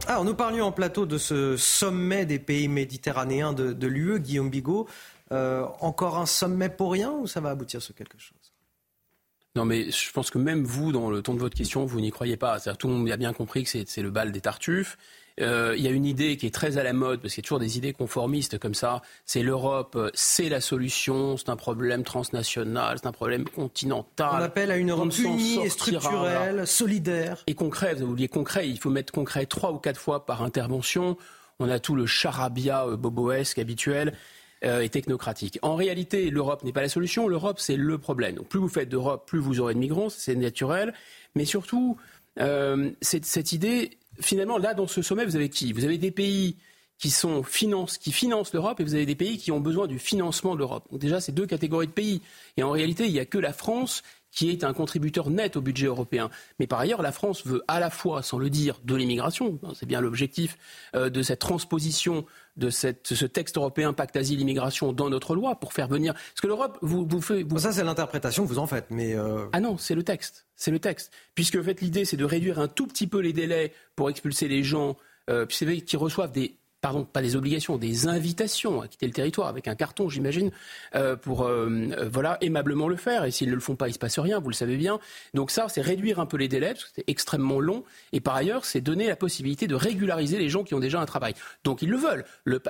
[0.07, 4.87] Alors, nous parlions en plateau de ce sommet des pays méditerranéens de, l'UE, Guillaume Bigot.
[5.31, 8.42] Euh, encore un sommet pour rien ou ça va aboutir sur quelque chose?
[9.55, 12.09] Non, mais je pense que même vous, dans le ton de votre question, vous n'y
[12.09, 12.59] croyez pas.
[12.59, 14.97] tout le monde a bien compris que c'est le bal des tartuffes.
[15.41, 17.45] Euh, il y a une idée qui est très à la mode, parce qu'il y
[17.45, 19.01] a toujours des idées conformistes comme ça.
[19.25, 24.29] C'est l'Europe, c'est la solution, c'est un problème transnational, c'est un problème continental.
[24.33, 27.43] On appelle à une Europe unie et structurelle, solidaire.
[27.47, 31.17] Et concret, vous oubliez concret, il faut mettre concret trois ou quatre fois par intervention.
[31.59, 34.13] On a tout le charabia euh, boboesque habituel.
[34.65, 35.59] Euh, et technocratique.
[35.61, 38.35] En réalité, l'Europe n'est pas la solution, l'Europe c'est le problème.
[38.35, 40.93] Donc plus vous faites d'Europe, plus vous aurez de migrants, c'est naturel.
[41.35, 41.97] Mais surtout,
[42.39, 45.73] euh, cette, idée, finalement, là dans ce sommet, vous avez qui?
[45.73, 46.55] Vous avez des pays
[46.97, 49.99] qui sont finance, qui financent l'Europe et vous avez des pays qui ont besoin du
[49.99, 50.85] financement de l'Europe.
[50.91, 52.21] Donc déjà, c'est deux catégories de pays.
[52.55, 54.01] Et en réalité, il n'y a que la France
[54.33, 56.29] qui est un contributeur net au budget européen.
[56.59, 59.85] Mais par ailleurs, la France veut à la fois, sans le dire, de l'immigration, c'est
[59.85, 60.57] bien l'objectif
[60.95, 65.73] euh, de cette transposition de cette, ce texte européen pacte asile-immigration dans notre loi pour
[65.73, 66.13] faire venir.
[66.13, 67.47] Parce que l'Europe, vous, vous faites.
[67.57, 69.15] Ça, c'est l'interprétation que vous en faites, mais.
[69.15, 70.45] Euh, ah non, c'est le texte.
[70.55, 71.11] C'est le texte.
[71.35, 74.47] Puisque, en fait, l'idée, c'est de réduire un tout petit peu les délais pour expulser
[74.47, 74.97] les gens
[75.29, 79.69] euh, qui reçoivent des pardon, pas des obligations, des invitations à quitter le territoire avec
[79.69, 80.51] un carton, j'imagine,
[80.95, 83.23] euh, pour euh, euh, voilà aimablement le faire.
[83.23, 84.99] Et s'ils ne le font pas, il se passe rien, vous le savez bien.
[85.33, 87.85] Donc ça, c'est réduire un peu les délais parce que c'est extrêmement long.
[88.11, 91.05] Et par ailleurs, c'est donner la possibilité de régulariser les gens qui ont déjà un
[91.05, 91.35] travail.
[91.63, 92.25] Donc ils le veulent.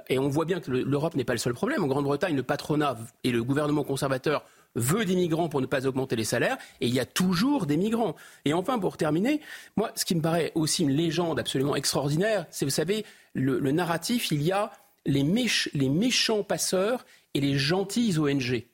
[0.09, 1.83] et on voit bien que l'Europe n'est pas le seul problème.
[1.83, 4.45] En Grande-Bretagne, le patronat et le gouvernement conservateur
[4.75, 7.77] veut des migrants pour ne pas augmenter les salaires, et il y a toujours des
[7.77, 8.15] migrants.
[8.45, 9.41] Et enfin, pour terminer,
[9.75, 14.31] moi, ce qui me paraît aussi une légende absolument extraordinaire, c'est, vous savez, le, narratif,
[14.31, 14.71] il y a
[15.05, 15.23] les,
[15.73, 18.65] les méchants passeurs et les gentilles ONG.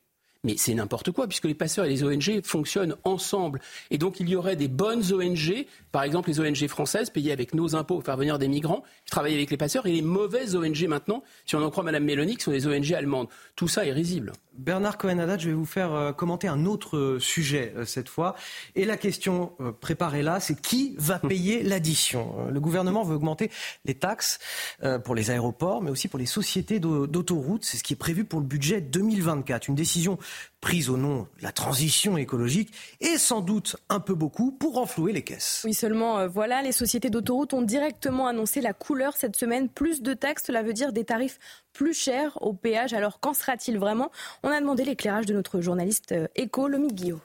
[0.44, 3.60] Mais c'est n'importe quoi, puisque les passeurs et les ONG fonctionnent ensemble.
[3.92, 7.54] Et donc il y aurait des bonnes ONG, par exemple les ONG françaises, payées avec
[7.54, 10.56] nos impôts pour faire venir des migrants, qui travaillent avec les passeurs, et les mauvaises
[10.56, 13.28] ONG maintenant, si on en croit Mme Mélanie, qui sont des ONG allemandes.
[13.56, 14.32] Tout ça est risible.
[14.60, 18.36] Bernard Cohen-Haddad, je vais vous faire euh, commenter un autre euh, sujet euh, cette fois.
[18.76, 22.48] Et la question préparée là, c'est qui va payer l'addition?
[22.52, 23.50] Le gouvernement veut augmenter
[23.86, 24.40] les taxes
[25.04, 27.64] pour les aéroports, mais aussi pour les sociétés d'autoroutes.
[27.64, 29.68] C'est ce qui est prévu pour le budget 2024.
[29.68, 30.18] Une décision
[30.62, 35.14] prise au nom de la transition écologique et sans doute un peu beaucoup pour renflouer
[35.14, 35.62] les caisses.
[35.64, 39.70] Oui, seulement voilà, les sociétés d'autoroutes ont directement annoncé la couleur cette semaine.
[39.70, 41.40] Plus de taxes, cela veut dire des tarifs
[41.74, 42.94] plus cher au péage.
[42.94, 44.12] Alors qu'en sera-t-il vraiment?
[44.44, 47.22] On a demandé l'éclairage de notre journaliste euh, éco, Lomi Guillaume.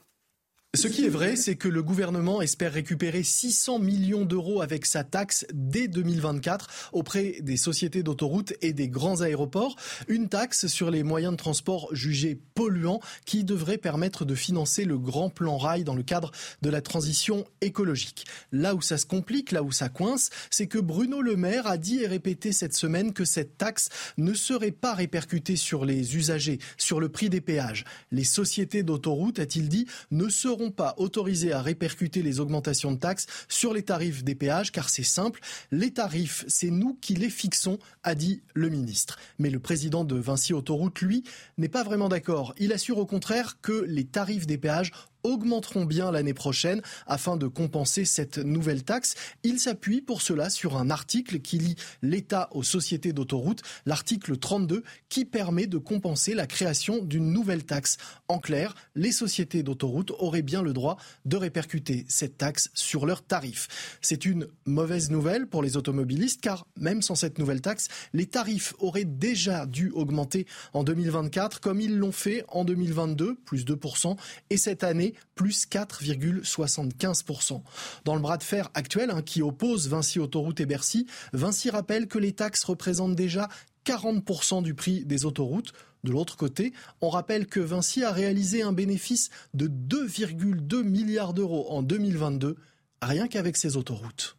[0.74, 5.04] Ce qui est vrai, c'est que le gouvernement espère récupérer 600 millions d'euros avec sa
[5.04, 9.76] taxe dès 2024 auprès des sociétés d'autoroutes et des grands aéroports.
[10.08, 14.98] Une taxe sur les moyens de transport jugés polluants qui devrait permettre de financer le
[14.98, 16.32] grand plan rail dans le cadre
[16.62, 18.24] de la transition écologique.
[18.50, 21.78] Là où ça se complique, là où ça coince, c'est que Bruno Le Maire a
[21.78, 26.58] dit et répété cette semaine que cette taxe ne serait pas répercutée sur les usagers,
[26.78, 27.84] sur le prix des péages.
[28.10, 33.26] Les sociétés d'autoroutes, a-t-il dit, ne seront pas autorisés à répercuter les augmentations de taxes
[33.48, 37.78] sur les tarifs des péages, car c'est simple, les tarifs, c'est nous qui les fixons,
[38.02, 39.18] a dit le ministre.
[39.38, 41.24] Mais le président de Vinci Autoroute, lui,
[41.58, 42.54] n'est pas vraiment d'accord.
[42.58, 44.92] Il assure au contraire que les tarifs des péages
[45.24, 49.14] augmenteront bien l'année prochaine afin de compenser cette nouvelle taxe.
[49.42, 54.84] Il s'appuie pour cela sur un article qui lie l'État aux sociétés d'autoroutes, l'article 32,
[55.08, 57.96] qui permet de compenser la création d'une nouvelle taxe.
[58.28, 63.24] En clair, les sociétés d'autoroutes auraient bien le droit de répercuter cette taxe sur leurs
[63.24, 63.98] tarifs.
[64.00, 68.74] C'est une mauvaise nouvelle pour les automobilistes car même sans cette nouvelle taxe, les tarifs
[68.78, 74.16] auraient déjà dû augmenter en 2024 comme ils l'ont fait en 2022, plus 2%,
[74.50, 77.62] et cette année, plus 4,75%.
[78.04, 82.06] Dans le bras de fer actuel hein, qui oppose Vinci Autoroute et Bercy, Vinci rappelle
[82.06, 83.48] que les taxes représentent déjà
[83.84, 85.72] 40% du prix des autoroutes.
[86.04, 91.70] De l'autre côté, on rappelle que Vinci a réalisé un bénéfice de 2,2 milliards d'euros
[91.70, 92.56] en 2022,
[93.02, 94.36] rien qu'avec ses autoroutes.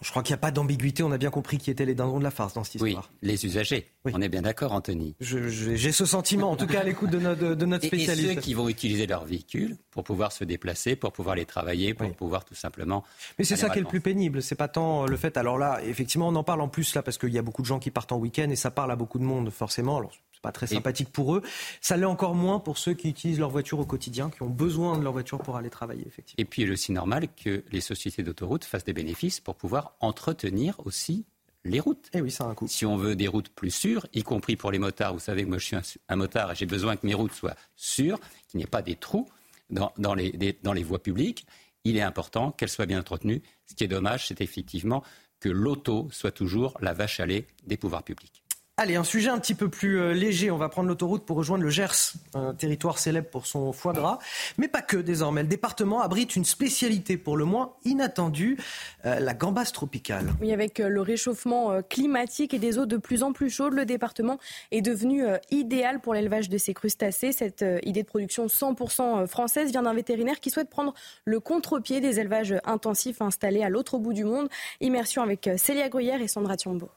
[0.00, 2.18] Je crois qu'il n'y a pas d'ambiguïté, on a bien compris qui étaient les dindons
[2.18, 3.10] de la farce dans cette histoire.
[3.12, 3.86] Oui, les usagers.
[4.04, 5.14] On est bien d'accord, Anthony.
[5.20, 8.30] J'ai ce sentiment, en tout cas à l'écoute de notre, de notre spécialiste.
[8.30, 11.94] Et, ceux qui vont utiliser leur véhicule pour pouvoir se déplacer, pour pouvoir les travailler,
[11.94, 13.04] pour pouvoir tout simplement.
[13.38, 15.36] Mais c'est ça qui est le plus pénible, c'est pas tant le fait.
[15.36, 17.66] Alors là, effectivement, on en parle en plus là parce qu'il y a beaucoup de
[17.66, 19.98] gens qui partent en week-end et ça parle à beaucoup de monde forcément.
[19.98, 21.42] Alors, c'est pas très sympathique pour eux.
[21.80, 24.96] Ça l'est encore moins pour ceux qui utilisent leur voiture au quotidien, qui ont besoin
[24.96, 26.40] de leur voiture pour aller travailler, effectivement.
[26.40, 29.96] Et puis, il est aussi normal que les sociétés d'autoroutes fassent des bénéfices pour pouvoir
[29.98, 31.26] entretenir aussi
[31.64, 32.06] les routes.
[32.14, 32.68] Et eh oui, ça a un coût.
[32.68, 35.48] Si on veut des routes plus sûres, y compris pour les motards, vous savez que
[35.48, 35.76] moi je suis
[36.08, 38.94] un, motard et j'ai besoin que mes routes soient sûres, qu'il n'y ait pas des
[38.94, 39.28] trous
[39.68, 41.46] dans, dans, les, dans les voies publiques,
[41.82, 43.42] il est important qu'elles soient bien entretenues.
[43.66, 45.02] Ce qui est dommage, c'est effectivement
[45.40, 48.37] que l'auto soit toujours la vache à lait des pouvoirs publics.
[48.80, 50.52] Allez, un sujet un petit peu plus euh, léger.
[50.52, 54.20] On va prendre l'autoroute pour rejoindre le Gers, un territoire célèbre pour son foie gras.
[54.56, 55.42] Mais pas que désormais.
[55.42, 58.56] Le département abrite une spécialité pour le moins inattendue,
[59.04, 60.28] euh, la gambasse tropicale.
[60.40, 63.84] Oui, avec euh, le réchauffement climatique et des eaux de plus en plus chaudes, le
[63.84, 64.38] département
[64.70, 67.32] est devenu idéal pour l'élevage de ces crustacés.
[67.32, 70.94] Cette idée de production 100% française vient d'un vétérinaire qui souhaite prendre
[71.24, 74.48] le contre-pied des élevages intensifs installés à l'autre bout du monde.
[74.80, 76.88] Immersion avec Célia Gruyère et Sandra Thiambo.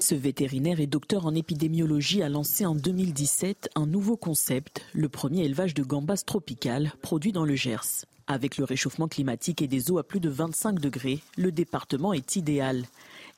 [0.00, 5.44] Ce vétérinaire et docteur en épidémiologie a lancé en 2017 un nouveau concept, le premier
[5.44, 8.06] élevage de gambas tropicales produit dans le Gers.
[8.26, 12.36] Avec le réchauffement climatique et des eaux à plus de 25 degrés, le département est
[12.36, 12.84] idéal.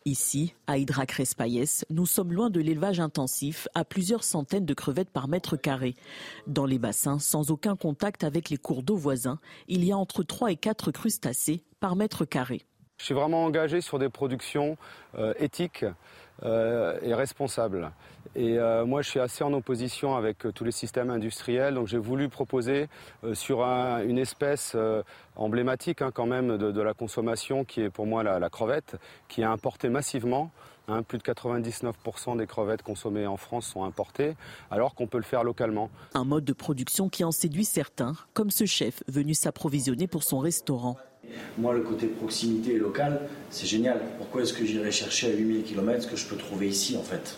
[0.04, 5.28] Ici, à Hydra-Crespayès, nous sommes loin de l'élevage intensif à plusieurs centaines de crevettes par
[5.28, 5.94] mètre carré.
[6.46, 9.38] Dans les bassins, sans aucun contact avec les cours d'eau voisins,
[9.68, 12.62] il y a entre 3 et 4 crustacés par mètre carré.
[13.01, 14.77] Je suis vraiment engagé sur des productions
[15.18, 15.86] euh, éthiques
[16.43, 17.93] euh, et responsables.
[18.36, 21.74] Et euh, moi, je suis assez en opposition avec tous les systèmes industriels.
[21.74, 22.90] Donc, j'ai voulu proposer
[23.32, 24.77] sur une espèce
[25.35, 28.97] emblématique hein, quand même de, la consommation, qui est pour moi la, crevette,
[29.28, 30.51] qui est importée massivement.
[30.89, 31.02] Hein.
[31.02, 34.35] plus de 99% des crevettes consommées en France sont importées,
[34.70, 35.89] alors qu'on peut le faire localement.
[36.14, 40.39] Un mode de production qui en séduit certains, comme ce chef venu s'approvisionner pour son
[40.39, 40.97] restaurant.
[41.59, 44.01] Moi, le côté proximité et local, c'est génial.
[44.19, 47.02] Pourquoi est-ce que j'irai chercher à 8000 km ce que je peux trouver ici, en
[47.02, 47.36] fait?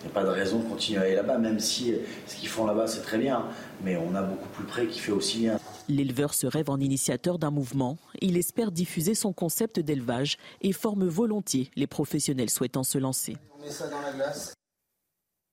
[0.00, 1.94] Il n'y a pas de raison de continuer à aller là-bas, même si
[2.26, 3.46] ce qu'ils font là-bas, c'est très bien.
[3.82, 5.58] Mais on a beaucoup plus près qui fait aussi bien.
[5.88, 7.96] L'éleveur se rêve en initiateur d'un mouvement.
[8.20, 13.36] Il espère diffuser son concept d'élevage et forme volontiers les professionnels souhaitant se lancer.
[13.58, 14.55] On met ça dans la glace.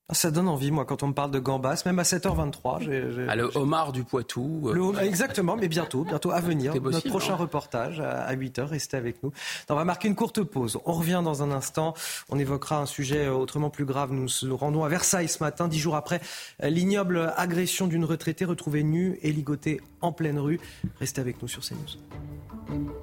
[0.09, 3.25] Ah, ça donne envie, moi, quand on me parle de gambas, même à 7h23.
[3.29, 4.69] Ah, le homard du Poitou.
[4.69, 4.99] Euh.
[4.99, 6.73] exactement, mais bientôt, bientôt à venir.
[6.75, 7.37] Notre prochain hein.
[7.37, 9.31] reportage à 8h, restez avec nous.
[9.69, 10.77] on va marquer une courte pause.
[10.85, 11.93] On revient dans un instant.
[12.29, 14.11] On évoquera un sujet euh, autrement plus grave.
[14.11, 16.19] Nous nous rendons à Versailles ce matin, dix jours après
[16.63, 20.59] euh, l'ignoble agression d'une retraitée retrouvée nue et ligotée en pleine rue.
[20.99, 22.99] Restez avec nous sur CNews.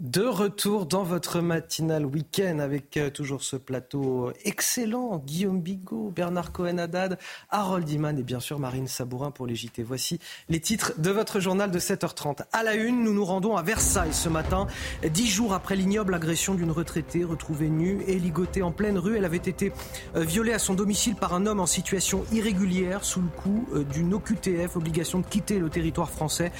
[0.00, 5.18] De retour dans votre matinale week-end avec euh, toujours ce plateau excellent.
[5.18, 7.18] Guillaume Bigot, Bernard Cohen-Haddad,
[7.50, 9.82] Harold Iman et bien sûr Marine Sabourin pour les JT.
[9.82, 10.18] Voici
[10.48, 12.44] les titres de votre journal de 7h30.
[12.50, 14.68] À la une, nous nous rendons à Versailles ce matin,
[15.06, 19.18] dix jours après l'ignoble agression d'une retraitée retrouvée nue et ligotée en pleine rue.
[19.18, 19.70] Elle avait été
[20.16, 23.84] euh, violée à son domicile par un homme en situation irrégulière sous le coup euh,
[23.84, 26.52] d'une OQTF, obligation de quitter le territoire français.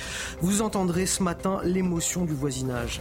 [0.42, 3.00] Vous entendrez ce matin l'émotion du voisinage.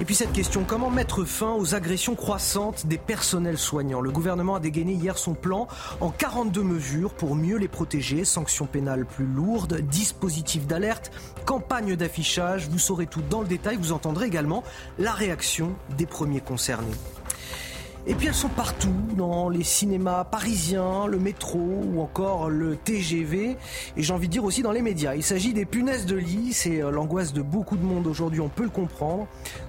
[0.00, 4.00] Et puis cette question, comment mettre fin aux agressions croissantes des personnels soignants?
[4.00, 5.66] Le gouvernement a dégainé hier son plan
[6.00, 11.10] en 42 mesures pour mieux les protéger, sanctions pénales plus lourdes, dispositifs d'alerte,
[11.46, 14.62] campagne d'affichage, vous saurez tout dans le détail, vous entendrez également
[15.00, 16.86] la réaction des premiers concernés.
[18.06, 23.56] Et puis elles sont partout, dans les cinémas parisiens, le métro ou encore le TGV.
[23.96, 25.14] Et j'ai envie de dire aussi dans les médias.
[25.14, 28.48] Il s'agit des punaises de lit, c'est euh, l'angoisse de beaucoup de monde aujourd'hui, on
[28.48, 29.26] peut le comprendre.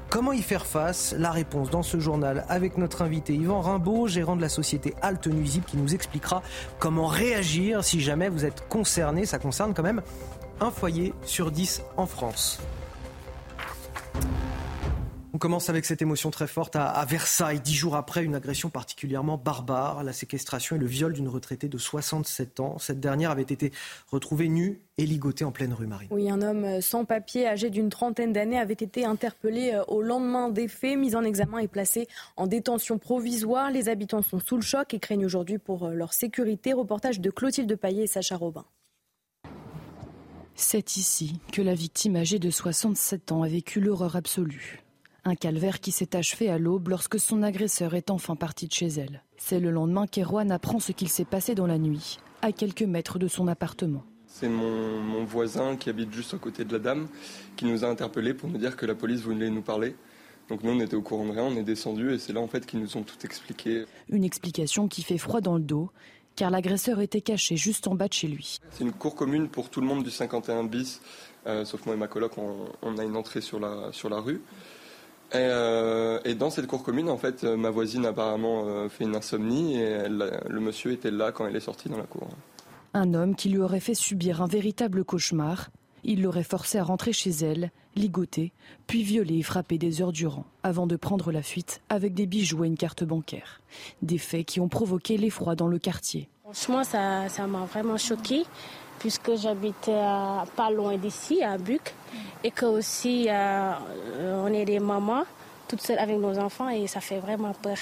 [0.09, 1.13] Comment y faire face?
[1.17, 5.27] La réponse dans ce journal avec notre invité Yvan Rimbaud, gérant de la société Alte
[5.27, 6.41] Nuisible, qui nous expliquera
[6.79, 9.25] comment réagir si jamais vous êtes concerné.
[9.25, 10.01] Ça concerne quand même
[10.61, 12.59] un foyer sur dix en France.
[15.31, 19.37] On commence avec cette émotion très forte à, Versailles, dix jours après une agression particulièrement
[19.37, 22.79] barbare, la séquestration et le viol d'une retraitée de 67 ans.
[22.79, 23.71] Cette dernière avait été
[24.11, 26.07] retrouvée nue et ligotée en pleine rue, Marie.
[26.09, 30.49] Oui, un homme sans papier, âgé d'une trentaine d'années, avait été interpellé euh, au lendemain
[30.49, 33.69] des faits, mis en examen et placé en détention provisoire.
[33.69, 36.73] Les habitants sont sous le choc et craignent aujourd'hui pour euh, leur sécurité.
[36.73, 38.65] Reportage de Clotilde Paillet et Sacha Robin.
[40.55, 44.83] C'est ici que la victime âgée de 67 ans a vécu l'horreur absolue.
[45.25, 48.87] Un calvaire qui s'est achevé à l'aube lorsque son agresseur est enfin parti de chez
[48.87, 49.23] elle.
[49.37, 53.19] C'est le lendemain qu'Erwan apprend ce qu'il s'est passé dans la nuit, à quelques mètres
[53.19, 54.03] de son appartement.
[54.27, 57.07] C'est mon, mon, voisin qui habite juste à côté de la dame
[57.57, 59.95] qui nous a interpellés pour nous dire que la police voulait nous parler.
[60.49, 62.47] Donc nous, on était au courant de rien, on est descendu et c'est là en
[62.47, 63.85] fait qu'ils nous ont tout expliqué.
[64.09, 65.91] Une explication qui fait froid dans le dos,
[66.35, 68.59] car l'agresseur était caché juste en bas de chez lui.
[68.71, 71.01] C'est une cour commune pour tout le monde du 51 bis,
[71.45, 74.19] euh, sauf moi et ma coloc, on, on, a une entrée sur la, sur la
[74.19, 74.41] rue.
[75.31, 79.15] Et, euh, et, dans cette cour commune, en fait, ma voisine apparemment euh, fait une
[79.15, 82.27] insomnie et elle, le monsieur était là quand elle est sortie dans la cour.
[82.95, 85.69] Un homme qui lui aurait fait subir un véritable cauchemar.
[86.03, 88.51] Il l'aurait forcé à rentrer chez elle, ligoter,
[88.87, 92.63] puis violer et frapper des heures durant, avant de prendre la fuite avec des bijoux
[92.63, 93.61] et une carte bancaire.
[94.01, 96.27] Des faits qui ont provoqué l'effroi dans le quartier.
[96.43, 98.43] Franchement, ça, ça m'a vraiment choqué
[98.99, 100.01] puisque j'habitais
[100.55, 101.93] pas loin d'ici, à Buc,
[102.43, 103.73] et que aussi euh,
[104.19, 105.23] on est des mamans,
[105.67, 107.77] toutes seules avec nos enfants, et ça fait vraiment peur.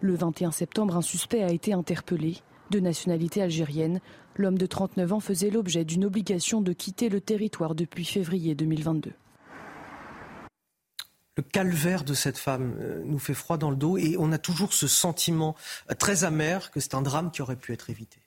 [0.00, 2.38] Le 21 septembre, un suspect a été interpellé.
[2.70, 4.00] De nationalité algérienne,
[4.36, 9.12] l'homme de 39 ans faisait l'objet d'une obligation de quitter le territoire depuis février 2022.
[11.36, 12.74] Le calvaire de cette femme
[13.04, 15.54] nous fait froid dans le dos et on a toujours ce sentiment
[15.98, 18.18] très amer que c'est un drame qui aurait pu être évité.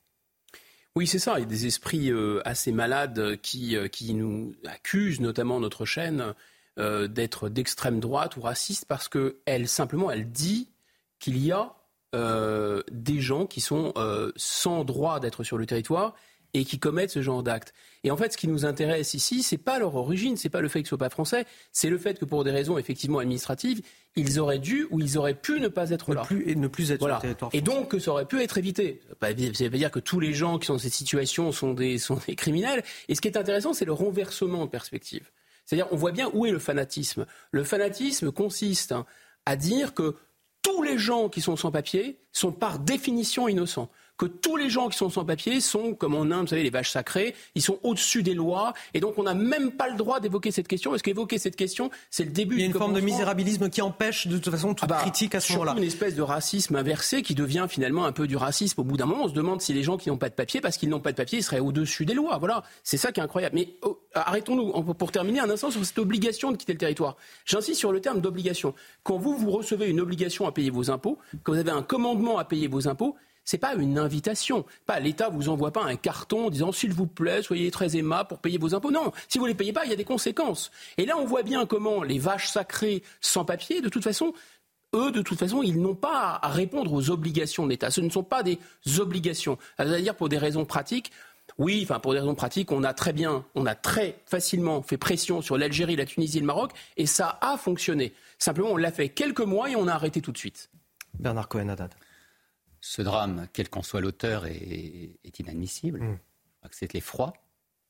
[0.96, 1.38] Oui, c'est ça.
[1.38, 5.86] Il y a des esprits euh, assez malades qui, euh, qui nous accusent, notamment notre
[5.86, 6.34] chaîne,
[6.80, 10.70] euh, d'être d'extrême droite ou raciste parce qu'elle, simplement, elle dit
[11.20, 11.76] qu'il y a
[12.16, 16.14] euh, des gens qui sont euh, sans droit d'être sur le territoire
[16.54, 17.74] et qui commettent ce genre d'actes.
[18.04, 20.68] Et en fait, ce qui nous intéresse ici, c'est pas leur origine, c'est pas le
[20.68, 23.82] fait qu'ils soient pas français, c'est le fait que pour des raisons effectivement administratives,
[24.16, 26.22] ils auraient dû ou ils auraient pu ne pas être ne là.
[26.24, 27.16] Plus, et ne plus être voilà.
[27.16, 27.52] sur le territoire.
[27.54, 29.02] Et donc, ça aurait pu être évité.
[29.04, 31.98] Ça veut pas dire que tous les gens qui sont dans cette situation sont des,
[31.98, 32.84] sont des criminels.
[33.08, 35.30] Et ce qui est intéressant, c'est le renversement de perspective.
[35.66, 37.26] C'est-à-dire, on voit bien où est le fanatisme.
[37.52, 39.06] Le fanatisme consiste hein,
[39.46, 40.16] à dire que
[40.62, 43.90] tous les gens qui sont sans papier sont par définition innocents
[44.22, 46.70] que tous les gens qui sont sans papier sont, comme en Inde, vous savez, les
[46.70, 50.20] vaches sacrées, ils sont au-dessus des lois, et donc on n'a même pas le droit
[50.20, 52.58] d'évoquer cette question, parce qu'évoquer cette question, c'est le début.
[52.58, 54.98] Il y a une forme de misérabilisme qui empêche de toute façon toute ah bah,
[55.02, 55.74] critique à ce moment-là.
[55.76, 58.82] une espèce de racisme inversé qui devient finalement un peu du racisme.
[58.82, 60.62] Au bout d'un moment, on se demande si les gens qui n'ont pas de papier,
[60.62, 62.38] parce qu'ils n'ont pas de papier, ils seraient au-dessus des lois.
[62.38, 63.56] Voilà, c'est ça qui est incroyable.
[63.56, 67.18] Mais oh, arrêtons-nous pour terminer un instant sur cette obligation de quitter le territoire.
[67.46, 68.76] J'insiste sur le terme d'obligation.
[69.02, 72.38] Quand vous vous recevez une obligation à payer vos impôts, quand vous avez un commandement
[72.38, 74.66] à payer vos impôts, c'est pas une invitation.
[74.86, 78.40] Pas l'État vous envoie pas un carton disant s'il vous plaît, soyez très aimable pour
[78.40, 78.92] payer vos impôts.
[78.92, 80.72] Non, si vous les payez pas, il y a des conséquences.
[80.98, 84.34] Et là, on voit bien comment les vaches sacrées sans papier, de toute façon,
[84.94, 87.92] eux, de toute façon, ils n'ont pas à répondre aux obligations de l'État.
[87.92, 88.60] Ce ne sont pas des
[89.00, 89.58] obligations.
[89.78, 91.12] C'est-à-dire pour des raisons pratiques.
[91.58, 94.98] Oui, enfin pour des raisons pratiques, on a très bien, on a très facilement fait
[94.98, 98.14] pression sur l'Algérie, la Tunisie et le Maroc, et ça a fonctionné.
[98.40, 100.70] Simplement, on l'a fait quelques mois et on a arrêté tout de suite.
[101.20, 101.94] Bernard Cohen-Haddad
[102.82, 106.02] ce drame, quel qu'en soit l'auteur, est, est, inadmissible.
[106.02, 106.20] Mm.
[106.72, 107.34] C'est l'effroi,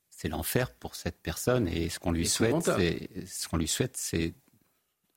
[0.08, 4.34] c'est l'enfer pour cette personne et ce qu'on lui, souhaite, ce qu'on lui souhaite, c'est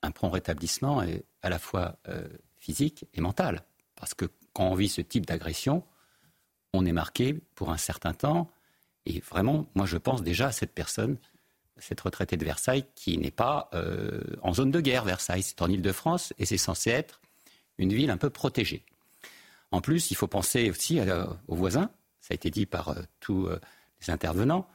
[0.02, 2.28] un prompt rétablissement et à la fois euh,
[2.58, 3.64] physique et mental.
[3.96, 5.84] Parce que quand on vit ce type d'agression,
[6.74, 8.50] on est marqué pour un certain temps.
[9.06, 11.18] Et vraiment, moi, je pense déjà à cette personne,
[11.78, 15.06] cette retraitée de Versailles, qui n'est pas euh, en zone de guerre.
[15.06, 17.22] Versailles, c'est en Ile-de-France et c'est censé être
[17.78, 18.84] une ville un peu protégée.
[19.72, 21.00] En plus, il faut penser aussi
[21.48, 21.90] aux voisins,
[22.26, 23.60] ça a été dit par euh, tous euh,
[24.02, 24.68] les intervenants,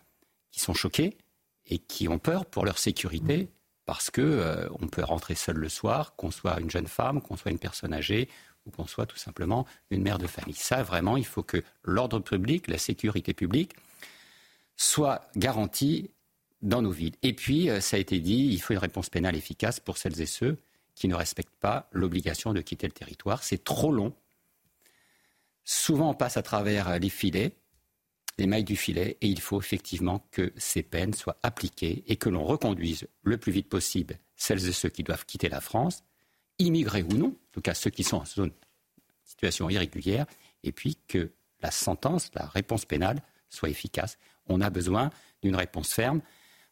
[0.53, 1.19] qui sont choqués
[1.67, 3.51] et qui ont peur pour leur sécurité
[3.87, 7.59] parce euh, peut rentrer seul le soir, qu'on soit une jeune femme, qu'on soit une
[7.59, 8.29] personne âgée
[8.67, 10.55] ou qu'on soit tout simplement une mère de famille.
[10.55, 13.75] Ça, vraiment, il faut que l'ordre public, la sécurité publique,
[14.77, 16.11] soit garantie
[16.63, 17.17] dans nos villes.
[17.23, 20.27] Et puis, ça a été dit, il faut une réponse pénale efficace pour celles et
[20.27, 20.57] ceux
[20.95, 23.43] qui ne respectent pas l'obligation de quitter le territoire.
[23.43, 24.15] C'est trop long
[25.73, 27.53] Souvent, on passe à travers les filets,
[28.39, 32.29] les mailles du filet, et il faut effectivement que ces peines soient appliquées et que
[32.29, 36.03] l'on reconduise le plus vite possible celles et ceux qui doivent quitter la France,
[36.59, 38.51] immigrés ou non, en tout cas ceux qui sont en zone,
[39.25, 40.27] situation irrégulière,
[40.65, 41.31] et puis que
[41.63, 44.19] la sentence, la réponse pénale soit efficace.
[44.49, 45.11] On a besoin
[45.41, 46.21] d'une réponse ferme.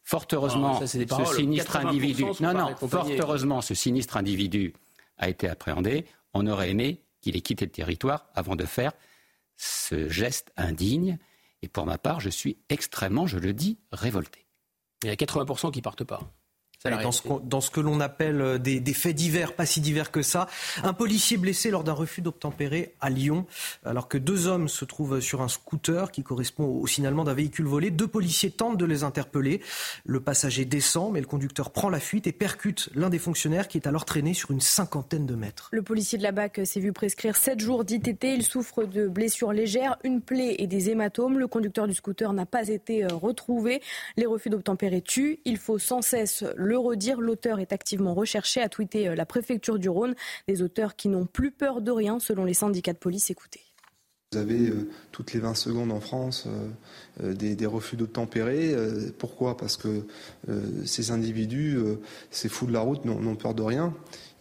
[0.03, 0.87] Fort heureusement, ce
[1.35, 4.73] sinistre individu, non, non, fort heureusement, ce sinistre individu
[5.17, 6.05] a été appréhendé.
[6.33, 8.93] On aurait aimé qu'il ait quitté le territoire avant de faire
[9.55, 11.19] ce geste indigne.
[11.61, 14.47] Et pour ma part, je suis extrêmement, je le dis, révolté.
[15.03, 16.33] Il y a 80% qui partent pas.
[16.85, 20.47] Dans, ce, que l'on appelle euh, des, faits divers, pas si divers que ça.
[20.83, 23.45] Un policier blessé lors d'un refus d'obtempérer à Lyon,
[23.83, 27.65] alors que deux hommes se trouvent sur un scooter qui correspond au signalement d'un véhicule
[27.65, 27.91] volé.
[27.91, 29.61] Deux policiers tentent de les interpeller.
[30.05, 33.77] Le passager descend, mais le conducteur prend la fuite et percute l'un des fonctionnaires qui
[33.77, 35.69] est alors traîné sur une cinquantaine de mètres.
[35.71, 38.23] Le policier de la BAC s'est vu prescrire sept jours d'ITT.
[38.23, 41.39] Il souffre de blessures légères, une plaie et des hématomes.
[41.39, 43.81] Le conducteur du scooter n'a pas été euh, retrouvé.
[44.15, 45.39] Les refus d'obtempérer tuent.
[45.43, 49.79] Il faut sans cesse le redire, l'auteur est activement recherché, a tweeté euh, la préfecture
[49.79, 50.15] du Rhône.
[50.47, 53.29] Des auteurs qui n'ont plus peur de rien, selon les syndicats de police.
[53.29, 53.61] Écoutez.
[54.31, 56.47] Vous avez euh, toutes les 20 secondes en France
[57.21, 58.75] euh, des, refus d'obtempérer.
[59.17, 59.57] pourquoi?
[59.57, 60.05] Parce que
[60.85, 61.79] ces individus,
[62.29, 63.93] ces fous de la route, n'ont peur de rien.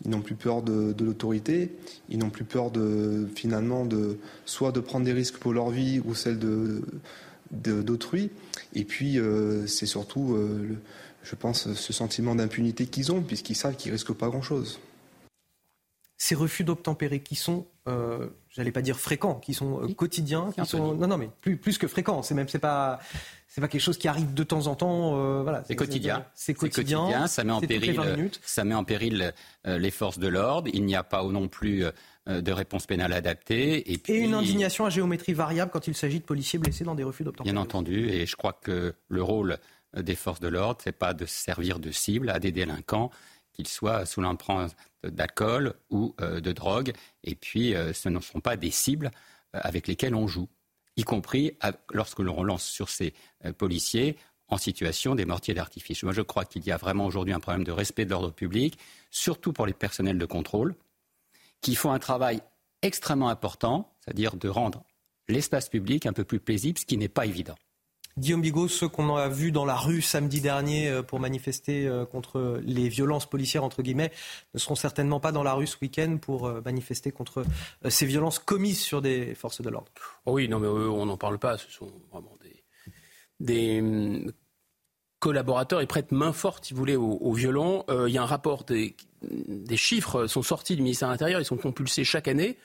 [0.05, 1.73] Ils n'ont plus peur de, l'autorité.
[2.11, 6.01] Ils n'ont plus peur de finalement de soit de prendre des risques pour leur vie
[6.05, 6.39] ou celle
[7.51, 8.31] d'autrui.
[8.75, 9.19] Et puis
[9.67, 10.77] c'est surtout le,
[11.29, 14.81] je pense, ce sentiment d'impunité qu'ils ont, puisqu'ils savent qu'ils risquent pas grand-chose.
[16.17, 20.67] Ces refus d'obtempérer qui sont, euh, j'allais pas dire fréquents, qui sont euh, quotidiens, qui
[20.67, 22.23] sont, non, non, mais plus, plus que fréquents.
[22.23, 22.99] C'est même, c'est pas,
[23.47, 25.17] c'est pas quelque chose qui arrive de temps en temps.
[25.17, 25.63] Euh, voilà.
[25.65, 26.25] C'est quotidien.
[26.35, 27.27] C'est quotidien.
[27.29, 28.01] Ça met en péril,
[28.43, 29.33] ça met en péril
[29.65, 30.71] les forces de l'ordre.
[30.73, 31.85] Il n'y a pas non plus
[32.27, 33.93] de réponse pénale adaptée.
[33.93, 36.97] Et, puis, et une indignation à géométrie variable quand il s'agit de policiers blessés dans
[36.97, 37.53] des refus d'obtempérer.
[37.53, 39.59] Bien entendu, et je crois que le rôle
[39.97, 43.11] des forces de l'ordre, c'est pas de servir de cible à des délinquants,
[43.53, 46.93] qu'ils soient sous l'empreinte d'alcool ou euh, de drogue.
[47.25, 49.11] Et puis, euh, ce ne sont pas des cibles
[49.55, 50.49] euh, avec lesquelles on joue,
[50.97, 51.57] y compris
[51.93, 53.15] lorsque l'on relance sur ces
[53.57, 54.17] policiers
[54.49, 56.03] en situation des mortiers d'artifice.
[56.03, 58.77] Moi, je crois qu'il y a vraiment aujourd'hui un problème de respect de l'ordre public,
[59.11, 60.75] surtout pour les personnels de contrôle,
[61.61, 62.41] qui font un travail
[62.83, 64.83] extrêmement important, c'est-à-dire de rendre
[65.29, 67.57] l'espace public un peu plus paisible, ce qui n'est pas évident.
[68.19, 72.05] Guillaume Bigot, ceux qu'on a vus dans la rue samedi dernier euh, pour manifester euh,
[72.05, 74.11] contre les violences policières, entre guillemets,
[74.55, 77.45] ne seront certainement pas dans la rue ce week-end pour euh, manifester contre
[77.89, 79.93] ces violences commises sur des forces de l'ordre.
[80.27, 81.59] Oui, non, mais on n'en parle pas.
[81.59, 82.37] Ce sont vraiment
[83.41, 84.33] des, hum,
[85.21, 85.81] collaborateurs.
[85.81, 87.85] Ils prêtent main forte, si vous voulez, aux, violents.
[87.89, 88.97] Il y a un rapport, des,
[89.77, 91.41] chiffres sont sortis du ministère de l'Intérieur.
[91.41, 92.57] Ils sont compulsés chaque année,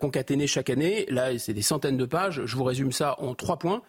[0.00, 1.06] concaténés chaque année.
[1.08, 2.42] Là, c'est des centaines de pages.
[2.44, 3.82] Je vous résume ça en trois points.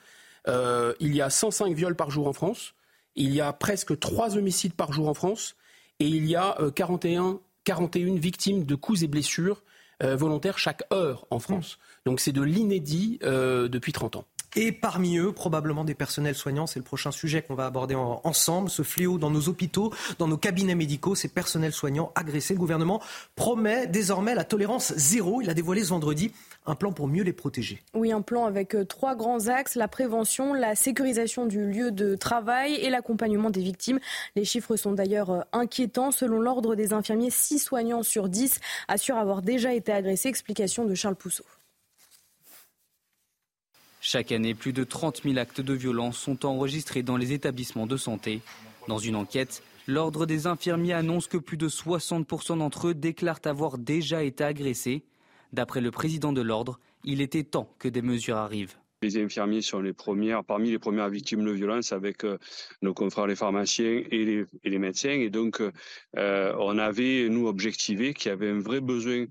[0.48, 2.76] Euh, il y a 105 viols par jour en France,
[3.16, 5.56] il y a presque 3 homicides par jour en France,
[6.00, 7.34] et il y a 41, euh,
[7.64, 9.64] 41 victimes de coups et blessures
[10.02, 11.78] euh, volontaires chaque heure en France.
[12.06, 14.26] Donc c'est de l'inédit depuis 30 ans.
[14.56, 18.70] Et parmi eux, probablement des personnels soignants, c'est le prochain sujet qu'on va aborder ensemble.
[18.70, 22.54] Ce fléau dans nos hôpitaux, dans nos cabinets médicaux, ces personnels soignants agressés.
[22.54, 23.02] Le gouvernement
[23.36, 25.42] promet désormais la tolérance zéro.
[25.42, 26.32] Il a dévoilé ce vendredi
[26.66, 27.82] un plan pour mieux les protéger.
[27.94, 32.16] Oui, un plan avec euh, trois grands axes, la prévention, la sécurisation du lieu de
[32.16, 34.00] travail et l'accompagnement des victimes.
[34.36, 36.12] Les chiffres sont d'ailleurs euh, inquiétants.
[36.12, 40.30] Selon l'ordre des infirmiers, 6 soignants sur 10 assurent avoir déjà été agressés.
[40.30, 41.46] Explication de Charles Pousseau.
[44.00, 47.96] Chaque année, plus de 30 000 actes de violence sont enregistrés dans les établissements de
[47.96, 48.42] santé.
[48.90, 53.78] Dans une enquête, l'Ordre des infirmiers annonce que plus de 60% d'entre eux déclarent avoir
[53.78, 55.04] déjà été agressés.
[55.54, 58.76] D'après le président de l'Ordre, il était temps que des mesures arrivent.
[59.04, 62.40] Les infirmiers sont les premières, parmi les premières victimes de violence avec euh,
[62.82, 65.12] nos confrères les pharmaciens et les, médecins.
[65.12, 69.28] Et donc, euh, on avait, nous, objectivé qu'il y avait un vrai besoin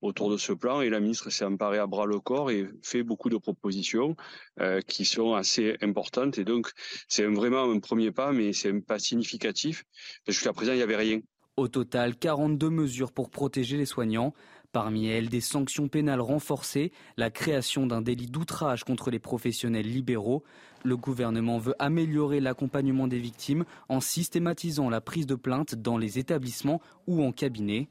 [0.00, 3.02] autour de ce plan et la ministre s'est emparée à bras le corps et fait
[3.02, 4.14] beaucoup de propositions
[4.60, 6.70] euh, qui sont assez importantes et donc
[7.08, 9.84] c'est vraiment un premier pas mais c'est un pas significatif
[10.28, 11.20] jusqu'à présent il n'y avait rien.
[11.56, 14.34] Au total, 42 mesures pour protéger les soignants.
[14.74, 20.42] Parmi elles, des sanctions pénales renforcées, la création d'un délit d'outrage contre les professionnels libéraux.
[20.82, 26.18] Le gouvernement veut améliorer l'accompagnement des victimes en systématisant la prise de plainte dans les
[26.18, 27.88] établissements ou en cabinet.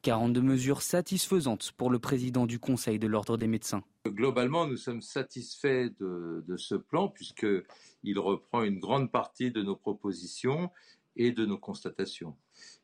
[0.00, 3.84] 42 mesures satisfaisantes pour le président du Conseil de l'Ordre des médecins.
[4.06, 10.70] Globalement, nous sommes satisfaits de, ce plan puisqu'il reprend une grande partie de nos propositions
[11.14, 12.38] et de nos constatations.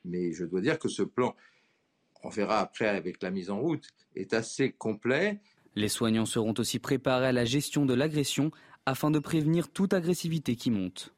[0.04, 1.34] Mais je dois dire que ce plan,
[2.22, 5.40] on verra après avec la mise en route, est assez complet.
[5.74, 8.50] Les soignants seront aussi préparés à la gestion de l'agression
[8.86, 11.12] afin de prévenir toute agressivité qui monte.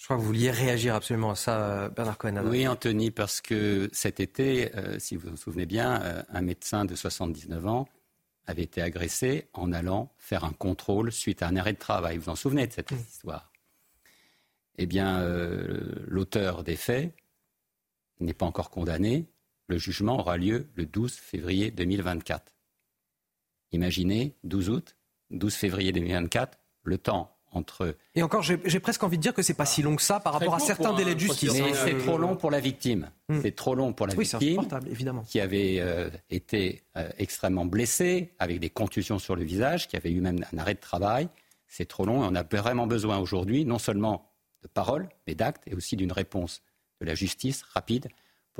[0.00, 2.42] Je crois que vous vouliez réagir absolument à ça, euh, Bernard Cohen.
[2.46, 6.86] Oui, Anthony, parce que cet été, euh, si vous vous souvenez bien, euh, un médecin
[6.86, 7.86] de 79 ans
[8.46, 12.16] avait été agressé en allant faire un contrôle suite à un arrêt de travail.
[12.16, 13.52] Vous vous en souvenez de cette histoire?
[14.78, 15.22] Eh bien,
[16.06, 17.14] l'auteur des faits
[18.20, 19.26] n'est pas encore condamné.
[19.70, 22.52] Le jugement aura lieu le 12 février 2024.
[23.70, 24.96] Imaginez, 12 août,
[25.30, 27.96] 12 février 2024, le temps entre.
[28.16, 30.32] Et encore, j'ai presque envie de dire que c'est pas si long que ça par
[30.32, 31.52] rapport à certains délais de justice.
[31.52, 33.12] Mais c'est trop long pour la victime.
[33.28, 33.38] Hmm.
[33.42, 34.60] C'est trop long pour la oui, victime.
[34.90, 35.22] évidemment.
[35.22, 40.10] Qui avait euh, été euh, extrêmement blessée, avec des contusions sur le visage, qui avait
[40.10, 41.28] eu même un arrêt de travail.
[41.68, 44.32] C'est trop long et on a vraiment besoin aujourd'hui, non seulement
[44.64, 46.60] de paroles, mais d'actes, et aussi d'une réponse
[47.00, 48.08] de la justice rapide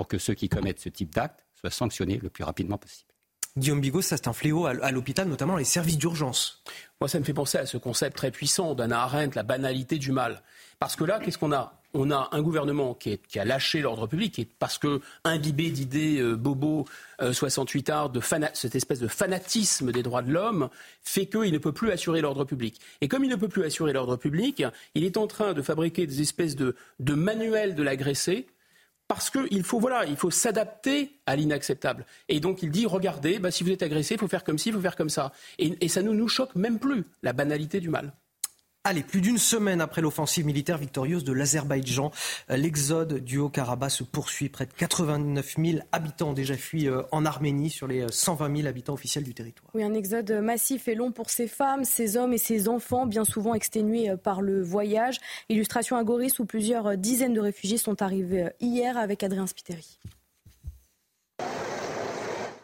[0.01, 3.11] pour que ceux qui commettent ce type d'actes soient sanctionnés le plus rapidement possible.
[3.59, 6.63] Guillaume Bigot, ça c'est un fléau à l'hôpital, notamment les services d'urgence.
[7.03, 10.11] Moi, ça me fait penser à ce concept très puissant d'Anna Arendt, la banalité du
[10.11, 10.43] mal.
[10.79, 11.75] Parce que là, qu'est-ce qu'on a?
[11.93, 16.35] On a un gouvernement qui, a lâché l'ordre public et parce que imbibé d'idées euh,
[16.35, 16.87] bobo
[17.21, 18.23] 68 euh, arts de
[18.55, 20.71] cette espèce de fanatisme des droits de l'homme
[21.03, 22.81] fait qu'il ne peut plus assurer l'ordre public.
[23.03, 24.65] Et comme il ne peut plus assurer l'ordre public,
[24.95, 28.47] il est en train de fabriquer des espèces de, de manuels de l'agressé
[29.11, 32.07] parce qu'il faut voilà, il faut s'adapter à l'inacceptable.
[32.29, 34.69] Et donc il dit regardez, bah, si vous êtes agressé, il faut faire comme ci,
[34.69, 35.33] il faut faire comme ça.
[35.59, 38.13] Et, et ça ne nous choque même plus la banalité du mal.
[38.85, 42.13] Allez, plus d'une semaine après l'offensive militaire victorieuse de l'Azerbaïdjan,
[42.49, 44.49] euh, l'exode du Haut-Karabakh se poursuit.
[44.49, 48.57] Près de 89 000 habitants ont déjà fui euh, en Arménie sur les 120 euh,
[48.57, 49.71] 000 habitants officiels du territoire.
[49.75, 53.27] Oui, un exode massif et long pour ces femmes, ces hommes et ces enfants, bien
[53.27, 55.19] souvent exténués par le voyage.
[55.51, 59.99] Illustration à Goris où plusieurs dizaines de réfugiés sont arrivés hier avec Adrien Spiteri.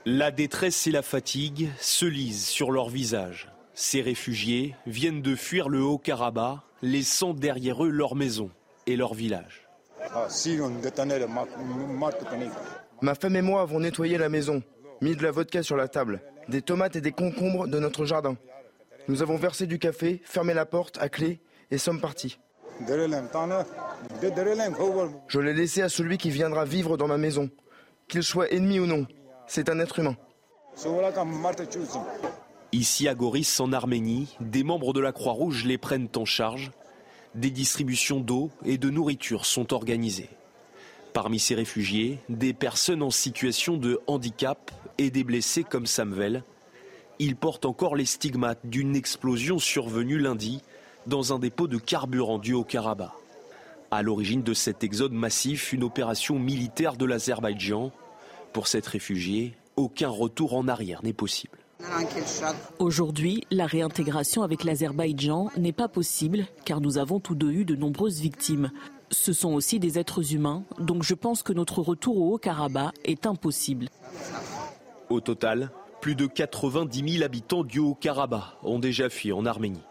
[0.07, 3.51] La détresse et la fatigue se lisent sur leur visage.
[3.79, 8.51] Ces réfugiés viennent de fuir le Haut-Karabakh, laissant derrière eux leur maison
[8.87, 9.69] et leur village.
[13.03, 14.63] Ma femme et moi avons nettoyé la maison,
[15.03, 18.39] mis de la vodka sur la table, des tomates et des concombres de notre jardin.
[19.09, 21.41] Nous avons versé du café, fermé la porte à clé
[21.71, 22.39] et sommes partis.
[25.29, 27.51] Je l'ai laissé à celui qui viendra vivre dans ma maison,
[28.09, 29.07] qu'il soit ennemi ou non.
[29.47, 30.17] C'est un être humain.
[32.73, 36.73] Ici à Goris, en Arménie, des membres de la Croix-Rouge les prennent en charge.
[37.35, 40.31] Des distributions d'eau et de nourriture sont organisées.
[41.13, 46.43] Parmi ces réfugiés, des personnes en situation de handicap et des blessés comme Samvel.
[47.19, 50.61] Ils portent encore les stigmates d'une explosion survenue lundi
[51.07, 53.13] dans un dépôt de carburant du Haut-Karabakh.
[53.91, 57.93] À l'origine de cet exode massif, une opération militaire de l'Azerbaïdjan.
[58.53, 61.59] Pour cette réfugiée, aucun retour en arrière n'est possible.
[62.79, 67.77] Aujourd'hui, la réintégration avec l'Azerbaïdjan n'est pas possible car nous avons tous deux eu de
[67.77, 68.71] nombreuses victimes.
[69.11, 73.27] Ce sont aussi des êtres humains, donc je pense que notre retour au Haut-Karabakh est
[73.27, 73.89] impossible.
[75.11, 75.71] Au total,
[76.01, 79.83] plus de 90 000 habitants du Haut-Karabakh ont déjà fui en Arménie.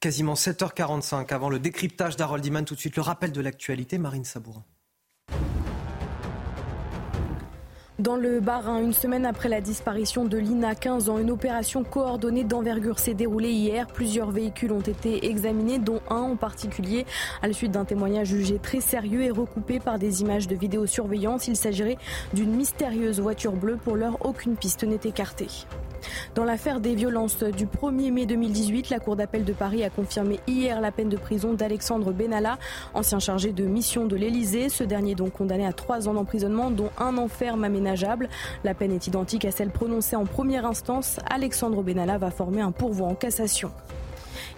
[0.00, 4.24] Quasiment 7h45 avant le décryptage d'Harold Iman, tout de suite le rappel de l'actualité, Marine
[4.24, 4.64] Sabourin.
[8.00, 12.44] Dans le Bas-Rhin, une semaine après la disparition de Lina, 15 ans, une opération coordonnée
[12.44, 13.86] d'envergure s'est déroulée hier.
[13.88, 17.04] Plusieurs véhicules ont été examinés, dont un en particulier.
[17.42, 21.46] À la suite d'un témoignage jugé très sérieux et recoupé par des images de vidéosurveillance,
[21.46, 21.98] il s'agirait
[22.32, 23.76] d'une mystérieuse voiture bleue.
[23.76, 25.48] Pour l'heure, aucune piste n'est écartée.
[26.34, 30.40] Dans l'affaire des violences du 1er mai 2018, la Cour d'appel de Paris a confirmé
[30.46, 32.58] hier la peine de prison d'Alexandre Benalla,
[32.94, 34.68] ancien chargé de mission de l'Elysée.
[34.68, 38.28] Ce dernier donc condamné à trois ans d'emprisonnement, dont un enferme aménageable.
[38.64, 41.18] La peine est identique à celle prononcée en première instance.
[41.28, 43.70] Alexandre Benalla va former un pourvoi en cassation.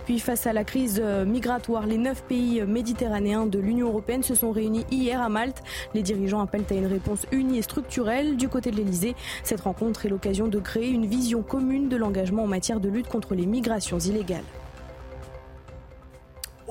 [0.04, 4.34] Puis face à la crise euh, migratoire, les neuf pays méditerranéens de l'Union européenne se
[4.34, 5.62] sont réunis hier à Malte.
[5.94, 9.14] Les dirigeants appellent à une réponse unie et structurelle du côté de l'Elysée.
[9.44, 13.08] Cette rencontre est l'occasion de créer une vision commune de l'engagement en matière de lutte
[13.08, 14.44] contre les migrations illégales.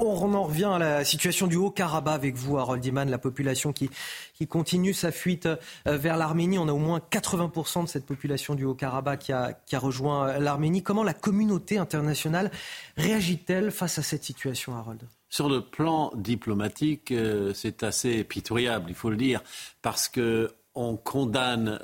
[0.04, 3.92] On en revient à la situation du Haut-Karabakh avec vous, Harold Iman, la population qui,
[4.50, 6.58] continue sa fuite euh, vers l'Arménie.
[6.58, 10.28] On a au moins 80% de cette population du Haut-Karabakh qui a, qui a rejoint
[10.28, 10.82] euh, l'Arménie.
[10.82, 12.50] Comment la communauté internationale
[12.98, 15.04] réagit-elle face à cette situation, Harold?
[15.30, 19.44] Sur le plan diplomatique, euh, c'est assez pitoyable, il faut le dire,
[19.84, 21.80] parce que on condamne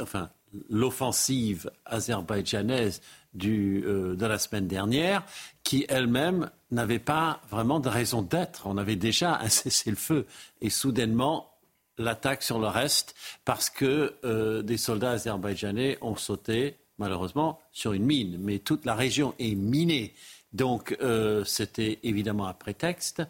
[0.00, 0.30] enfin,
[0.68, 3.00] l'offensive azerbaïdjanaise
[3.34, 5.24] de la semaine dernière,
[5.64, 8.66] qui elle-même n'avait pas vraiment de raison d'être.
[8.66, 10.26] On avait déjà un cessez-le-feu.
[10.60, 11.50] Et soudainement,
[11.98, 13.14] l'attaque sur le reste,
[13.44, 18.36] parce que euh, des soldats azerbaïdjanais ont sauté, malheureusement, sur une mine.
[18.40, 20.14] Mais toute la région est minée.
[20.52, 23.22] Donc, euh, c'était évidemment un prétexte.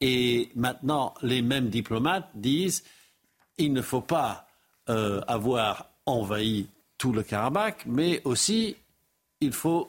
[0.00, 2.84] Et maintenant, les mêmes diplomates disent
[3.58, 4.46] il ne faut pas
[4.88, 6.68] euh, avoir envahi
[6.98, 8.76] tout le Karabakh, mais aussi
[9.40, 9.88] il faut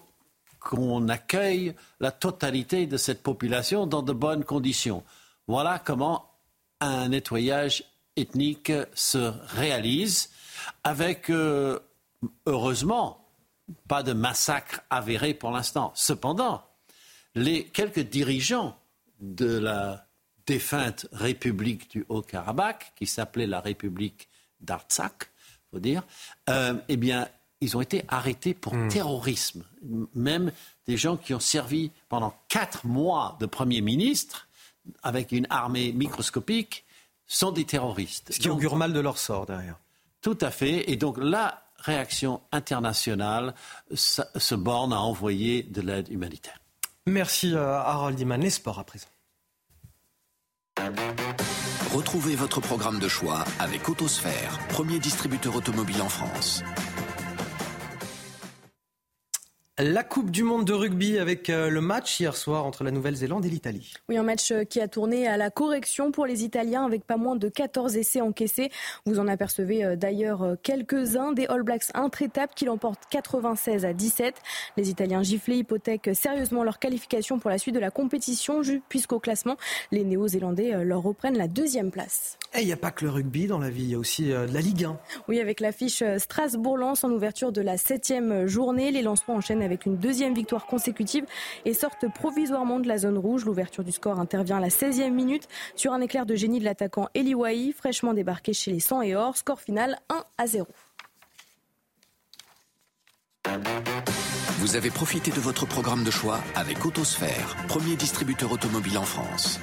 [0.67, 5.03] qu'on accueille la totalité de cette population dans de bonnes conditions.
[5.47, 6.29] Voilà comment
[6.81, 7.85] un nettoyage
[8.17, 10.29] ethnique se réalise
[10.83, 11.79] avec, euh,
[12.45, 13.25] heureusement,
[13.87, 15.93] pas de massacre avéré pour l'instant.
[15.95, 16.63] Cependant,
[17.33, 18.77] les quelques dirigeants
[19.21, 20.05] de la
[20.45, 24.27] défunte République du Haut-Karabakh, qui s'appelait la République
[24.59, 25.29] d'Artsakh,
[25.71, 26.03] faut dire,
[26.49, 27.29] euh, eh bien,
[27.61, 28.89] ils ont été arrêtés pour hmm.
[28.89, 29.63] terrorisme.
[30.13, 30.51] Même
[30.87, 34.47] des gens qui ont servi pendant quatre mois de Premier ministre
[35.03, 36.85] avec une armée microscopique
[37.25, 38.31] sont des terroristes.
[38.31, 39.79] Ce qui augure mal de leur sort derrière.
[40.21, 40.89] Tout à fait.
[40.89, 43.53] Et donc la réaction internationale
[43.93, 46.59] se borne à envoyer de l'aide humanitaire.
[47.05, 48.41] Merci euh, Harold Iman.
[48.41, 49.07] Les sports à présent.
[51.93, 56.63] Retrouvez votre programme de choix avec Autosphère, premier distributeur automobile en France.
[59.79, 63.45] La Coupe du Monde de rugby avec euh, le match hier soir entre la Nouvelle-Zélande
[63.45, 63.93] et l'Italie.
[64.09, 67.17] Oui, un match euh, qui a tourné à la correction pour les Italiens avec pas
[67.17, 68.71] moins de 14 essais encaissés.
[69.05, 74.33] Vous en apercevez euh, d'ailleurs quelques-uns des All Blacks intraitables qui l'emportent 96 à 17.
[74.77, 79.57] Les Italiens giflés hypothèquent sérieusement leur qualification pour la suite de la compétition puisqu'au classement,
[79.91, 82.39] les Néo-Zélandais leur reprennent la deuxième place.
[82.55, 84.29] Et il n'y a pas que le rugby dans la vie, il y a aussi
[84.29, 84.97] de la Ligue 1.
[85.27, 89.97] Oui, avec l'affiche Strasbourg-Lens en ouverture de la septième journée, les lancements enchaînent avec une
[89.97, 91.25] deuxième victoire consécutive
[91.65, 93.45] et sortent provisoirement de la zone rouge.
[93.45, 97.09] L'ouverture du score intervient à la 16e minute sur un éclair de génie de l'attaquant
[97.13, 99.37] Eli Wahi, fraîchement débarqué chez les 100 et or.
[99.37, 100.67] Score final 1 à 0.
[104.59, 109.59] Vous avez profité de votre programme de choix avec Autosphère, premier distributeur automobile en France.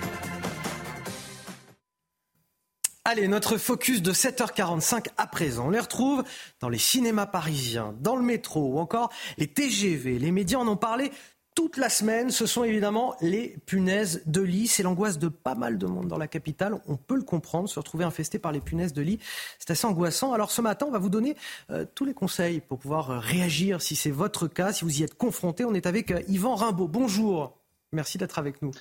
[3.06, 5.66] Allez, notre focus de 7h45 à présent.
[5.66, 6.24] On les retrouve
[6.60, 10.18] dans les cinémas parisiens, dans le métro ou encore les TGV.
[10.18, 11.12] Les médias en ont parlé
[11.54, 12.30] toute la semaine.
[12.30, 14.68] Ce sont évidemment les punaises de lit.
[14.68, 16.80] C'est l'angoisse de pas mal de monde dans la capitale.
[16.86, 19.18] On peut le comprendre, se retrouver infesté par les punaises de lit.
[19.58, 20.32] C'est assez angoissant.
[20.32, 21.36] Alors ce matin, on va vous donner
[21.70, 25.02] euh, tous les conseils pour pouvoir euh, réagir si c'est votre cas, si vous y
[25.02, 25.66] êtes confronté.
[25.66, 26.88] On est avec euh, Yvan Rimbaud.
[26.88, 27.58] Bonjour.
[27.92, 28.72] Merci d'être avec nous.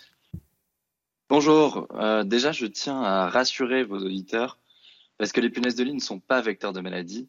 [1.35, 1.87] Bonjour.
[1.95, 4.59] Euh, déjà, je tiens à rassurer vos auditeurs
[5.17, 7.27] parce que les punaises de lit ne sont pas vecteurs de maladie.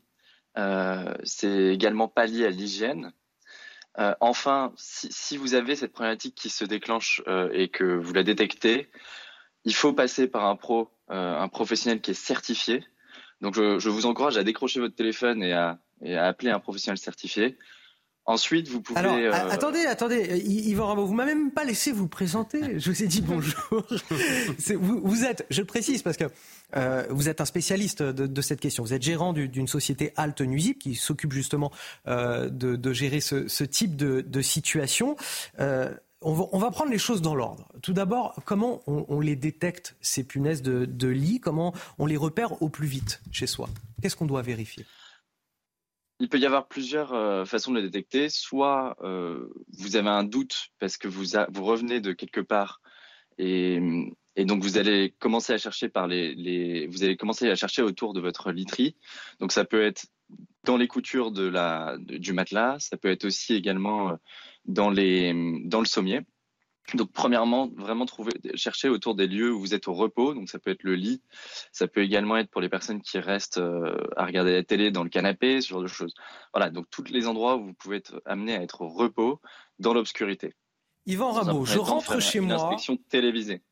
[0.59, 3.15] Euh, c'est également pas lié à l'hygiène.
[3.99, 7.23] Euh, enfin, si, vous avez cette problématique qui se déclenche
[7.55, 8.91] et que vous la détectez,
[9.65, 12.85] il faut passer par un pro, un professionnel qui est certifié.
[13.41, 15.79] Donc, je, vous encourage à décrocher votre téléphone et à
[16.19, 17.57] appeler un professionnel certifié.
[18.27, 18.99] Ensuite, vous pouvez.
[18.99, 22.79] Alors, euh, attendez, attendez, Yvan Rameau, vous m'avez même pas laissé vous présenter.
[22.81, 23.55] Je vous ai dit bonjour.
[24.81, 26.25] vous, vous, êtes, je le précise parce que
[26.77, 28.83] euh, vous êtes un spécialiste de, de, cette question.
[28.83, 31.71] Vous êtes gérant d'une société Alt Nuisip qui s'occupe justement
[32.09, 35.17] euh, de, de, gérer ce, ce type de, de situation.
[35.61, 35.93] Euh,
[36.23, 37.69] on va, on va, prendre les choses dans l'ordre.
[37.83, 41.41] Tout d'abord, comment on, on, les détecte, ces punaises de, de lit?
[41.41, 43.69] Comment on les repère au plus vite chez soi?
[44.01, 44.87] Qu'est-ce qu'on doit vérifier?
[46.21, 48.29] Il peut y avoir plusieurs euh, façons de le détecter.
[48.29, 51.25] Soit euh, vous avez un doute parce que vous,
[51.65, 52.81] revenez de quelque part
[53.39, 53.81] et,
[54.37, 58.21] donc vous allez commencer à chercher par les, vous allez commencer à chercher autour de
[58.21, 58.97] votre literie.
[59.41, 60.07] Donc ça peut être
[60.65, 64.17] dans les coutures de la, du matelas, ça peut être aussi également euh,
[64.65, 66.21] dans, dans le sommier.
[66.93, 70.35] Donc, premièrement, vraiment trouver, chercher autour des lieux où vous êtes au repos.
[70.35, 71.23] Donc, ça peut être le lit.
[71.73, 75.03] Ça peut également être pour les personnes qui restent euh, à regarder la télé dans
[75.03, 76.15] le canapé, ce genre de choses.
[76.53, 76.71] Voilà.
[76.71, 79.41] Donc, tous les endroits où vous pouvez être amené à être au repos
[79.79, 80.55] dans l'obscurité.
[81.07, 82.57] Yvan Rameau, je rentre chez moi.
[82.57, 83.63] Une inspection télévisée.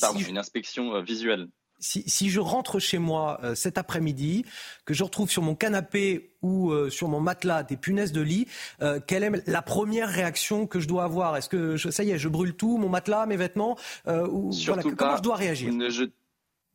[0.00, 1.48] pardon, une inspection euh, visuelle
[1.78, 4.44] si, je rentre chez moi euh, cet après-midi,
[4.84, 8.46] que je retrouve sur mon canapé ou euh, sur mon matelas des punaises de lit,
[8.82, 11.36] euh, quelle est la première réaction que je dois avoir?
[11.36, 13.76] Est-ce que ça y est, je brûle tout, mon matelas, mes vêtements
[14.06, 14.50] ou,
[14.96, 15.70] Comment je dois réagir?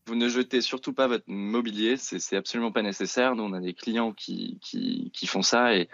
[0.07, 3.35] vous ne, jetez surtout pas votre mobilier, c'est absolument pas nécessaire.
[3.35, 5.89] Nous, on a des clients qui, qui, font ça et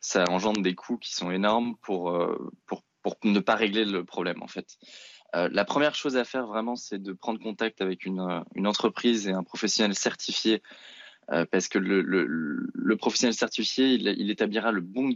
[0.00, 2.16] ça engendre des coûts qui sont énormes pour,
[2.66, 4.76] pour, pour ne pas régler le problème en fait.
[5.34, 9.26] Euh, la première chose à faire vraiment, c'est de prendre contact avec une, euh, entreprise
[9.28, 10.62] et un professionnel certifié,
[11.32, 15.12] euh, parce que le, professionnel certifié, il, établira le bon,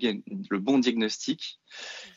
[0.51, 1.61] le bon diagnostic.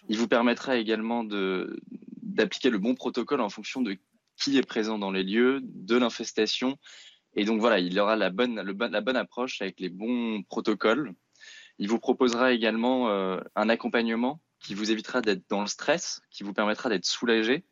[0.10, 3.98] Il vous permettra également d'appliquer le bon protocole en fonction de
[4.36, 6.78] qui est présent dans les lieux, de l'infestation.
[7.36, 11.14] Et donc voilà, il aura la bonne, la bonne approche avec les bons protocoles.
[11.78, 13.10] Il vous proposera également
[13.56, 17.64] un accompagnement qui vous évitera d'être dans le stress, qui vous permettra d'être soulagé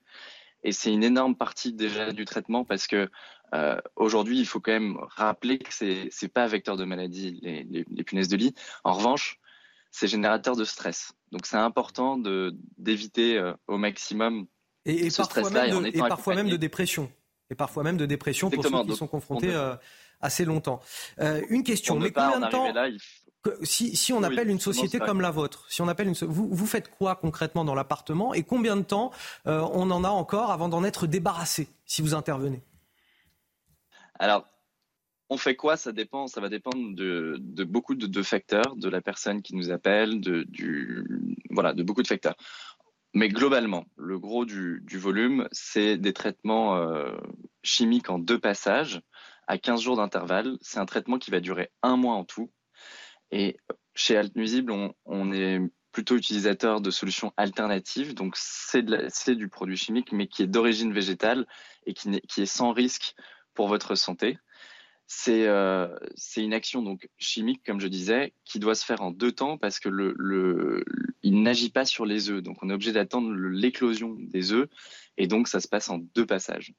[0.63, 3.09] et c'est une énorme partie déjà du traitement parce que
[3.53, 7.63] euh, aujourd'hui, il faut quand même rappeler que c'est n'est pas vecteur de maladie les,
[7.63, 8.53] les, punaises de lit.
[8.83, 9.39] En revanche,
[9.91, 11.13] c'est générateur de stress.
[11.31, 14.47] Donc c'est important de d'éviter euh, au maximum
[14.85, 17.11] et, ce stress-là et, et, parfois même de dépression.
[17.49, 19.75] Et parfois même de dépression pour ceux qui sont confrontés euh,
[20.21, 20.79] assez longtemps.
[21.49, 21.99] une question.
[21.99, 22.99] mais combien de temps là, il
[23.63, 26.89] si, on appelle une société comme la vôtre, si on appelle une, vous, vous faites
[26.89, 29.11] quoi concrètement dans l'appartement et combien de temps
[29.47, 32.61] euh, on en a encore avant d'en être débarrassé si vous intervenez?
[34.19, 34.45] Alors,
[35.29, 35.77] on fait quoi?
[35.77, 40.21] Ça dépend, ça va dépendre de, beaucoup de, facteurs, de la personne qui nous appelle,
[40.21, 42.35] de, du, voilà, de beaucoup de facteurs.
[43.13, 47.17] Mais globalement, le gros du, volume, c'est des traitements euh,
[47.63, 49.01] chimiques en deux passages
[49.47, 50.57] à 15 jours d'intervalle.
[50.61, 52.51] C'est un traitement qui va durer un mois en tout
[53.31, 53.57] et
[53.93, 54.73] chez Alt Nuisible,
[55.05, 55.59] on, est
[55.91, 58.13] plutôt utilisateur de solutions alternatives.
[58.13, 61.47] Donc, c'est du produit chimique, mais qui est d'origine végétale
[61.85, 63.15] et qui, est, sans risque
[63.53, 64.37] pour votre santé.
[65.27, 69.33] Euh, c'est une action donc chimique, comme je disais, qui doit se faire en deux
[69.33, 70.85] temps parce que le,
[71.21, 72.41] il n'agit pas sur les œufs.
[72.41, 74.69] Donc, on est obligé d'attendre l'éclosion des œufs.
[75.17, 76.73] Et donc, ça se passe en deux passages.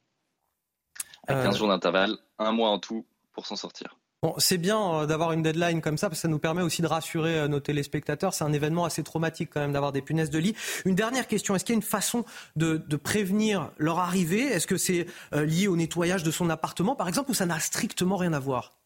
[1.27, 1.59] À 15 euh.
[1.59, 3.99] jours d'intervalle, un mois en tout pour s'en sortir.
[4.24, 6.81] Bon, c'est bien euh, d'avoir une deadline comme ça, parce que ça nous permet aussi
[6.81, 8.35] de rassurer euh, nos téléspectateurs.
[8.35, 10.55] C'est un événement assez traumatique quand même d'avoir des punaises de lit.
[10.85, 12.24] Une dernière question, est-ce qu'il y a une façon
[12.55, 14.43] de, prévenir leur arrivée?
[14.43, 17.59] Est-ce que c'est euh, lié au nettoyage de son appartement, par exemple, ou ça n'a
[17.59, 18.78] strictement rien à voir?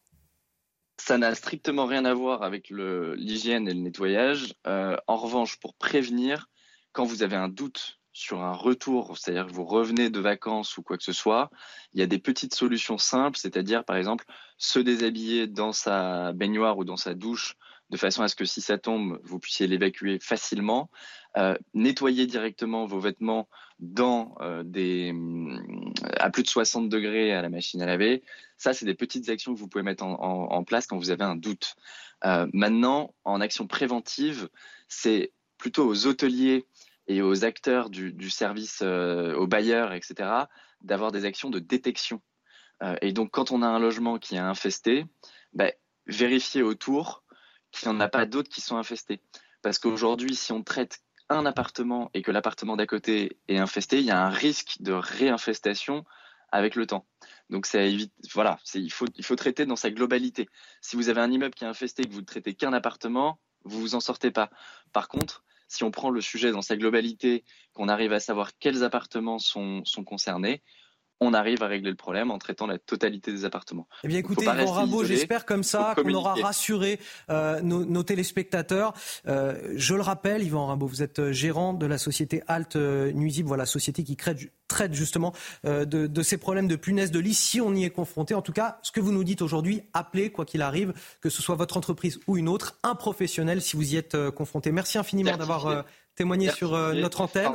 [0.99, 4.55] Ça n'a strictement rien à voir avec l'hygiène et le nettoyage.
[4.65, 6.47] en revanche, pour prévenir,
[6.93, 10.81] quand vous avez un doute sur un retour, c'est-à-dire que vous revenez de vacances ou
[10.81, 11.51] quoi que ce soit,
[11.93, 14.25] il y a des petites solutions simples, c'est-à-dire par exemple
[14.57, 17.55] se déshabiller dans sa baignoire ou dans sa douche
[17.91, 20.89] de façon à ce que si ça tombe, vous puissiez l'évacuer facilement,
[21.37, 27.43] euh, nettoyer directement vos vêtements dans euh, des mm, à plus de 60 degrés à
[27.43, 28.23] la machine à laver.
[28.57, 31.35] Ça, c'est des petites actions que vous pouvez mettre en, place quand vous avez un
[31.35, 31.75] doute.
[32.25, 34.49] Euh, maintenant, en action préventive,
[34.87, 36.65] c'est plutôt aux hôteliers
[37.07, 40.29] et aux acteurs du, service, euh, aux bailleurs, etc.,
[40.81, 42.21] d'avoir des actions de détection.
[42.83, 45.05] Euh, et donc, quand on a un logement qui est infesté,
[45.53, 45.71] bah,
[46.05, 47.23] vérifier autour
[47.71, 49.21] qu'il n'y en a pas d'autres qui sont infestés.
[49.61, 54.05] Parce qu'aujourd'hui, si on traite un appartement et que l'appartement d'à côté est infesté, il
[54.05, 56.05] y a un risque de réinfestation
[56.51, 57.05] avec le temps.
[57.49, 60.47] Donc ça évite, voilà, il faut, il faut traiter dans sa globalité.
[60.81, 63.39] Si vous avez un immeuble qui est infesté et que vous ne traitez qu'un appartement,
[63.63, 64.49] vous vous en sortez pas.
[64.93, 68.83] Par contre, si on prend le sujet dans sa globalité, qu'on arrive à savoir quels
[68.83, 70.63] appartements sont, concernés,
[71.19, 73.87] on arrive à régler le problème en traitant la totalité des appartements.
[74.03, 76.99] Eh bien, écoutez, Yvan Rimbaud, j'espère comme ça qu'on aura rassuré
[77.29, 78.93] euh, nos, téléspectateurs.
[79.27, 83.65] Euh, je le rappelle, Yvan Rimbaud, vous êtes gérant de la société Alt Nuisible, voilà,
[83.65, 85.33] société qui traite justement
[85.65, 88.33] euh, de, ces problèmes de punaise de lit si on y est confronté.
[88.33, 91.41] En tout cas, ce que vous nous dites aujourd'hui, appelez, quoi qu'il arrive, que ce
[91.41, 94.71] soit votre entreprise ou une autre, un professionnel si vous y êtes confronté.
[94.71, 95.85] Merci infiniment d'avoir
[96.17, 97.51] témoigner sur euh, notre antenne.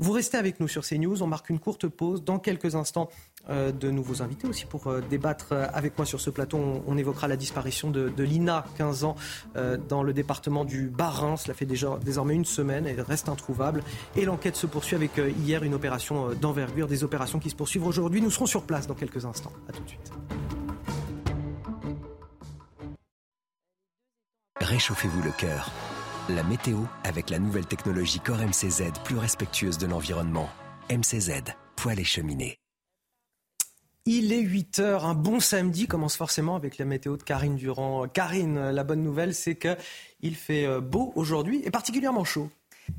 [0.00, 1.22] Vous restez avec nous sur CNews.
[1.22, 2.24] On marque une courte pause.
[2.24, 3.10] Dans quelques instants,
[3.50, 6.82] euh, de nouveaux invités aussi pour euh, débattre avec moi sur ce plateau.
[6.86, 9.14] On, évoquera la disparition de, Lina, 15 ans,
[9.88, 11.36] dans le département du Bas-Rhin.
[11.36, 12.86] Cela fait déjà désormais une semaine.
[12.86, 13.82] Elle reste introuvable.
[14.16, 15.12] Et l'enquête se poursuit avec
[15.44, 18.20] hier une opération d'envergure, des opérations qui se poursuivent aujourd'hui.
[18.20, 19.52] Nous serons sur place dans quelques instants.
[19.68, 20.12] A tout de suite.
[24.60, 25.70] Réchauffez-vous le cœur
[26.34, 30.48] la météo avec la nouvelle technologie Core MCZ plus respectueuse de l'environnement.
[30.90, 31.42] MCZ,
[31.76, 32.56] poêle et cheminée.
[34.06, 38.08] Il est 8 heures, un bon samedi commence forcément avec la météo de Karine Durand.
[38.08, 42.50] Karine, la bonne nouvelle, c'est qu'il fait euh, beau aujourd'hui et particulièrement chaud.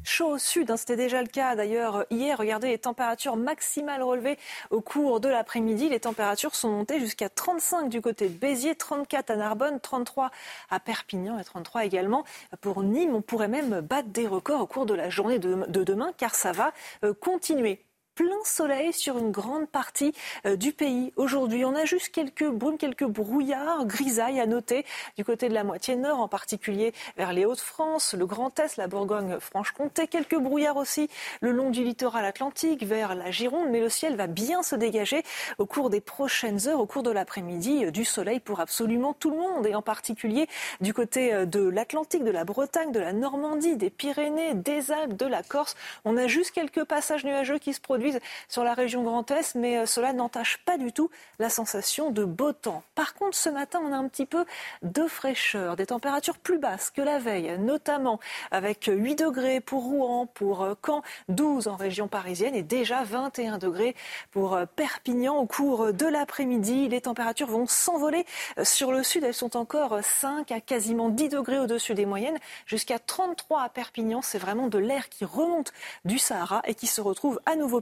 [0.04, 2.38] Chaud au sud, hein, c'était déjà le cas d'ailleurs hier.
[2.38, 4.38] Regardez les températures maximales relevées
[4.70, 5.90] au cours de l'après-midi.
[5.90, 10.32] Les températures sont montées jusqu'à 35 du côté de Béziers, 34 à Narbonne, 33
[10.70, 12.24] à Perpignan et 33 également
[12.62, 13.16] pour Nîmes.
[13.16, 16.52] On pourrait même battre des records au cours de la journée de, demain car ça
[16.52, 16.74] va
[17.04, 17.86] euh, continuer
[18.16, 20.14] plein soleil sur une grande partie
[20.46, 21.14] euh, du pays.
[21.16, 24.86] Aujourd'hui, on a juste quelques brumes, quelques brouillards, grisailles à noter
[25.18, 28.88] du côté de la moitié nord, en particulier vers les Hauts-de-France, le Grand Est, la
[28.88, 31.10] Bourgogne-Franche-Comté, quelques brouillards aussi
[31.42, 35.24] le long du littoral atlantique vers la Gironde, mais le ciel va bien se dégager
[35.58, 39.32] au cours des prochaines heures, au cours de l'après-midi, euh, du soleil pour absolument tout
[39.32, 40.48] le monde, et en particulier
[40.82, 45.16] du côté euh, de l'Atlantique, de la Bretagne, de la Normandie, des Pyrénées, des Alpes,
[45.16, 45.76] de la Corse.
[46.06, 48.11] On a juste quelques passages nuageux qui se produisent
[48.48, 51.10] sur la région Grand Est, mais euh, cela n'entache pas du tout
[51.40, 52.84] la sensation de beau temps.
[52.96, 54.46] Par contre, ce matin, on a un petit peu
[54.82, 58.20] de fraîcheur, des températures plus basses que la veille, notamment
[58.52, 63.58] avec 8 degrés pour Rouen, pour euh, Caen, 12 en région parisienne et déjà 21
[63.58, 63.96] degrés
[64.32, 65.38] pour euh, Perpignan.
[65.38, 68.26] Au cours de l'après-midi, les températures vont s'envoler.
[68.64, 73.00] Sur le sud, elles sont encore 5 à quasiment 10 degrés au-dessus des moyennes, jusqu'à
[73.00, 74.22] 33 à Perpignan.
[74.22, 75.74] C'est vraiment de l'air qui remonte
[76.06, 77.82] du Sahara et qui se retrouve à nouveau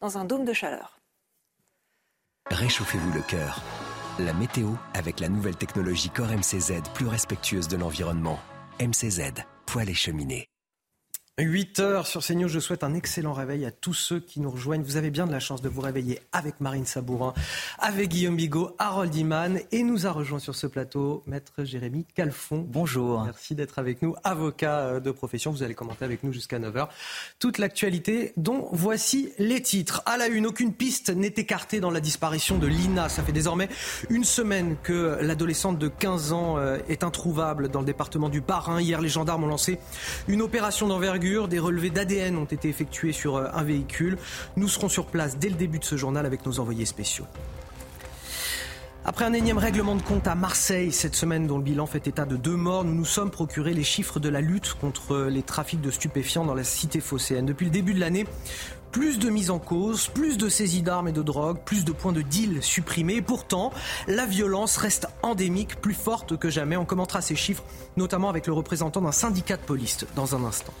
[0.00, 1.00] dans un dôme de chaleur.
[2.50, 3.62] Réchauffez-vous le cœur.
[4.18, 8.38] La météo avec la nouvelle technologie Core MCZ plus respectueuse de l'environnement.
[8.80, 9.32] MCZ,
[9.66, 10.48] poêle et cheminée.
[11.40, 14.84] 8 heures sur CNews, je souhaite un excellent réveil à tous ceux qui nous rejoignent.
[14.84, 17.34] Vous avez bien de la chance de vous réveiller avec Marine Sabourin,
[17.80, 22.64] avec Guillaume Bigot, Harold Iman et nous a rejoint sur ce plateau Maître Jérémy Calfon.
[22.68, 23.24] Bonjour.
[23.24, 25.50] Merci d'être avec nous, avocat euh, de profession.
[25.50, 26.86] Vous allez commenter avec nous jusqu'à 9h
[27.40, 30.02] toute l'actualité dont voici les titres.
[30.06, 33.08] À la une, aucune piste n'est écartée dans la disparition de Lina.
[33.08, 33.68] Ça fait désormais
[34.08, 38.80] une semaine que l'adolescente de 15 ans euh, est introuvable dans le département du Bas-Rhin.
[38.80, 39.80] Hier, les gendarmes ont lancé
[40.28, 44.18] une opération d'envergure des relevés d'ADN ont été effectués sur euh, un véhicule.
[44.56, 47.24] Nous serons sur place dès le début de ce journal avec nos envoyés spéciaux.
[49.06, 52.24] Après un énième règlement de compte à Marseille cette semaine dont le bilan fait état
[52.24, 55.80] de deux morts, nous nous sommes procurés les chiffres de la lutte contre les trafics
[55.80, 57.46] de stupéfiants dans la cité phocéenne.
[57.46, 58.26] Depuis le début de l'année,
[58.92, 62.12] plus de mise en cause, plus de saisies d'armes et de drogue, plus de points
[62.12, 63.22] de deal supprimés.
[63.22, 63.72] pourtant,
[64.08, 66.76] la violence reste endémique, plus forte que jamais.
[66.76, 67.64] On commentera ces chiffres,
[67.96, 70.72] notamment avec le représentant d'un syndicat de police dans un instant.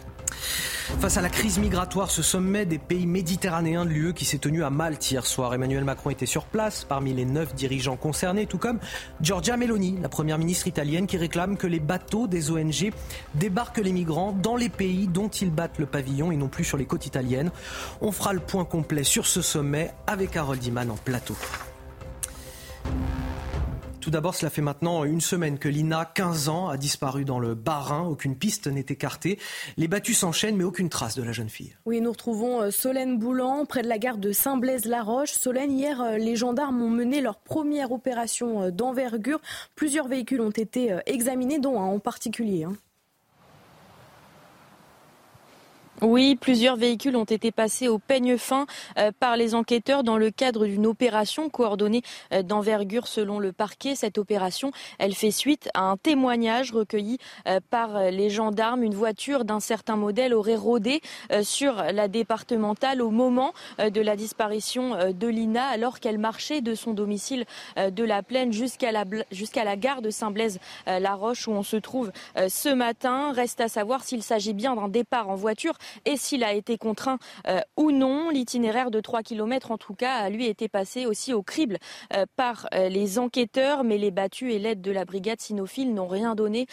[1.00, 4.64] Face à la crise migratoire, ce sommet des pays méditerranéens de l'UE qui s'est tenu
[4.64, 5.54] à Malte hier soir.
[5.54, 8.78] Emmanuel Macron était sur place parmi les neuf dirigeants concernés, tout comme
[9.20, 12.92] Giorgia Meloni, la première ministre italienne, qui réclame que les bateaux des ONG
[13.34, 16.76] débarquent les migrants dans les pays dont ils battent le pavillon et non plus sur
[16.76, 17.50] les côtes italiennes.
[18.00, 21.36] On fera le point complet sur ce sommet avec Harold Iman en plateau.
[24.04, 27.54] Tout d'abord, cela fait maintenant une semaine que Lina, 15 ans, a disparu dans le
[27.54, 28.02] Bas-Rhin.
[28.02, 29.38] Aucune piste n'est écartée.
[29.78, 31.74] Les battus s'enchaînent, mais aucune trace de la jeune fille.
[31.86, 35.32] Oui, nous retrouvons euh, Solène Boulan, près de la gare de Saint-Blaise-la-Roche.
[35.32, 39.40] Solène, hier, euh, les gendarmes ont mené leur première opération euh, d'envergure.
[39.74, 42.64] Plusieurs véhicules ont été examinés, dont un en particulier.
[42.64, 42.76] Hein.
[46.02, 48.66] Oui, plusieurs véhicules ont été passés au peigne fin
[48.98, 52.02] euh, par les enquêteurs dans le cadre d'une opération coordonnée
[52.32, 53.94] euh, d'envergure selon le parquet.
[53.94, 58.82] Cette opération, elle fait suite à un témoignage recueilli euh, par les gendarmes.
[58.82, 61.00] Une voiture d'un certain modèle aurait rôdé
[61.42, 66.92] sur la départementale au moment de la disparition de Lina alors qu'elle marchait de son
[66.92, 67.44] domicile
[67.76, 72.12] de la plaine jusqu'à la, jusqu'à la gare de Saint-Blaise-la-Roche où on se trouve
[72.48, 73.32] ce matin.
[73.32, 77.18] Reste à savoir s'il s'agit bien d'un départ en voiture et s'il a été contraint
[77.48, 78.30] euh, ou non.
[78.30, 81.78] L'itinéraire de 3 km, en tout cas, a lui été passé aussi au crible
[82.14, 86.06] euh, par euh, les enquêteurs, mais les battus et l'aide de la brigade cynophile n'ont
[86.06, 86.66] rien donné,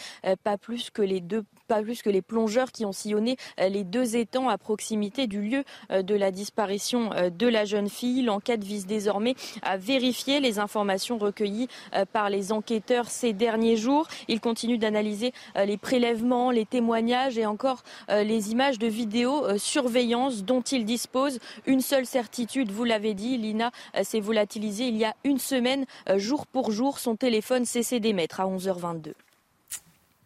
[0.44, 4.16] pas plus que les deux pas plus que les plongeurs qui ont sillonné les deux
[4.16, 8.22] étangs à proximité du lieu de la disparition de la jeune fille.
[8.22, 11.68] L'enquête vise désormais à vérifier les informations recueillies
[12.12, 14.06] par les enquêteurs ces derniers jours.
[14.28, 20.84] Ils continuent d'analyser les prélèvements, les témoignages et encore les images de vidéo-surveillance dont il
[20.84, 21.38] dispose.
[21.66, 25.86] Une seule certitude, vous l'avez dit, Lina euh, s'est volatilisée il y a une semaine,
[26.08, 26.98] euh, jour pour jour.
[26.98, 29.12] Son téléphone cessait d'émettre à 11h22.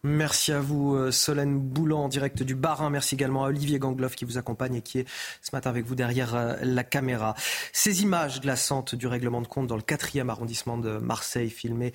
[0.03, 2.91] Merci à vous, euh, Solène Boulan, en direct du Barin.
[2.91, 5.09] Merci également à Olivier Gangloff qui vous accompagne et qui est
[5.43, 7.35] ce matin avec vous derrière la caméra.
[7.73, 11.93] Ces images glaçantes du règlement de compte dans le quatrième arrondissement de Marseille, filmées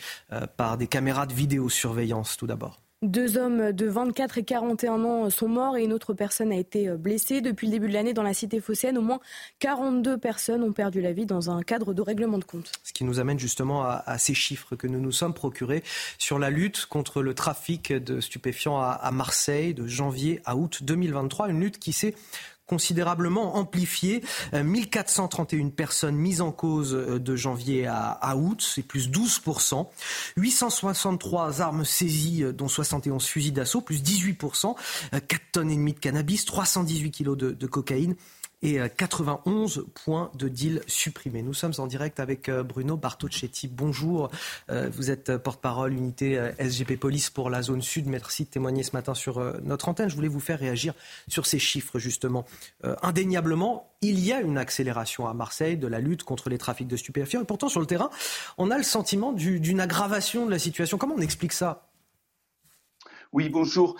[0.58, 2.82] par des caméras de vidéosurveillance, tout d'abord.
[3.04, 6.88] Deux hommes de 24 et 41 ans sont morts et une autre personne a été
[6.92, 7.42] blessée.
[7.42, 9.20] Depuis le début de l'année, dans la cité phocéenne, au moins
[9.58, 12.72] 42 personnes ont perdu la vie dans un cadre de règlement de compte.
[12.84, 15.82] Ce qui nous amène justement à, ces chiffres que nous nous sommes procurés
[16.20, 21.50] sur la lutte contre le trafic de stupéfiants à Marseille de janvier à août 2023.
[21.50, 22.14] Une lutte qui s'est
[22.72, 24.24] considérablement amplifié.
[24.54, 29.88] 1431 euh, personnes mises en cause euh, de janvier à, août, c'est plus 12%.
[30.38, 34.76] 863 armes saisies, euh, dont 71 fusils d'assaut, plus 18%.
[35.12, 38.16] 4 tonnes et demie de cannabis, 318 kilos de cocaïne
[38.62, 41.42] et 91 euh, points de deal supprimés.
[41.42, 43.68] Nous sommes en direct avec euh, Bruno Bartocchetti.
[43.68, 44.30] Bonjour,
[44.70, 48.08] euh, vous êtes porte-parole unité SGP Police pour la zone sud.
[48.08, 50.10] Merci de témoigner ce matin sur notre antenne.
[50.10, 50.94] Je voulais vous faire réagir
[51.28, 52.46] sur ces chiffres justement.
[53.02, 56.98] Indéniablement, il y a une accélération à Marseille de la lutte contre les trafics de
[56.98, 57.42] stupéfiants.
[57.42, 58.10] Et pourtant, sur le terrain,
[58.58, 60.98] on a le sentiment d'une aggravation de la situation.
[60.98, 61.88] Comment on explique ça?
[63.34, 63.96] Oui, bonjour.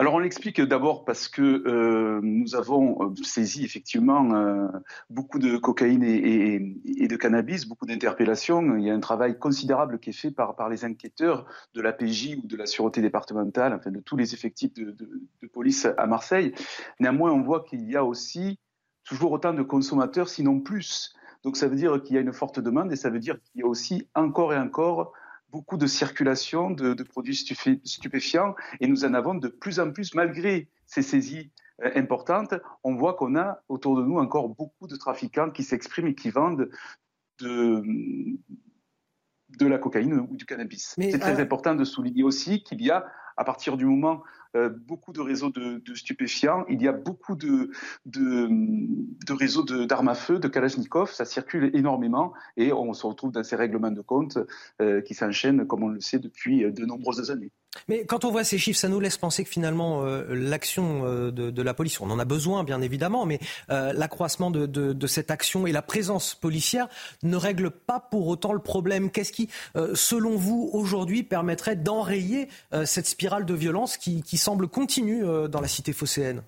[0.00, 4.66] Alors on l'explique d'abord parce que euh, nous avons euh, saisi effectivement euh,
[5.10, 8.78] beaucoup de cocaïne et, de cannabis, beaucoup d'interpellations.
[8.78, 11.44] Il y a un travail considérable qui est fait par, les enquêteurs
[11.74, 14.96] de la PJ ou de la sûreté départementale, enfin de tous les effectifs de,
[15.42, 16.54] de police à Marseille.
[16.98, 18.58] Néanmoins, on voit qu'il y a aussi
[19.04, 21.12] toujours autant de consommateurs, sinon plus.
[21.44, 23.60] Donc ça veut dire qu'il y a une forte demande et ça veut dire qu'il
[23.60, 25.12] y a aussi encore et encore
[25.50, 27.36] beaucoup de circulation de, produits
[27.84, 31.50] stupéfiants et nous en avons de plus en plus, malgré ces saisies
[31.82, 32.54] euh, importantes,
[32.84, 36.30] on voit qu'on a autour de nous encore beaucoup de trafiquants qui s'expriment et qui
[36.30, 36.70] vendent
[37.40, 37.82] de,
[39.58, 40.94] de la cocaïne ou du cannabis.
[40.98, 44.22] C'est très important de souligner aussi qu'il y a, à partir du moment
[44.56, 47.70] euh, beaucoup de réseaux de, stupéfiants, il y a beaucoup de,
[49.28, 53.56] réseaux d'armes à feu, de Kalachnikov, ça circule énormément et on se retrouve dans ces
[53.56, 54.38] règlements de compte
[54.80, 57.52] euh, qui s'enchaînent, comme on le sait, depuis de nombreuses années.
[57.88, 61.62] Mais quand on voit ces chiffres, ça nous laisse penser que finalement euh, l'action de,
[61.62, 63.38] la police, on en a besoin bien évidemment, mais
[63.68, 66.88] l'accroissement de, cette action et la présence policière
[67.22, 69.10] ne règle pas pour autant le problème.
[69.10, 69.48] Qu'est-ce qui,
[69.94, 72.48] selon vous, aujourd'hui permettrait d'enrayer
[72.84, 76.42] cette spirale de violence qui, semble continue euh, dans la cité phocéenne?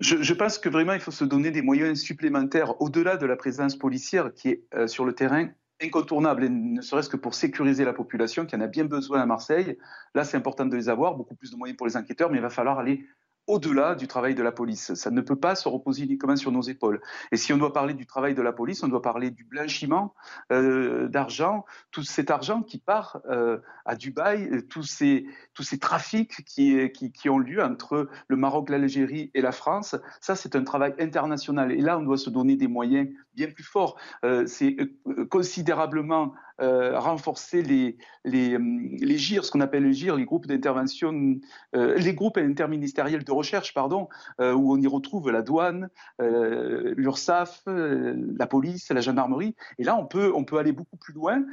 [0.00, 3.76] Je, pense que vraiment il faut se donner des moyens supplémentaires au-delà de la présence
[3.76, 5.48] policière qui est euh, sur le terrain
[5.82, 9.26] incontournable, et ne serait-ce que pour sécuriser la population qui en a bien besoin à
[9.26, 9.78] Marseille.
[10.14, 12.42] Là, c'est important de les avoir, beaucoup plus de moyens pour les enquêteurs, mais il
[12.42, 13.04] va falloir aller
[13.46, 14.94] au-delà du travail de la police.
[14.94, 17.00] Ça ne peut pas se reposer uniquement sur nos épaules.
[17.32, 20.14] Et si on doit parler du travail de la police, on doit parler du blanchiment
[20.52, 25.26] euh, d'argent, tout cet argent qui part euh, à Dubaï, euh, tous ces,
[25.80, 29.96] trafics qui ont lieu entre le Maroc, l'Algérie et la France.
[30.20, 31.72] Ça, c'est un travail international.
[31.72, 33.98] Et là, on doit se donner des moyens bien plus forts.
[34.46, 34.76] c'est
[35.30, 41.38] considérablement euh, renforcer les, les, euh, GIR, ce qu'on appelle les GIR, les groupes d'intervention,
[41.74, 44.08] euh, les groupes interministériels de recherche, pardon,
[44.38, 45.88] où on y retrouve la douane,
[46.18, 49.54] l'URSSAF, la police, la gendarmerie.
[49.78, 51.44] Et là, on peut aller beaucoup plus loin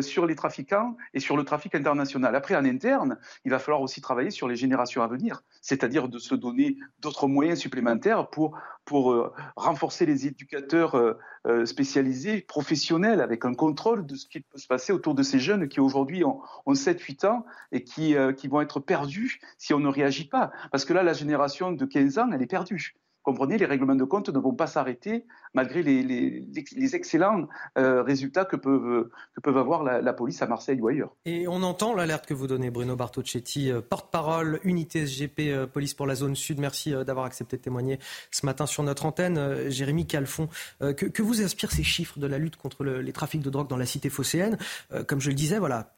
[0.00, 2.34] sur les trafiquants et sur le trafic international.
[2.34, 6.18] Après, en interne, il va falloir aussi travailler sur les générations à venir, c'est-à-dire de
[6.18, 11.16] se donner d'autres moyens supplémentaires pour, pour renforcer les éducateurs
[11.64, 15.80] spécialisés, professionnels, avec un contrôle de ce qui se passer autour de ces jeunes qui
[15.80, 20.26] aujourd'hui ont, 7-8 ans et qui, euh, qui vont être perdus si on ne réagit
[20.26, 20.52] pas.
[20.70, 24.04] Parce que là, la génération de 15 ans, elle est perdue comprenez, les règlements de
[24.04, 29.08] compte ne vont pas s'arrêter malgré les, excellents euh, résultats que peuvent,
[29.44, 31.14] avoir la, police à Marseille ou ailleurs.
[31.24, 35.94] Et on entend l'alerte que vous donnez, Bruno Bartocchetti, euh, porte-parole, unité SGP euh, Police
[35.94, 36.58] pour la zone sud.
[36.58, 37.98] Merci d'avoir accepté de témoigner
[38.30, 39.70] ce matin sur notre antenne.
[39.70, 40.48] Jérémy Calfon,
[40.80, 43.76] que, que, vous inspirent ces chiffres de la lutte contre les trafics de drogue dans
[43.76, 44.58] la cité phocéenne?
[45.06, 45.94] Comme je le disais, voilà,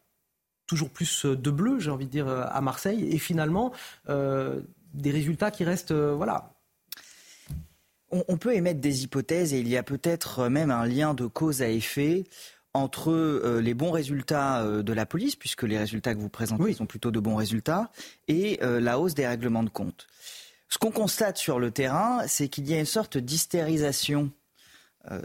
[0.66, 3.72] toujours plus de bleu, j'ai envie de dire, à Marseille, et finalement,
[4.06, 6.53] des résultats qui restent, voilà,
[8.28, 11.62] on, peut émettre des hypothèses et il y a peut-être même un lien de cause
[11.62, 12.24] à effet
[12.72, 16.72] entre euh, les bons résultats euh, de la police, puisque les résultats que vous présentez
[16.72, 17.90] sont plutôt de bons résultats,
[18.26, 20.08] et euh, la hausse des règlements de compte.
[20.68, 24.30] Ce qu'on constate sur le terrain, c'est qu'il y a une sorte d'hystérisation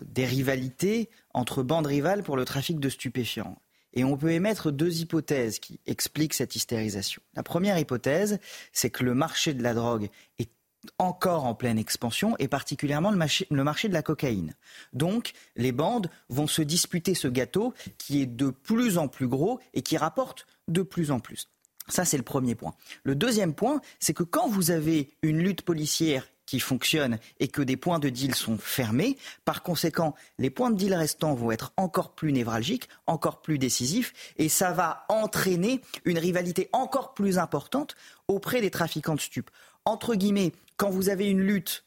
[0.02, 3.58] des rivalités entre bandes rivales pour le trafic de stupéfiants.
[3.94, 7.22] Et on peut émettre deux hypothèses qui expliquent cette hystérisation.
[7.34, 8.40] La première hypothèse,
[8.74, 10.50] c'est que le marché de la drogue est
[10.98, 13.48] encore en pleine expansion et particulièrement le marché,
[13.90, 14.56] de la cocaïne.
[14.94, 19.60] Donc les bandes vont se disputer ce gâteau qui est de plus en plus gros
[19.74, 21.50] et qui rapporte de plus en plus.
[21.88, 22.76] Ça, c'est le premier point.
[23.04, 27.62] Le deuxième point, c'est que quand vous avez une lutte policière qui fonctionne et que
[27.62, 29.18] des points de deal sont fermés.
[29.46, 34.34] Par conséquent, les points de deal restants vont être encore plus névralgiques, encore plus décisifs,
[34.38, 37.96] et ça va entraîner une rivalité encore plus importante
[38.28, 39.52] auprès des trafiquants de stupes.
[39.90, 41.84] Entre guillemets, quand vous avez une lutte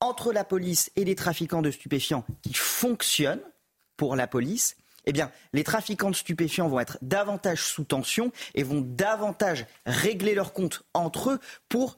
[0.00, 3.40] entre la police et les trafiquants de stupéfiants qui fonctionne
[3.96, 8.64] pour la police, eh bien, les trafiquants de stupéfiants vont être davantage sous tension et
[8.64, 11.96] vont davantage régler leurs comptes entre eux pour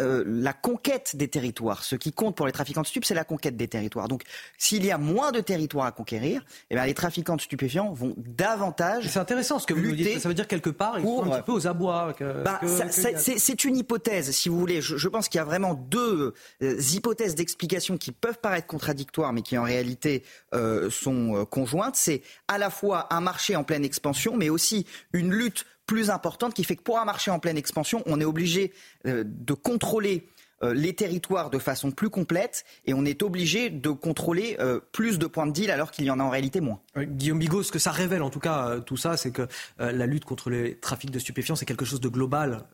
[0.00, 1.84] euh, la conquête des territoires.
[1.84, 4.08] Ce qui compte pour les trafiquants de stupes, c'est la conquête des territoires.
[4.08, 4.22] Donc,
[4.58, 8.14] s'il y a moins de territoires à conquérir, eh bien, les trafiquants de stupéfiants vont
[8.18, 9.08] davantage.
[9.08, 10.20] C'est intéressant ce que vous nous dites.
[10.20, 12.14] Ça veut dire quelque part, ils sont un petit peu aux abois.
[12.44, 14.80] Bah, c'est une hypothèse, si vous voulez.
[14.80, 19.42] Je, pense qu'il y a vraiment deux euh, hypothèses d'explication qui peuvent paraître contradictoires, mais
[19.42, 21.96] qui en réalité euh, sont conjointes.
[21.96, 26.54] C'est à la fois un marché en pleine expansion, mais aussi une lutte plus importante
[26.54, 28.72] qui fait que pour un marché en pleine expansion, on est obligé
[29.06, 30.28] euh, de contrôler
[30.62, 35.18] euh, les territoires de façon plus complète et on est obligé de contrôler euh, plus
[35.18, 36.80] de points de deal alors qu'il y en a en réalité moins.
[36.96, 39.46] Guillaume Bigot, ce que ça révèle en tout cas tout ça, c'est que
[39.78, 42.64] la lutte contre les trafics de stupéfiants, c'est quelque chose de global,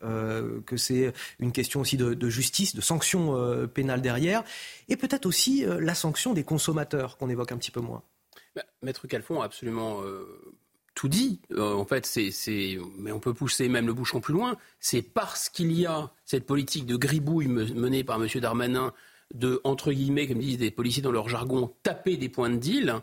[0.64, 4.44] que c'est une question aussi de, de justice, de sanctions pénales derrière,
[4.88, 8.02] et peut-être aussi la sanction des consommateurs qu'on évoque un petit peu moins.
[8.54, 10.00] Bah, Maître Calfon a absolument
[10.94, 11.40] tout dit.
[11.52, 14.56] Euh, en fait, c'est, mais on peut pousser même le bouchon plus loin.
[14.80, 18.28] C'est parce qu'il y a cette politique de gribouille menée par M.
[18.40, 18.92] Darmanin
[19.34, 23.00] de, entre guillemets, comme disent des policiers dans leur jargon, taper des points de deal,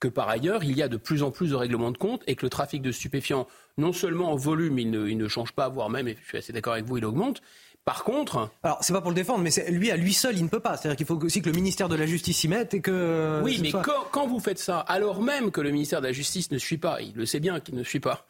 [0.00, 2.34] que par ailleurs, il y a de plus en plus de règlements de compte et
[2.34, 3.46] que le trafic de stupéfiants,
[3.78, 6.38] non seulement en volume, il ne, il ne change pas, voire même, et je suis
[6.38, 7.40] assez d'accord avec vous, il augmente,
[7.84, 10.48] Par contre, alors c'est pas pour le défendre, mais lui à lui seul il ne
[10.48, 10.76] peut pas.
[10.76, 13.40] C'est-à-dire qu'il faut aussi que le ministère de la Justice s'y mette et que.
[13.42, 13.72] Oui, mais
[14.12, 17.00] quand, vous faites ça, alors même que le ministère de la Justice ne suit pas,
[17.00, 18.24] il le sait bien qu'il ne suit pas,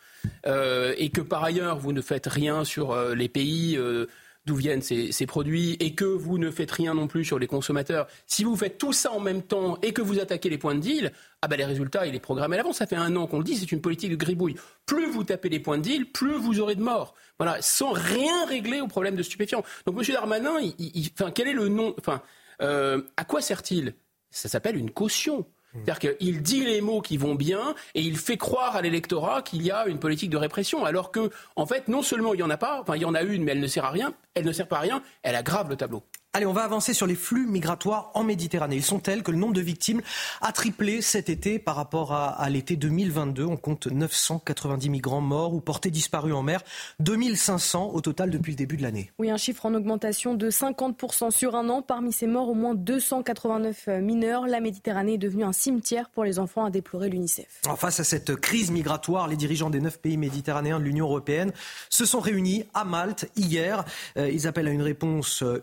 [0.47, 4.07] euh, et que par ailleurs vous ne faites rien sur euh, les pays euh,
[4.45, 8.09] d'où viennent ces, produits et que vous ne faites rien non plus sur les consommateurs,
[8.27, 10.81] si vous faites tout ça en même temps et que vous attaquez les points de
[10.81, 11.13] deal,
[11.43, 12.79] ah ben les résultats, il est programmé à l'avance.
[12.79, 14.57] Ça fait un an qu'on le dit, c'est une politique de gribouille.
[14.87, 17.15] Plus vous tapez les points de deal, plus vous aurez de morts.
[17.39, 19.63] Voilà, sans rien régler au problème de stupéfiants.
[19.87, 20.15] Donc M.
[20.15, 22.23] Darmanin, il, quel est le nom Enfin,
[22.63, 23.95] euh, à quoi sert-il?
[24.31, 25.47] Ça s'appelle une caution.
[25.75, 29.63] C'est-à-dire qu'il dit les mots qui vont bien et il fait croire à l'électorat qu'il
[29.63, 32.51] y a une politique de répression, alors que, en fait, non seulement il n'y en
[32.51, 34.45] a pas, enfin, il y en a une, mais elle ne sert à rien, elle
[34.45, 36.03] ne sert pas à rien, elle aggrave le tableau.
[36.35, 38.77] Allez, on va avancer sur les flux migratoires en Méditerranée.
[38.77, 40.01] Ils sont tels que le nombre de victimes
[40.41, 43.45] a triplé cet été par rapport à, l'été 2022.
[43.45, 46.63] On compte 990 migrants morts ou portés disparus en mer,
[47.01, 49.11] 2500 au total depuis le début de l'année.
[49.19, 51.83] Oui, un chiffre en augmentation de 50% sur un an.
[51.83, 54.47] Parmi ces morts, au moins 289 mineurs.
[54.47, 57.61] La Méditerranée est devenue un cimetière pour les enfants, a déploré l'UNICEF.
[57.77, 61.53] Face à cette crise migratoire, les dirigeants des neuf pays méditerranéens de l'Union européenne
[61.91, 63.85] se sont réunis à Malte hier.
[64.17, 65.63] Euh, ils appellent à une réponse euh,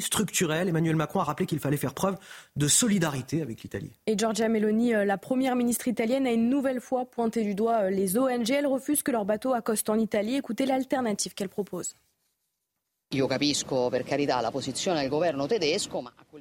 [0.00, 0.68] structurelle.
[0.68, 2.16] Emmanuel Macron a rappelé qu'il fallait faire preuve
[2.56, 3.92] de solidarité avec l'Italie.
[4.06, 7.84] Et Giorgia Meloni, euh, la première ministre italienne, a une nouvelle fois pointé du doigt
[7.84, 8.50] euh, les ONG.
[8.50, 10.36] Elle refuse que leur bateau accoste en Italie.
[10.36, 11.94] Écoutez l'alternative qu'elle propose.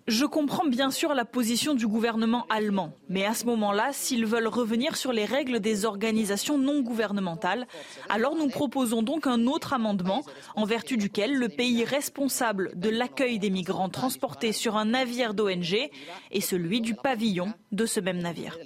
[0.08, 4.48] Je comprends bien sûr la position du gouvernement allemand, mais à ce moment-là, s'ils veulent
[4.48, 7.68] revenir sur les règles des organisations non gouvernementales,
[8.10, 10.24] alors nous proposons donc un autre amendement
[10.56, 15.90] en vertu duquel le pays responsable de l'accueil des migrants transportés sur un navire d'ONG
[16.32, 18.58] est celui du pavillon de ce même navire.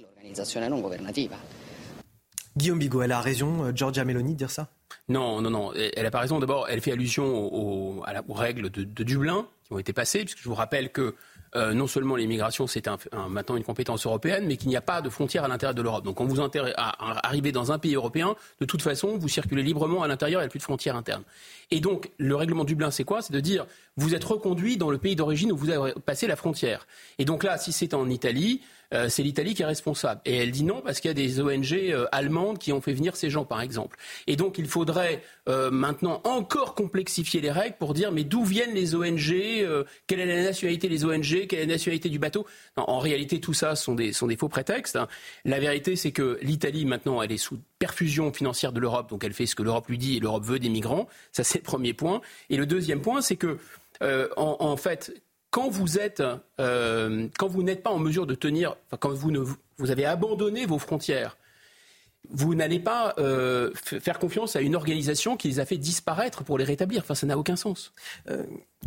[2.56, 4.68] Guillaume Bigot, elle a raison, euh, Giorgia Meloni, de dire ça?
[5.10, 5.72] Non, non, non.
[5.74, 6.38] Elle n'a pas raison.
[6.38, 10.54] D'abord, elle fait allusion aux, règles de, Dublin qui ont été passées, puisque je vous
[10.54, 11.16] rappelle que
[11.56, 12.88] euh, non seulement l'immigration, c'est
[13.28, 16.04] maintenant une compétence européenne, mais qu'il n'y a pas de frontières à l'intérieur de l'Europe.
[16.04, 20.08] Donc quand vous arrivez dans un pays européen, de toute façon, vous circulez librement à
[20.08, 21.24] l'intérieur, il n'y a plus de frontières internes.
[21.72, 23.20] Et donc, le règlement Dublin, c'est quoi?
[23.20, 23.66] C'est de dire,
[23.96, 26.86] vous êtes reconduit dans le pays d'origine où vous avez passé la frontière.
[27.18, 28.60] Et donc là, si c'est en Italie,
[28.92, 30.20] euh, c'est l'Italie qui est responsable.
[30.24, 32.92] Et elle dit non parce qu'il y a des ONG euh, allemandes qui ont fait
[32.92, 33.96] venir ces gens, par exemple.
[34.26, 38.74] Et donc il faudrait euh, maintenant encore complexifier les règles pour dire mais d'où viennent
[38.74, 39.32] les ONG
[40.06, 42.46] Quelle est la nationalité des ONG Quelle est la nationalité du bateau?
[42.76, 44.96] En réalité, tout ça sont des, faux prétextes.
[44.96, 45.08] Hein.
[45.44, 49.32] La vérité, c'est que l'Italie, maintenant, elle est sous perfusion financière de l'Europe, donc elle
[49.32, 51.08] fait ce que l'Europe lui dit et l'Europe veut des migrants.
[51.32, 52.20] Ça, c'est le premier point.
[52.48, 53.58] Et le deuxième point, c'est que,
[54.36, 55.12] en fait,
[55.50, 56.22] quand vous êtes,
[56.60, 60.64] euh, quand vous n'êtes pas en mesure de tenir, quand vous, ne, vous avez abandonné
[60.66, 61.36] vos frontières,
[62.28, 66.58] vous n'allez pas euh, faire confiance à une organisation qui les a fait disparaître pour
[66.58, 67.00] les rétablir.
[67.00, 67.92] Enfin, ça n'a aucun sens.
[68.28, 68.44] Euh,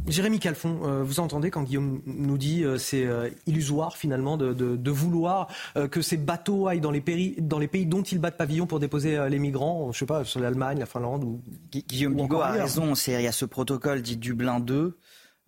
[0.08, 3.08] Jérémy Calfon, vous entendez quand Guillaume nous dit c'est
[3.46, 5.48] illusoire finalement de, vouloir
[5.92, 8.80] que ces bateaux aillent dans les, pays, dans les pays dont ils battent pavillon pour
[8.80, 11.42] déposer les migrants, je sais pas, sur l'Allemagne, la Finlande ou
[11.72, 12.94] Guillaume Bigot a raison.
[12.94, 14.98] Il y a ce protocole dit Dublin 2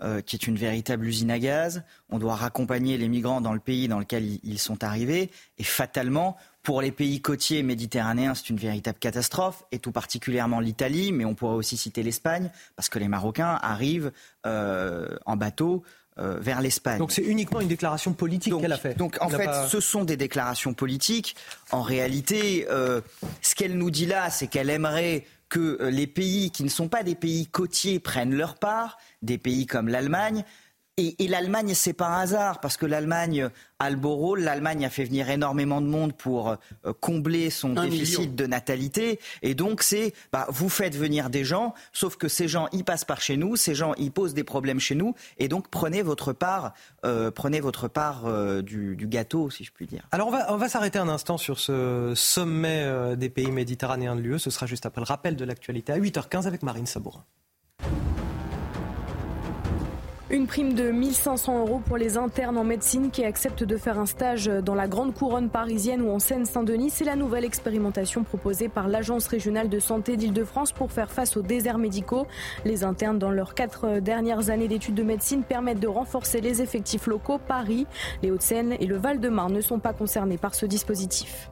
[0.02, 1.84] euh, qui est une véritable usine à gaz.
[2.10, 5.32] On doit raccompagner les migrants dans le pays dans lequel ils sont arrivés.
[5.58, 11.14] Et fatalement, pour les pays côtiers méditerranéens, c'est une véritable catastrophe, et tout particulièrement l'Italie,
[11.14, 14.12] mais on pourrait aussi citer l'Espagne, parce que les Marocains arrivent
[14.46, 15.84] euh, en bateau.
[16.18, 16.98] Euh, vers l'Espagne.
[16.98, 18.98] Donc c'est uniquement une déclaration politique qu'elle a faite.
[18.98, 21.36] Donc en fait, ce sont des déclarations politiques.
[21.72, 22.66] En réalité,
[23.42, 27.02] ce qu'elle nous dit là, c'est qu'elle aimerait que les pays qui ne sont pas
[27.02, 30.44] des pays côtiers prennent leur part, des pays comme l'Allemagne.
[30.98, 33.50] Et, l'Allemagne, c'est par hasard, parce que l'Allemagne
[33.80, 34.40] a le beau rôle.
[34.40, 39.20] L'Allemagne a fait venir énormément de monde pour euh, combler son déficit de natalité.
[39.42, 43.04] Et donc, c'est, bah, vous faites venir des gens, sauf que ces gens, ils passent
[43.04, 45.16] par chez nous, ces gens, ils posent des problèmes chez nous.
[45.38, 46.74] Et donc, prenez votre part,
[47.06, 50.08] euh, prenez votre part euh, du, gâteau, si je puis dire.
[50.14, 54.22] Alors, on va, on va s'arrêter un instant sur ce sommet des pays méditerranéens de
[54.22, 54.40] l'UE.
[54.40, 57.26] Ce sera juste après le rappel de l'actualité à 8h15 avec Marine Sabourin.
[60.32, 64.08] Une prime de 1500 euros pour les internes en médecine qui acceptent de faire un
[64.08, 66.90] stage dans la grande couronne parisienne ou en Seine-Saint-Denis.
[66.90, 71.44] C'est la nouvelle expérimentation proposée par l'Agence régionale de santé d'Île-de-France pour faire face aux
[71.44, 72.26] déserts médicaux.
[72.66, 77.06] Les internes, dans leurs quatre dernières années d'études de médecine, permettent de renforcer les effectifs
[77.06, 77.38] locaux.
[77.38, 77.86] Paris,
[78.24, 81.52] les Hauts-de-Seine et le Val-de-Marne ne sont pas concernés par ce dispositif.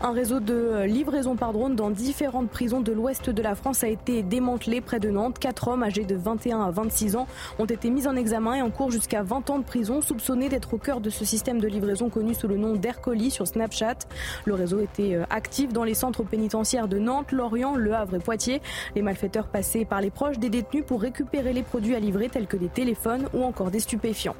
[0.00, 3.88] Un réseau de livraison par drone dans différentes prisons de l'ouest de la France a
[3.88, 5.38] été démantelé près de Nantes.
[5.38, 7.26] Quatre hommes âgés de 21 à 26 ans
[7.58, 10.74] ont été mis en examen et en cours jusqu'à 20 ans de prison, soupçonnés d'être
[10.74, 13.98] au cœur de ce système de livraison connu sous le nom d'Aircolis sur Snapchat.
[14.44, 18.20] Le réseau était euh, actif dans les centres pénitentiaires de Nantes, Lorient, Le Havre et
[18.20, 18.60] Poitiers.
[18.94, 22.46] Les malfaiteurs passaient par les proches des détenus pour récupérer les produits à livrer tels
[22.46, 24.36] que des téléphones ou encore des stupéfiants.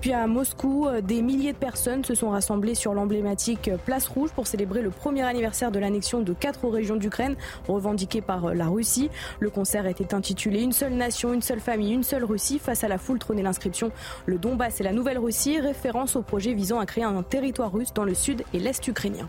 [0.00, 4.30] Puis à Moscou, euh, des milliers de personnes se sont rassemblées sur l'emblématique Place Rouge
[4.34, 7.36] pour célébrer le premier anniversaire de l'annexion de quatre régions d'Ukraine
[7.68, 9.10] revendiquées par la Russie.
[9.40, 12.58] Le concert était intitulé Une seule nation, une seule famille, une seule Russie.
[12.58, 13.90] Face à la foule trônait l'inscription
[14.26, 18.04] Le Donbass et la Nouvelle-Russie, référence au projet visant à créer un territoire russe dans
[18.04, 19.28] le sud et l'est ukrainien.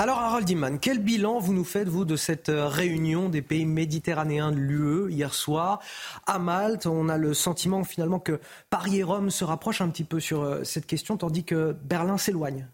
[0.00, 3.66] Alors Harold Iman, quel bilan vous nous faites, vous, de cette euh, réunion des pays
[3.66, 5.80] méditerranéens de l'UE hier soir
[6.24, 6.86] à Malte?
[6.86, 8.38] On a le sentiment finalement que
[8.70, 12.16] Paris et Rome se rapprochent un petit peu sur euh, cette question, tandis que Berlin
[12.16, 12.68] s'éloigne.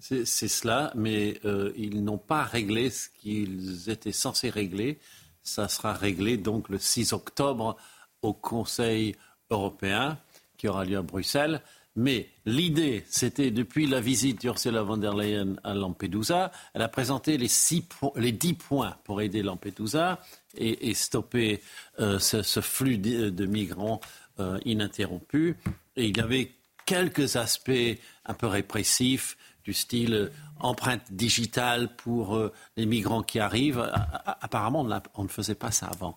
[0.00, 4.98] C'est cela, mais euh, ils n'ont pas réglé ce qu'ils étaient censés régler.
[5.42, 7.76] Ça sera réglé donc le 6 octobre
[8.22, 9.14] au Conseil
[9.50, 10.18] européen
[10.56, 11.62] qui aura lieu à Bruxelles.
[11.96, 17.38] Mais l'idée, c'était depuis la visite d'Ursula von der Leyen à Lampedusa, elle a présenté
[17.38, 17.84] les, six
[18.16, 20.20] les dix points pour aider Lampedusa
[20.58, 21.62] et, stopper
[21.98, 24.00] euh, ce, flux de, migrants
[24.40, 25.56] euh, ininterrompu.
[25.96, 26.52] Et il y avait
[26.84, 32.40] quelques aspects un peu répressifs du style euh, empreinte digitale pour
[32.78, 33.92] les migrants qui arrivent.
[34.40, 36.16] Apparemment, on, ne faisait pas ça avant.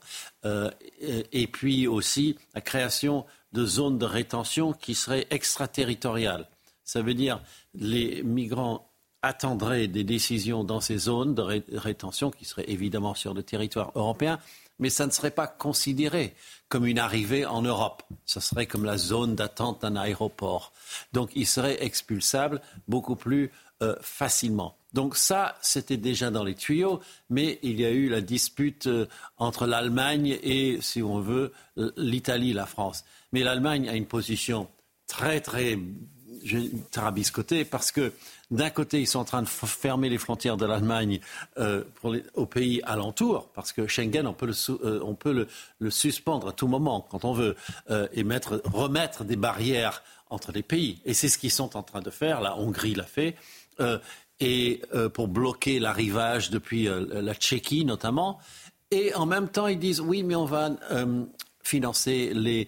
[1.34, 6.48] et, puis aussi la création de zones de rétention qui seraient extraterritoriales.
[6.86, 7.42] Ça veut dire
[7.74, 8.90] les migrants
[9.22, 14.40] attendraient des décisions dans ces zones de rétention qui seraient évidemment sur le territoire européen,
[14.80, 16.34] mais ça ne serait pas considéré
[16.70, 18.04] comme une arrivée en Europe.
[18.26, 20.72] Ce serait comme la zone d'attente d'un aéroport.
[21.14, 23.52] Donc ils seraient expulsables beaucoup plus
[23.82, 24.76] euh, facilement.
[24.94, 27.00] Donc ça, c'était déjà dans les tuyaux,
[27.30, 29.06] mais il y a eu la dispute euh,
[29.38, 31.54] entre l'Allemagne et, si on veut,
[31.96, 33.06] l'Italie, la France.
[33.32, 34.68] Mais l'Allemagne a une position
[35.08, 35.78] très, très
[36.92, 38.14] tarabiscotée parce que
[38.52, 41.20] d'un côté, ils sont en train de fermer les frontières de l'Allemagne
[41.58, 41.84] euh,
[42.34, 44.54] aux pays alentours, parce que Schengen, on peut le,
[44.84, 45.48] euh, on peut
[45.80, 47.56] le, suspendre à tout moment quand on veut,
[48.14, 51.00] et mettre, remettre des barrières entre les pays.
[51.06, 52.42] Et c'est ce qu'ils sont en train de faire.
[52.42, 53.36] La Hongrie l'a fait
[54.40, 58.40] et euh, pour bloquer l'arrivage depuis euh, la Tchéquie notamment.
[58.92, 61.26] Et en même temps, ils disent oui, mais on va euh,
[61.64, 62.68] financer les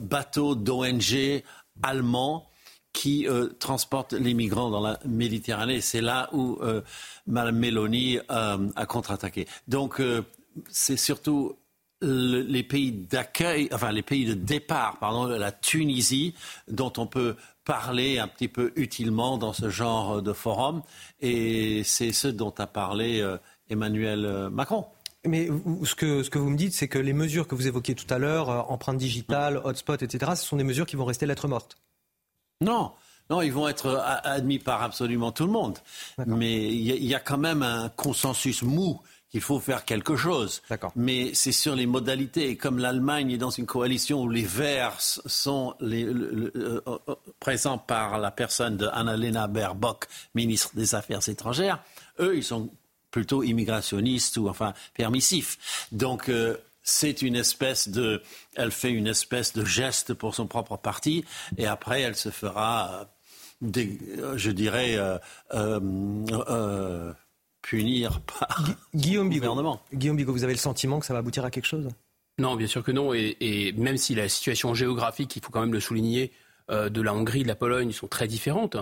[0.00, 1.42] bateaux d'ONG
[1.82, 2.46] allemands
[2.92, 3.26] qui
[3.58, 5.80] transportent les migrants dans la Méditerranée.
[5.80, 6.58] C'est là où
[7.26, 9.46] Mme Meloni a contre-attaqué.
[9.66, 10.02] Donc,
[10.68, 11.56] c'est surtout
[12.02, 16.34] les pays d'accueil, enfin les pays de départ, pardon, la Tunisie,
[16.68, 20.82] dont on peut parler un petit peu utilement dans ce genre de forum.
[21.20, 23.38] Et c'est ce dont a parlé euh,
[23.70, 24.86] Emmanuel euh, Macron.
[25.24, 25.48] Mais
[25.84, 28.12] ce que, ce que vous me dites, c'est que les mesures que vous évoquiez tout
[28.12, 31.48] à l'heure, euh, empreinte digitale, hotspot, etc., ce sont des mesures qui vont rester lettres
[31.48, 31.76] mortes.
[32.62, 32.92] Non,
[33.30, 35.78] non, ils vont être admis par absolument tout le monde.
[36.26, 40.62] Mais il y, a quand même un consensus mou qu'il faut faire quelque chose.
[40.94, 42.56] Mais c'est sur les modalités.
[42.58, 47.78] comme l'Allemagne est dans une coalition où les Verts sont les, euh, euh, euh, présents
[47.78, 51.82] par la personne de Annalena Baerbock, ministre des Affaires étrangères,
[52.20, 52.68] eux, ils sont
[53.10, 55.88] plutôt immigrationnistes ou enfin permissifs.
[55.92, 56.30] Donc
[56.82, 58.22] c'est une espèce de,
[58.56, 61.24] elle fait une espèce de geste pour son propre parti,
[61.56, 63.08] et après elle se fera,
[63.62, 64.98] je dirais,
[67.62, 68.64] punir par
[68.94, 69.40] Guillaume Bigot.
[69.40, 69.80] gouvernement.
[69.94, 71.88] Guillaume Bigot, vous avez le sentiment que ça va aboutir à quelque chose?
[72.38, 73.14] Non, bien sûr que non.
[73.14, 76.32] Et, même si la situation géographique, il faut quand même le souligner,
[76.70, 78.76] euh, de la Hongrie, de la Pologne sont très différentes.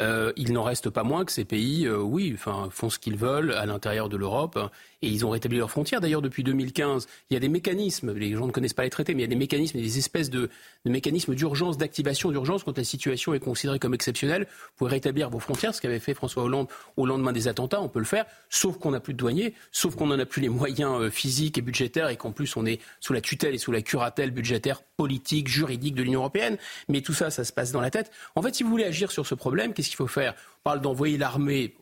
[0.00, 3.16] Euh, il n'en reste pas moins que ces pays, euh, oui, enfin, font ce qu'ils
[3.16, 4.58] veulent à l'intérieur de l'Europe
[5.02, 6.00] et ils ont rétabli leurs frontières.
[6.00, 9.14] D'ailleurs, depuis 2015, il y a des mécanismes, les gens ne connaissent pas les traités,
[9.14, 10.50] mais il y a des mécanismes, des espèces de,
[10.84, 14.46] mécanismes d'urgence, d'activation d'urgence quand la situation est considérée comme exceptionnelle.
[14.48, 17.88] Vous pouvez rétablir vos frontières, ce qu'avait fait François Hollande au lendemain des attentats, on
[17.88, 20.48] peut le faire, sauf qu'on n'a plus de douaniers, sauf qu'on n'en a plus les
[20.48, 23.72] moyens euh, physiques et budgétaires et qu'en plus on est sous la tutelle et sous
[23.72, 26.56] la curatelle budgétaire, politique, juridique de l'Union européenne.
[26.88, 28.10] Mais tout ça, ça se passe dans la tête.
[28.34, 30.34] En fait, si vous voulez agir sur ce problème, qu'est-ce qu'il faut faire?
[30.60, 31.76] On parle d'envoyer l'armée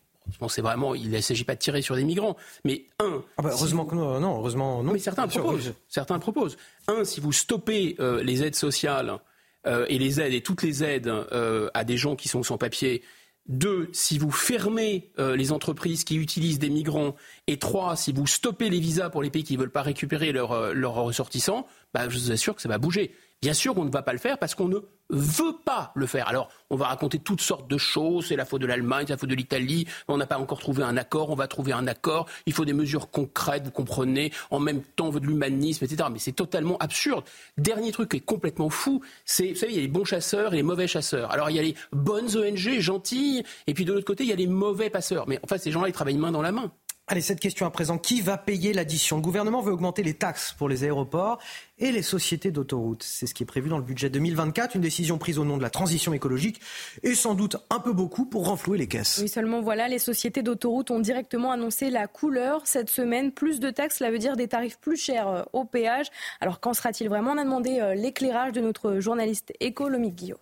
[0.48, 2.36] c'est vraiment, il ne s'agit pas de tirer sur des migrants.
[2.65, 3.23] Mais un.
[3.36, 4.93] Ah bah, heureusement que non, heureusement non.
[4.93, 5.74] Mais certains proposent.
[5.89, 6.57] Certains proposent.
[6.89, 9.19] Un, si vous stoppez euh, les aides sociales
[9.66, 12.59] euh, et les aides et toutes les aides euh, à des gens qui sont sans
[12.59, 13.03] papier.
[13.48, 17.15] Deux, si vous fermez les entreprises qui utilisent des migrants.
[17.47, 20.32] Et trois, si vous stoppez les visas pour les pays qui ne veulent pas récupérer
[20.32, 21.65] leurs ressortissants,
[21.97, 23.14] bah, je vous assure que ça va bouger.
[23.40, 24.77] Bien sûr, on ne va pas le faire parce qu'on ne
[25.09, 26.28] veut pas le faire.
[26.28, 28.27] Alors, on va raconter toutes sortes de choses.
[28.27, 29.86] C'est la faute de l'Allemagne, c'est la faute de l'Italie.
[30.06, 31.31] On n'a pas encore trouvé un accord.
[31.31, 32.27] On va trouver un accord.
[32.44, 34.31] Il faut des mesures concrètes, vous comprenez.
[34.51, 36.10] En même temps, on veut de l'humanisme, etc.
[36.12, 37.24] Mais c'est totalement absurde.
[37.56, 40.52] Dernier truc qui est complètement fou, c'est, vous savez, il y a les bons chasseurs
[40.52, 41.31] et les mauvais chasseurs.
[41.31, 44.35] Alors, il y a les bonnes ONG, gentilles, et puis de l'autre côté, il y
[44.35, 45.27] a les mauvais passeurs.
[45.28, 46.70] Mais en fait, ces gens-là, ils travaillent main dans la main.
[47.09, 47.99] Allez, cette question à présent.
[47.99, 49.19] Qui va payer l'addition?
[49.19, 51.39] Le gouvernement veut augmenter les taxes pour les aéroports
[51.78, 53.05] et les sociétés d'autoroutes.
[53.05, 55.62] C'est ce qui est prévu dans le budget 2024, une décision prise au nom de
[55.62, 56.61] la transition écologique
[57.05, 59.20] et sans doute un peu beaucoup pour renflouer les caisses.
[59.23, 63.31] Oui, seulement voilà, les sociétés d'autoroutes ont directement annoncé la couleur cette semaine.
[63.31, 66.07] Plus de taxes, cela veut dire des tarifs plus chers euh, au péage.
[66.41, 67.35] Alors qu'en sera-t-il vraiment?
[67.35, 70.39] On a demandé euh, l'éclairage de notre journaliste économique Guillaume.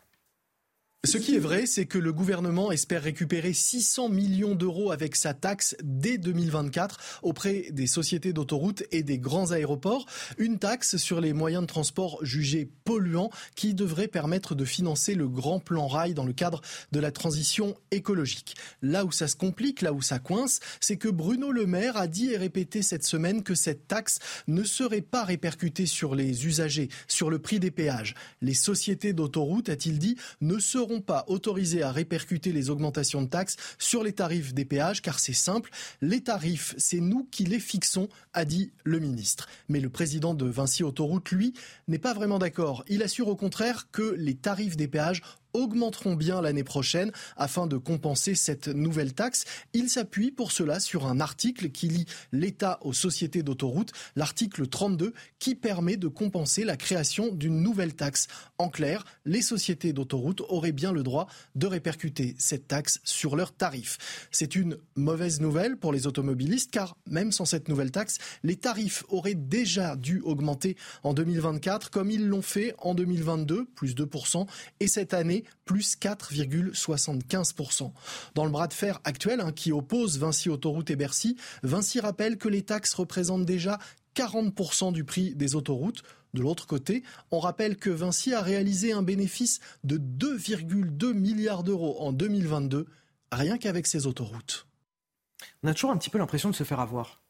[1.05, 5.35] Ce qui est vrai, c'est que le gouvernement espère récupérer 600 millions d'euros avec sa
[5.35, 10.06] taxe dès 2024 auprès des sociétés d'autoroutes et des grands aéroports.
[10.39, 15.28] Une taxe sur les moyens de transport jugés polluants qui devrait permettre de financer le
[15.28, 18.55] grand plan rail dans le cadre de la transition écologique.
[18.81, 22.06] Là où ça se complique, là où ça coince, c'est que Bruno Le Maire a
[22.06, 26.89] dit et répété cette semaine que cette taxe ne serait pas répercutée sur les usagers,
[27.09, 28.14] sur le prix des péages.
[28.40, 33.57] Les sociétés d'autoroutes, a-t-il dit, ne seront pas autorisés à répercuter les augmentations de taxes
[33.79, 38.09] sur les tarifs des péages, car c'est simple, les tarifs, c'est nous qui les fixons,
[38.33, 39.49] a dit le ministre.
[39.69, 41.55] Mais le président de Vinci Autoroute, lui,
[41.89, 42.85] n'est pas vraiment d'accord.
[42.89, 45.23] Il assure au contraire que les tarifs des péages
[45.55, 49.44] augmenteront bien l'année prochaine afin de compenser cette nouvelle taxe.
[49.72, 55.14] Il s'appuie pour cela sur un article qui lie l'État aux sociétés d'autoroutes, l'article 32,
[55.39, 58.26] qui permet de compenser la création d'une nouvelle taxe.
[58.59, 63.55] En clair, les sociétés d'autoroutes auraient bien le droit de répercuter cette taxe sur leurs
[63.55, 64.28] tarifs.
[64.31, 69.05] C'est une mauvaise nouvelle pour les automobilistes car même sans cette nouvelle taxe, les tarifs
[69.09, 74.47] auraient déjà dû augmenter en 2024 comme ils l'ont fait en 2022, plus 2%,
[74.81, 77.93] et cette année, plus 4,75%.
[78.35, 82.39] Dans le bras de fer actuel hein, qui oppose Vinci Autoroute et Bercy, Vinci rappelle
[82.39, 83.79] que les taxes représentent déjà
[84.15, 86.03] 40% du prix des autoroutes.
[86.35, 92.01] De l'autre côté, on rappelle que Vinci a réalisé un bénéfice de 2,2 milliards d'euros
[92.01, 92.87] en 2022,
[93.31, 94.66] rien qu'avec ses autoroutes.
[95.62, 97.23] On a toujours un petit peu l'impression de se faire avoir.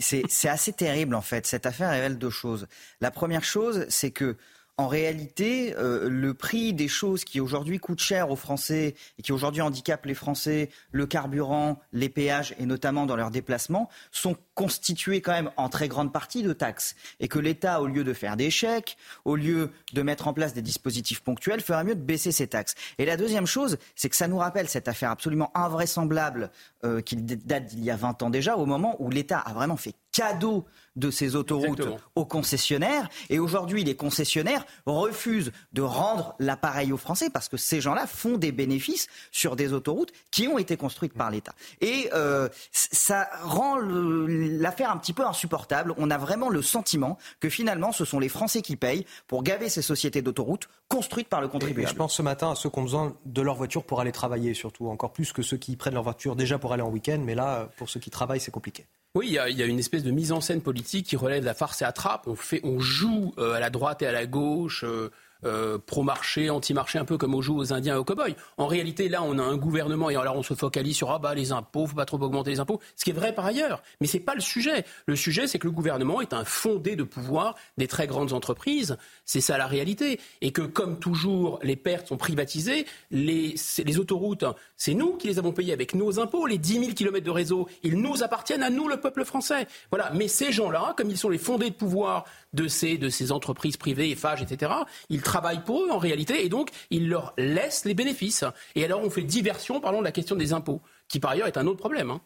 [0.00, 1.46] C'est assez terrible en fait.
[1.46, 2.66] Cette affaire révèle deux choses.
[3.00, 4.36] La première chose, c'est que
[4.78, 9.32] en réalité, euh, le prix des choses qui aujourd'hui coûtent cher aux Français et qui
[9.32, 15.20] aujourd'hui handicapent les Français, le carburant, les péages et notamment dans leurs déplacements, sont constitués
[15.20, 16.94] quand même en très grande partie de taxes.
[17.18, 20.54] Et que l'État, au lieu de faire des chèques, au lieu de mettre en place
[20.54, 22.76] des dispositifs ponctuels, ferait mieux de baisser ces taxes.
[22.98, 26.52] Et la deuxième chose, c'est que ça nous rappelle cette affaire absolument invraisemblable
[26.84, 29.76] euh, qui date d'il y a 20 ans déjà, au moment où l'État a vraiment
[29.76, 30.64] fait cadeau
[30.98, 31.86] de ces autoroutes
[32.16, 33.08] aux concessionnaires.
[33.30, 38.36] Et aujourd'hui, les concessionnaires refusent de rendre l'appareil aux Français parce que ces gens-là font
[38.36, 41.54] des bénéfices sur des autoroutes qui ont été construites par l'État.
[41.80, 45.94] Et euh, ça rend l'affaire un petit peu insupportable.
[45.98, 49.68] On a vraiment le sentiment que finalement, ce sont les Français qui payent pour gaver
[49.68, 51.88] ces sociétés d'autoroutes construites par le contribuable.
[51.88, 54.54] je pense ce matin à ceux qui ont besoin de leur voiture pour aller travailler,
[54.54, 57.20] surtout encore plus que ceux qui prennent leur voiture déjà pour aller en week-end.
[57.24, 58.86] Mais là, pour ceux qui travaillent, c'est compliqué.
[59.14, 61.54] Oui, il y, a, une espèce de mise en scène politique qui relève de la
[61.54, 62.26] farce et attrape.
[62.26, 64.84] On, fait, on joue euh, à la droite et à la gauche.
[64.84, 65.10] Euh,
[65.44, 68.34] euh, pro-marché, anti-marché, un peu comme on joue aux Indiens et aux cow-boys.
[68.56, 71.34] En réalité, là, on a un gouvernement et alors on se focalise sur ah bah
[71.34, 73.82] les impôts, faut pas trop augmenter les impôts, ce qui est vrai par ailleurs.
[74.00, 74.84] Mais c'est pas le sujet.
[75.06, 78.96] Le sujet, c'est que le gouvernement est un fondé de pouvoir des très grandes entreprises.
[79.24, 80.20] C'est ça la réalité.
[80.40, 82.86] Et que comme toujours, les pertes sont privatisées.
[83.10, 83.54] Les,
[83.84, 84.44] les autoroutes,
[84.76, 86.46] c'est nous qui les avons payées avec nos impôts.
[86.46, 89.66] Les 10 000 kilomètres de réseau, ils nous appartiennent à nous, le peuple français.
[89.90, 90.10] Voilà.
[90.14, 92.24] Mais ces gens-là, comme ils sont les fondés de pouvoir
[92.54, 94.72] de ces, de ces entreprises privées, EFAGE, etc.,
[95.10, 98.44] ils travaillent pour eux en réalité et donc ils leur laissent les bénéfices.
[98.74, 101.58] Et alors on fait diversion, parlons de la question des impôts, qui par ailleurs est
[101.58, 102.10] un autre problème.
[102.10, 102.20] Hein.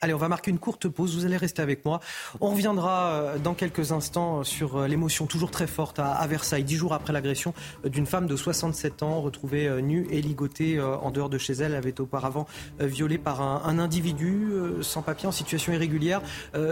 [0.00, 1.16] Allez, on va marquer une courte pause.
[1.16, 1.98] Vous allez rester avec moi.
[2.40, 6.76] On reviendra euh, dans quelques instants sur euh, l'émotion toujours très forte à Versailles, dix
[6.76, 7.52] jours après l'agression
[7.84, 11.72] euh, d'une femme de 67 ans retrouvée nue et ligotée en dehors de chez elle.
[11.72, 12.46] Elle avait auparavant
[12.78, 14.52] violée par un, individu
[14.82, 16.22] sans papier en situation irrégulière,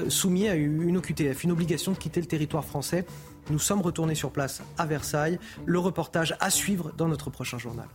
[0.08, 3.06] soumis à une OQTF, une obligation de quitter le territoire français.
[3.50, 5.38] Nous sommes retournés sur place à Versailles.
[5.64, 7.88] Le reportage à suivre dans notre prochain journal.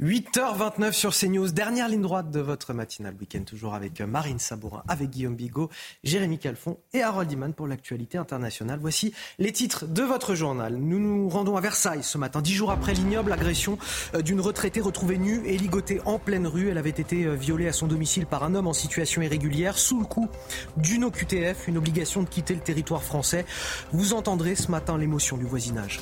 [0.00, 5.10] 8h29 sur CNews, dernière ligne droite de votre matinale week-end, toujours avec Marine Sabourin, avec
[5.10, 5.70] Guillaume Bigot,
[6.02, 8.80] Jérémy Calfon et Harold Iman pour l'actualité internationale.
[8.82, 10.74] Voici les titres de votre journal.
[10.74, 13.78] Nous nous rendons à Versailles ce matin, dix jours après l'ignoble agression
[14.16, 16.70] euh, d'une retraitée retrouvée nue et ligotée en pleine rue.
[16.70, 20.00] Elle avait été euh, violée à son domicile par un homme en situation irrégulière, sous
[20.00, 20.28] le coup
[20.76, 23.46] d'une OQTF, une obligation de quitter le territoire français.
[23.92, 26.00] Vous entendrez ce matin l'émotion du voisinage.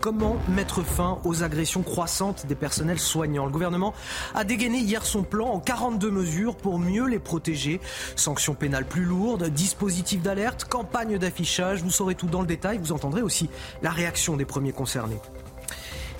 [0.00, 3.44] Comment mettre fin aux agressions croissantes des personnels soignants?
[3.44, 3.92] Le gouvernement
[4.34, 7.82] a dégainé hier son plan en 42 mesures pour mieux les protéger.
[8.16, 11.82] Sanctions pénales plus lourdes, dispositifs d'alerte, campagne d'affichage.
[11.82, 12.78] Vous saurez tout dans le détail.
[12.78, 13.50] Vous entendrez aussi
[13.82, 15.18] la réaction des premiers concernés.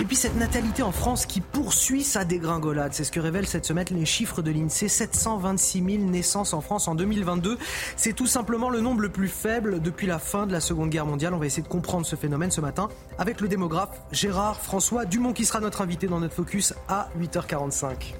[0.00, 3.66] Et puis cette natalité en France qui poursuit sa dégringolade, c'est ce que révèlent cette
[3.66, 4.88] semaine les chiffres de l'INSEE.
[4.88, 7.58] 726 000 naissances en France en 2022.
[7.96, 11.04] C'est tout simplement le nombre le plus faible depuis la fin de la Seconde Guerre
[11.04, 11.34] mondiale.
[11.34, 15.34] On va essayer de comprendre ce phénomène ce matin avec le démographe Gérard François Dumont
[15.34, 18.14] qui sera notre invité dans notre focus à 8h45.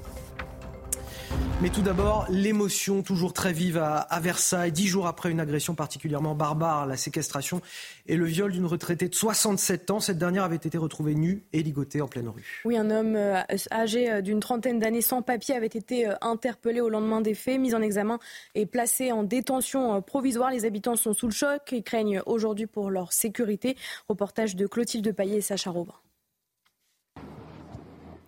[1.61, 6.33] Mais tout d'abord, l'émotion toujours très vive à, Versailles, dix jours après une agression particulièrement
[6.33, 7.61] barbare, la séquestration
[8.07, 9.99] et le viol d'une retraitée de 67 ans.
[9.99, 12.61] Cette dernière avait été retrouvée nue et ligotée en pleine rue.
[12.65, 16.81] Oui, un homme euh, âgé euh, d'une trentaine d'années sans papier avait été euh, interpellé
[16.81, 18.17] au lendemain des faits, mis en examen
[18.55, 20.49] et placé en détention provisoire.
[20.49, 23.77] Les habitants sont sous le choc et craignent aujourd'hui pour leur sécurité.
[24.09, 25.93] Reportage de Clotilde Paillet et Sacha Robin.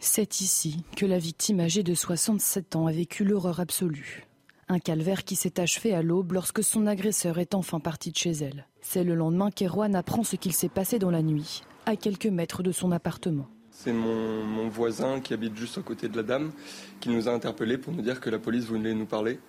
[0.05, 4.27] C'est ici que la victime âgée de 67 ans a vécu l'horreur absolue.
[4.67, 8.31] Un calvaire qui s'est achevé à l'aube lorsque son agresseur est enfin parti de chez
[8.31, 8.67] elle.
[8.81, 12.63] C'est le lendemain qu'Erwan apprend ce qu'il s'est passé dans la nuit, à quelques mètres
[12.63, 13.47] de son appartement.
[13.71, 16.51] C'est mon, voisin qui habite juste à côté de la dame
[16.99, 19.39] qui nous a interpellés pour nous dire que la police voulait nous parler.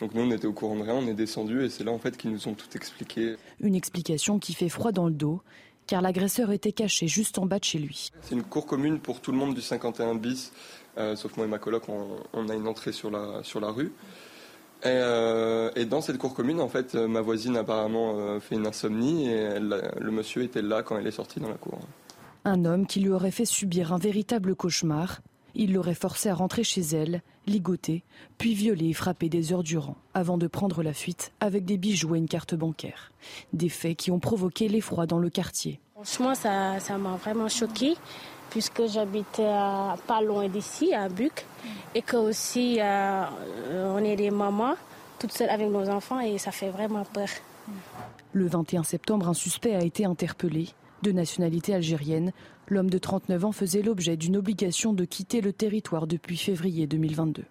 [0.00, 1.98] Donc nous, on était au courant de rien, on est descendu et c'est là en
[1.98, 3.36] fait qu'ils nous ont tout expliqué.
[3.60, 5.40] Une explication qui fait froid dans le dos
[5.90, 8.12] car l'agresseur était caché juste en bas de chez lui.
[8.22, 10.52] C'est une cour commune pour tout le monde du 51 bis,
[10.96, 13.90] euh, sauf moi et ma coloc, on, a une entrée sur la, sur la rue.
[14.86, 19.28] Euh, et, dans cette cour commune, en fait, euh, ma voisine apparemment fait une insomnie
[19.30, 21.80] et le monsieur était là quand elle est sortie dans la cour.
[22.44, 25.20] Un homme qui lui aurait fait subir un véritable cauchemar.
[25.56, 27.20] Il l'aurait forcé à rentrer chez elle,
[27.50, 28.02] ligoter,
[28.38, 32.14] puis violer et frapper des heures durant, avant de prendre la fuite avec des bijoux
[32.14, 33.12] et une carte bancaire.
[33.52, 35.80] Des faits qui ont provoqué l'effroi dans le quartier.
[35.94, 37.94] Franchement, ça, ça m'a vraiment choqué
[38.50, 41.46] puisque j'habite pas loin d'ici, à Buc,
[41.94, 43.24] et que aussi euh,
[43.72, 44.74] on est des mamans,
[45.18, 47.28] toutes seules avec nos enfants, et ça fait vraiment peur.
[48.32, 50.68] Le 21 septembre, un suspect a été interpellé.
[51.02, 52.32] De nationalité algérienne,
[52.70, 57.44] l'homme de 39 ans faisait l'objet d'une obligation de quitter le territoire depuis février 2022.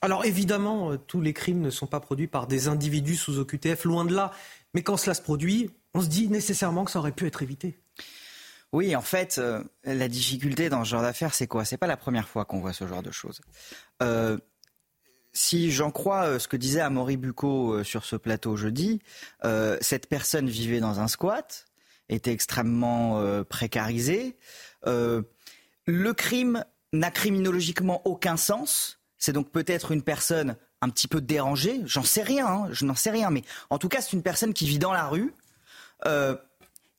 [0.00, 3.84] Alors évidemment, euh, tous les crimes ne sont pas produits par des individus sous OQTF,
[3.84, 4.32] loin de là.
[4.74, 7.78] Mais quand cela se produit, on se dit nécessairement que ça aurait pu être évité.
[8.72, 11.64] Oui, en fait, euh, la difficulté dans ce genre d'affaires, c'est quoi?
[11.64, 13.40] C'est pas la première fois qu'on voit ce genre de choses.
[14.02, 14.38] Euh,
[15.32, 19.00] si j'en crois ce que disait Amaury Bucco sur ce plateau jeudi,
[19.80, 21.67] cette personne vivait dans un squat,
[22.08, 24.36] était extrêmement précarisée.
[24.84, 31.80] le crime n'a criminologiquement aucun sens c'est donc peut-être une personne un petit peu dérangée,
[31.84, 34.54] j'en sais rien, hein, je n'en sais rien, mais en tout cas c'est une personne
[34.54, 35.34] qui vit dans la rue.
[36.06, 36.36] Euh,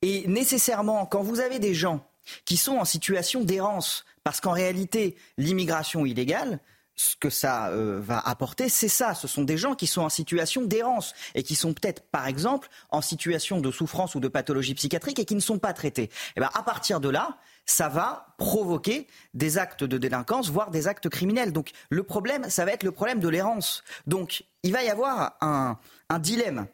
[0.02, 2.06] et nécessairement, quand vous avez des gens
[2.45, 6.60] qui sont en situation d'errance, parce qu'en réalité l'immigration illégale,
[6.99, 9.13] ce que ça euh, va apporter, c'est ça.
[9.13, 12.67] Ce sont des gens qui sont en situation d'errance et qui sont peut-être, par exemple,
[12.89, 16.03] en situation de souffrance ou de pathologie psychiatrique et qui ne sont pas traités.
[16.03, 20.71] Et eh bien, à partir de là, ça va provoquer des actes de délinquance, voire
[20.71, 21.53] des actes criminels.
[21.53, 23.81] Donc le problème, ça va être le problème de l'errance.
[24.05, 25.77] Donc il va y avoir un,
[26.19, 26.67] dilemme.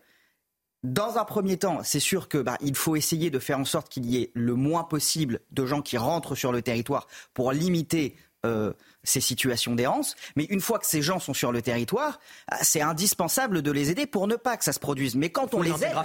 [0.84, 3.90] Dans un premier temps, c'est sûr que bah, il faut essayer de faire en sorte
[3.90, 8.16] qu'il y ait le moins possible de gens qui rentrent sur le territoire pour limiter
[8.46, 8.74] euh,
[9.04, 10.16] ces situations d'errance.
[10.36, 12.20] Mais une fois que ces gens sont sur le territoire,
[12.52, 15.16] euh, c'est indispensable de les aider pour ne pas que ça se produise.
[15.16, 15.96] Mais quand on les aide,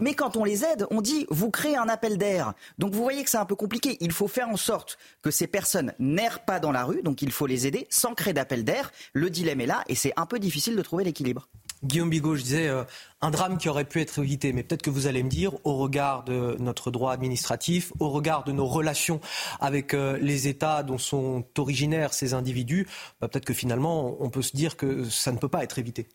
[0.00, 2.52] mais, quand on les aide, on dit vous créez un appel d'air.
[2.78, 3.96] Donc vous voyez que c'est un peu compliqué.
[4.00, 7.02] Il faut faire en sorte que ces personnes n'errent pas dans la rue.
[7.02, 8.92] Donc il faut les aider sans créer d'appel d'air.
[9.12, 11.48] Le dilemme est là et c'est un peu difficile de trouver l'équilibre.
[11.84, 12.84] Guillaume Bigot, je disais euh,
[13.20, 15.76] un drame qui aurait pu être évité, mais peut-être que vous allez me dire, au
[15.76, 19.20] regard de notre droit administratif, au regard de nos relations
[19.60, 22.86] avec euh, les États dont sont originaires ces individus,
[23.20, 26.08] bah, peut-être que finalement, on peut se dire que ça ne peut pas être évité.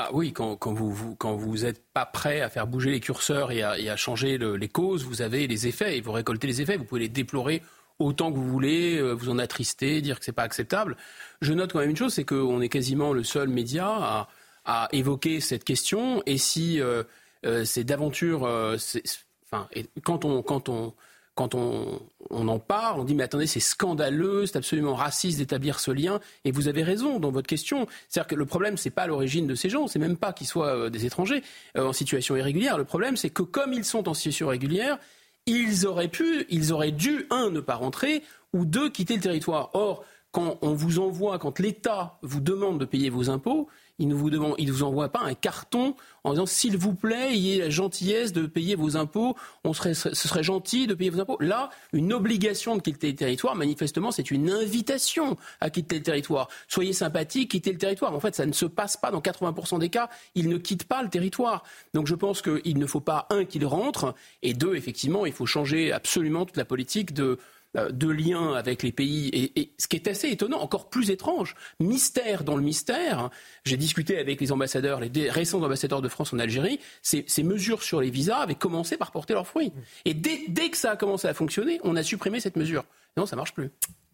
[0.00, 1.56] Ah oui, quand, vous, quand vous
[1.92, 5.66] pas prêt à faire bouger les curseurs et à, changer les causes, vous avez les
[5.66, 6.76] effets et vous récoltez les effets.
[6.76, 7.62] Vous pouvez les déplorer
[7.98, 10.96] autant que vous voulez, euh, vous en attrister, dire que c'est pas acceptable.
[11.40, 14.28] Je note quand même une chose, c'est qu'on est quasiment le seul média à,
[14.68, 17.02] à évoquer cette question et si euh,
[17.44, 19.68] euh, c'est d'aventure, enfin,
[20.04, 20.94] quand on, quand on
[21.38, 22.00] quand on,
[22.30, 26.18] en parle, on dit mais attendez, c'est scandaleux, c'est absolument raciste d'établir ce lien.
[26.44, 27.86] Et vous avez raison dans votre question.
[28.08, 30.76] C'est-à-dire que le problème, c'est pas l'origine de ces gens, c'est même pas qu'ils soient
[30.76, 31.44] euh, des étrangers
[31.76, 32.76] euh, en situation irrégulière.
[32.76, 34.98] Le problème, c'est que comme ils sont en situation irrégulière,
[35.46, 39.70] ils auraient pu, ils auraient dû, un, ne pas rentrer, ou deux, quitter le territoire.
[39.74, 44.14] Or, quand on vous envoie, quand l'État vous demande de payer vos impôts, il ne
[44.14, 45.94] vous, envoie pas un carton
[46.24, 50.14] en disant s'il vous plaît, ayez la gentillesse de payer vos impôts, on serait, ce
[50.14, 51.36] serait gentil de payer vos impôts.
[51.40, 56.48] Là, une obligation de quitter le territoire, manifestement, c'est une invitation à quitter le territoire.
[56.68, 58.14] Soyez sympathique, quittez le territoire.
[58.14, 60.08] En fait, ça ne se passe pas dans 80% des cas.
[60.34, 61.64] Ils ne quittent pas le territoire.
[61.94, 65.46] Donc je pense qu'il ne faut pas, un, qu'ils rentrent, et deux, effectivement, il faut
[65.46, 67.38] changer absolument toute la politique de
[67.90, 72.44] de liens avec les pays, et, ce qui est assez étonnant, encore plus étrange, mystère
[72.44, 73.30] dans le mystère.
[73.64, 78.00] J'ai discuté avec les ambassadeurs, les récents ambassadeurs de France en Algérie, ces, mesures sur
[78.00, 79.72] les visas avaient commencé par porter leurs fruits.
[80.04, 82.84] Et dès, dès que ça a commencé à fonctionner, on a supprimé cette mesure.
[83.16, 83.70] Non, ça marche plus.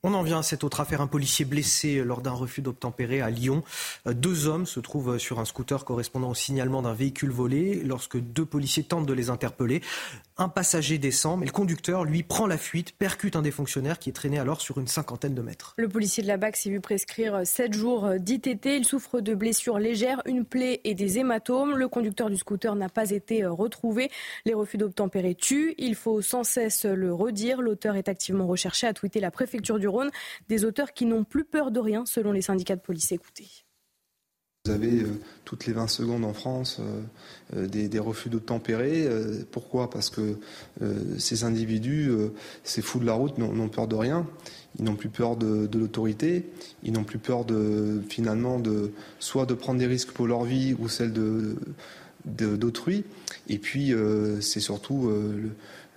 [0.07, 1.01] On en vient à cette autre affaire.
[1.01, 3.65] Un policier blessé lors d'un refus d'obtempérer à Lyon.
[4.07, 8.19] Euh, deux hommes se trouvent sur un scooter correspondant au signalement d'un véhicule volé lorsque
[8.19, 9.81] deux policiers tentent de les interpeller.
[10.36, 14.11] Un passager descend, mais le conducteur, lui, prend la fuite, percute un des fonctionnaires qui
[14.11, 15.74] est traîné alors sur une cinquantaine de mètres.
[15.77, 18.66] Le policier de la BAC s'est vu prescrire 7 jours d'ITT.
[18.66, 21.77] Il souffre de blessures légères, une plaie et des hématomes.
[21.77, 24.11] Le conducteur du scooter n'a pas été retrouvé.
[24.44, 25.74] Les refus d'obtempérer tuent.
[25.78, 27.62] Il faut sans cesse le redire.
[27.62, 30.11] L'auteur est activement recherché, a tweeté la préfecture du Rhône.
[30.48, 33.12] Des auteurs qui n'ont plus peur de rien, selon les syndicats de police.
[33.12, 33.64] Écoutez.
[34.66, 37.03] Vous avez euh, toutes les 20 secondes en France euh,
[37.55, 39.07] euh, des, refus d'obtempérer.
[39.51, 39.91] pourquoi?
[39.91, 40.39] Parce que
[41.19, 42.11] ces individus,
[42.62, 44.27] ces fous de la route, n'ont peur de rien.
[44.78, 46.47] Ils n'ont plus peur de, l'autorité.
[46.82, 50.74] Ils n'ont plus peur de finalement de soit de prendre des risques pour leur vie
[50.78, 51.57] ou celle de
[52.24, 53.05] d'autrui.
[53.51, 53.93] Et puis
[54.41, 55.12] c'est surtout,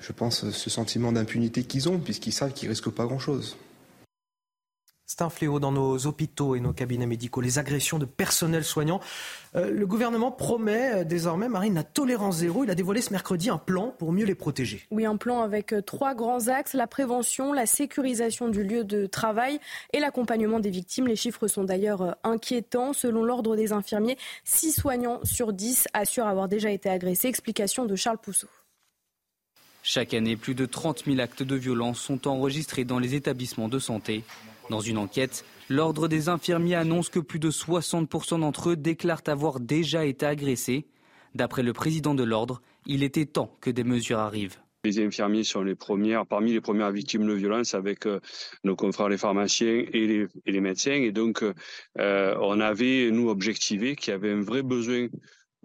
[0.02, 3.56] je pense, ce sentiment d'impunité qu'ils ont puisqu'ils savent qu'ils risquent pas grand-chose.
[5.10, 9.00] C'est un fléau dans nos hôpitaux et nos cabinets médicaux, les agressions de personnel soignant.
[9.56, 12.66] Euh, le gouvernement promet euh, désormais, Marine, la tolérance zéro.
[12.66, 14.86] Il a dévoilé ce mercredi un plan pour mieux les protéger.
[14.92, 19.06] Oui, un plan avec euh, trois grands axes, la prévention, la sécurisation du lieu de
[19.06, 19.62] travail
[19.94, 21.08] et l'accompagnement des victimes.
[21.08, 22.92] Les chiffres sont d'ailleurs inquiétants.
[22.92, 27.30] Selon l'ordre des infirmiers, 6 soignants sur 10 assurent avoir déjà été agressés.
[27.30, 28.50] Explication de Charles Pousseau.
[29.84, 33.80] Chaque année, plus de 30 000 actes de violence sont enregistrés dans les établissements de
[33.80, 34.26] santé.
[34.70, 39.60] Dans une enquête, l'Ordre des infirmiers annonce que plus de 60% d'entre eux déclarent avoir
[39.60, 40.88] déjà été agressés.
[41.36, 44.58] D'après le président de l'Ordre, il était temps que des mesures arrivent.
[44.84, 48.20] Les infirmiers sont les premières, parmi les premières victimes de violence avec euh,
[48.64, 50.94] nos confrères les pharmaciens et les, médecins.
[50.94, 55.08] Et donc, euh, on avait, nous, objectivé qu'il y avait un vrai besoin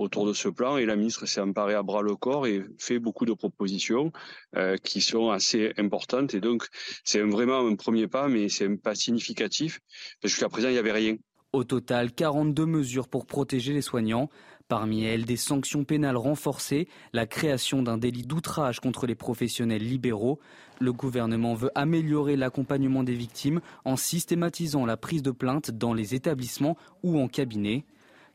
[0.02, 2.98] autour de ce plan et la ministre s'est emparée à bras le corps et fait
[2.98, 4.12] beaucoup de propositions
[4.56, 6.66] euh, qui sont assez importantes et donc
[7.04, 9.80] c'est vraiment un premier pas mais c'est un pas significatif
[10.20, 11.16] parce jusqu'à présent il n'y avait rien.
[11.52, 14.30] Au total, 42 mesures pour protéger les soignants.
[14.68, 20.40] Parmi elles, des sanctions pénales renforcées, la création d'un délit d'outrage contre les professionnels libéraux.
[20.80, 26.14] Le gouvernement veut améliorer l'accompagnement des victimes en systématisant la prise de plainte dans les
[26.14, 27.84] établissements ou en cabinet.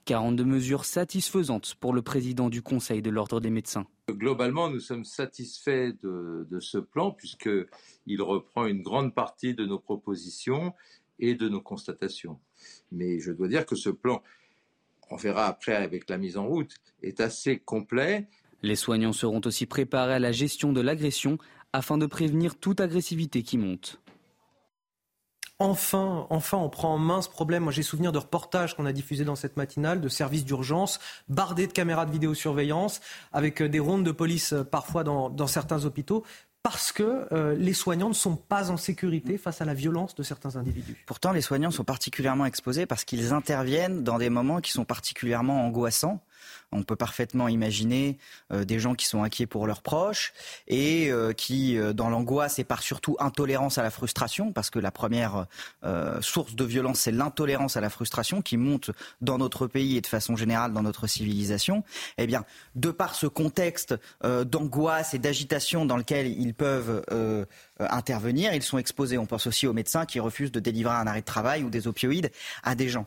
[0.08, 3.86] 42 mesures satisfaisantes pour le président du Conseil de l'Ordre des médecins.
[4.10, 10.74] Globalement, nous sommes satisfaits de, ce plan puisqu'il reprend une grande partie de nos propositions
[11.20, 12.40] et de nos constatations.
[12.90, 14.24] Mais je dois dire que ce plan,
[15.12, 18.30] on verra après avec la mise en route, est assez complet.
[18.62, 21.38] Les soignants seront aussi préparés à la gestion de l'agression
[21.74, 24.00] afin de prévenir toute agressivité qui monte.
[25.60, 27.64] Enfin, enfin, on prend en main ce problème.
[27.64, 31.66] Moi, j'ai souvenir de reportages qu'on a diffusés dans cette matinale, de services d'urgence, bardés
[31.66, 33.02] de caméras de vidéosurveillance,
[33.34, 36.24] avec euh, des rondes de police euh, parfois dans, certains hôpitaux
[36.62, 40.22] parce que euh, les soignants ne sont pas en sécurité face à la violence de
[40.22, 41.02] certains individus.
[41.06, 45.66] Pourtant, les soignants sont particulièrement exposés parce qu'ils interviennent dans des moments qui sont particulièrement
[45.66, 46.20] angoissants.
[46.72, 48.18] On peut parfaitement imaginer
[48.52, 50.34] euh, des gens qui sont inquiets pour leurs proches
[50.68, 54.80] et euh, qui, euh, dans l'angoisse et par surtout intolérance à la frustration, parce que
[54.80, 55.46] la première
[56.22, 58.92] source de violence, c'est l'intolérance à la frustration qui monte
[59.22, 61.84] dans notre pays et de façon générale dans notre civilisation.
[62.18, 62.46] Eh bien,
[62.76, 67.04] de par ce contexte d'angoisse et d'agitation dans lequel ils peuvent
[67.80, 69.18] intervenir, ils sont exposés.
[69.18, 71.88] On pense aussi aux médecins qui refusent de délivrer un arrêt de travail ou des
[71.88, 72.32] opioïdes
[72.64, 73.06] à des gens.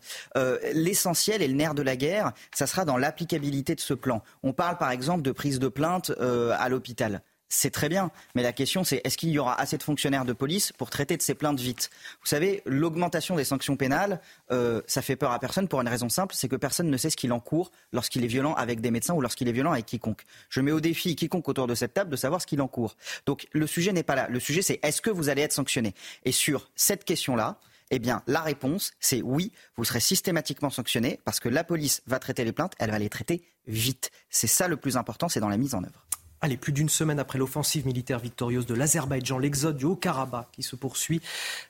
[0.75, 4.23] L'essentiel et le nerf de la guerre, ça sera dans l'applicabilité de ce plan.
[4.43, 8.11] On parle par exemple de prise de plainte euh, à l'hôpital c'est très bien.
[8.35, 11.17] Mais la question, c'est est-ce qu'il y aura assez de fonctionnaires de police pour traiter
[11.17, 11.91] de ces plaintes vite?
[12.23, 14.21] Vous savez, l'augmentation des sanctions pénales,
[14.53, 17.11] euh, ça fait peur à personne pour une raison simple, c'est que personne ne sait
[17.11, 20.25] ce qu'il encourt lorsqu'il est violent avec des médecins ou lorsqu'il est violent avec quiconque.
[20.49, 22.97] Je mets au défi quiconque autour de cette table de savoir ce qu'il encourt.
[23.27, 24.29] Donc le sujet n'est pas là.
[24.29, 25.95] Le sujet, c'est est-ce que vous allez être sanctionné?
[26.25, 27.59] Et sur cette question-là,
[27.91, 32.21] eh bien, la réponse, c'est oui, vous serez systématiquement sanctionné parce que la police va
[32.21, 34.13] traiter les plaintes, elle va les traiter vite.
[34.29, 36.07] C'est ça le plus important, c'est dans la mise en œuvre.
[36.43, 40.75] Allez, plus d'une semaine après l'offensive militaire victorieuse de l'Azerbaïdjan, l'exode du Haut-Karabakh qui se
[40.75, 41.20] poursuit.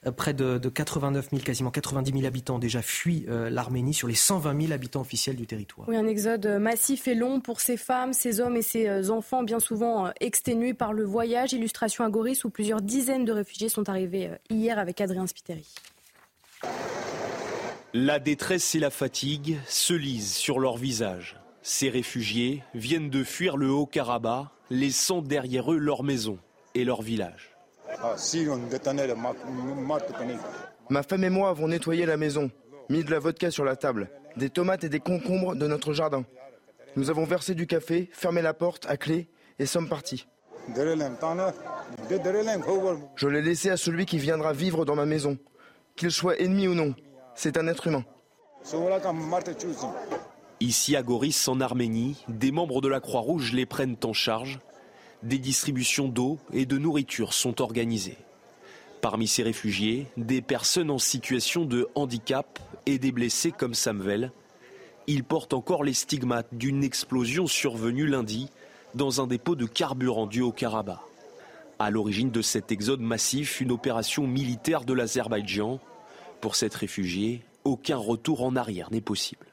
[0.07, 4.07] Euh, près de, 89 000, quasiment 90 000 habitants ont déjà fui euh, l'Arménie sur
[4.07, 5.89] les 120 000 habitants officiels du territoire.
[5.89, 9.43] Oui, un exode massif et long pour ces femmes, ces hommes et ces euh, enfants,
[9.43, 11.53] bien souvent exténués par le voyage.
[11.53, 15.67] Illustration à Goris où plusieurs dizaines de réfugiés sont arrivés hier avec Adrien Spiteri.
[17.93, 21.40] La détresse et la fatigue se lisent sur leur visage.
[21.63, 26.39] Ces réfugiés viennent de fuir le Haut-Karabakh laissant derrière eux leur maison
[26.75, 27.55] et leur village.
[30.89, 32.51] Ma femme et moi avons nettoyé la maison,
[32.89, 36.25] mis de la vodka sur la table, des tomates et des concombres de notre jardin.
[36.97, 40.27] Nous avons versé du café, fermé la porte à clé et sommes partis.
[43.17, 45.37] Je l'ai laissé à celui qui viendra vivre dans ma maison,
[45.97, 46.95] qu'il soit ennemi ou non.
[47.35, 48.05] C'est un être humain.
[50.63, 54.61] Ici à Goris, en Arménie, des membres de la Croix-Rouge les prennent en charge.
[55.23, 58.19] Des distributions d'eau et de nourriture sont organisées.
[59.01, 64.33] Parmi ces réfugiés, des personnes en situation de handicap et des blessés comme Samuel.
[65.07, 68.51] Ils portent encore les stigmates d'une explosion survenue lundi
[68.95, 71.01] dans un dépôt de carburant du Haut-Karabakh.
[71.79, 75.81] À l'origine de cet exode massif, une opération militaire de l'Azerbaïdjan.
[76.43, 79.50] Pour cette réfugiée, aucun retour en arrière n'est possible.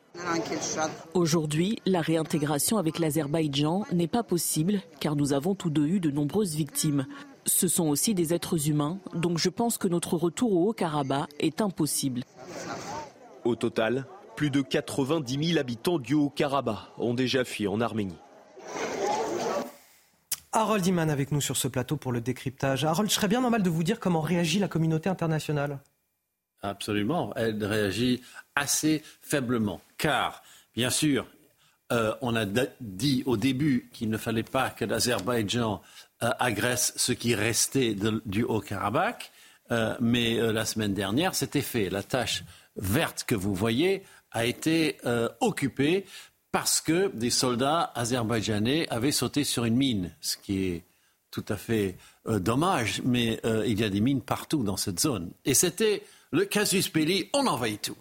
[1.13, 6.11] Aujourd'hui, la réintégration avec l'Azerbaïdjan n'est pas possible car nous avons tous deux eu de
[6.11, 7.07] nombreuses victimes.
[7.45, 11.61] Ce sont aussi des êtres humains, donc je pense que notre retour au Haut-Karabakh est
[11.61, 12.23] impossible.
[13.45, 14.05] Au total,
[14.35, 18.17] plus de 90 000 habitants du Haut-Karabakh ont déjà fui en Arménie.
[20.51, 22.83] Harold Iman avec nous sur ce plateau pour le décryptage.
[22.83, 25.79] Harold, je serais bien normal de vous dire comment réagit la communauté internationale?
[26.61, 28.21] Absolument, elle réagit
[28.55, 30.43] assez faiblement, car,
[30.75, 31.25] bien sûr,
[31.91, 32.45] euh, on a
[32.81, 35.81] dit au début qu'il ne fallait pas que l'Azerbaïdjan
[36.23, 37.95] euh, agresse ce qui restait
[38.25, 39.31] du Haut-Karabakh,
[39.71, 41.89] euh, mais la semaine dernière, c'était fait.
[41.89, 42.43] La tâche
[42.75, 44.97] verte que vous voyez a été
[45.39, 46.05] occupée
[46.51, 50.83] parce que des soldats azerbaïdjanais avaient sauté sur une mine, ce qui est
[51.31, 51.95] tout à fait
[52.25, 55.31] dommage, mais il y a des mines partout dans cette zone.
[55.45, 57.97] Et c'était le casus belli, on envahit tout.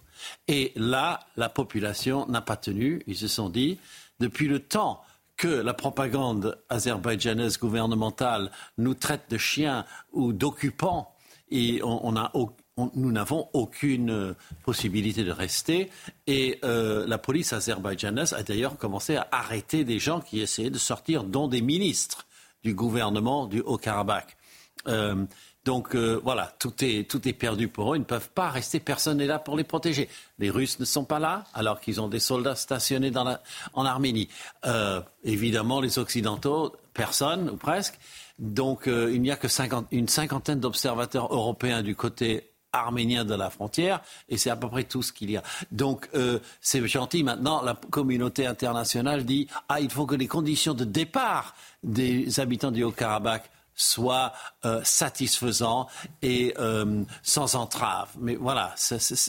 [0.47, 3.01] Et là, la population n'a pas tenu.
[3.07, 3.79] Ils se sont dit,
[4.19, 5.01] depuis le temps
[5.37, 11.13] que la propagande azerbaïdjanaise gouvernementale nous traite de chiens ou d'occupants,
[11.49, 15.91] et nous n'avons aucune possibilité de rester.
[16.25, 20.77] Et euh, la police azerbaïdjanaise a d'ailleurs commencé à arrêter des gens qui essayaient de
[20.77, 22.25] sortir, dont des ministres
[22.63, 24.35] du gouvernement du Haut-Karabakh.
[24.87, 25.25] Euh,
[25.67, 27.97] donc euh, voilà, tout est, tout est perdu pour eux.
[27.97, 28.79] Ils ne peuvent pas rester.
[28.79, 30.07] Personne n'est là pour les protéger.
[30.39, 33.11] Les Russes ne sont pas là, alors qu'ils ont des soldats stationnés
[33.73, 34.29] en Arménie.
[34.65, 37.99] Euh, évidemment, les Occidentaux, personne ou presque.
[38.39, 39.49] Donc euh, il n'y a que
[39.91, 44.85] une cinquantaine d'observateurs européens du côté arménien de la frontière, et c'est à peu près
[44.85, 45.43] tout ce qu'il y a.
[45.71, 46.09] Donc
[46.61, 47.23] c'est gentil.
[47.23, 52.71] Maintenant, la communauté internationale dit ah il faut que les conditions de départ des habitants
[52.71, 54.33] du Haut-Karabakh soit
[54.65, 55.87] euh, satisfaisant
[56.21, 58.09] et euh, sans entrave.
[58.19, 58.75] Mais voilà,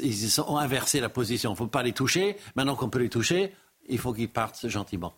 [0.03, 1.51] ils ont inversé la position.
[1.51, 2.37] Il ne faut pas les toucher.
[2.57, 3.55] Maintenant qu'on peut les toucher,
[3.89, 5.15] il faut qu'ils partent gentiment.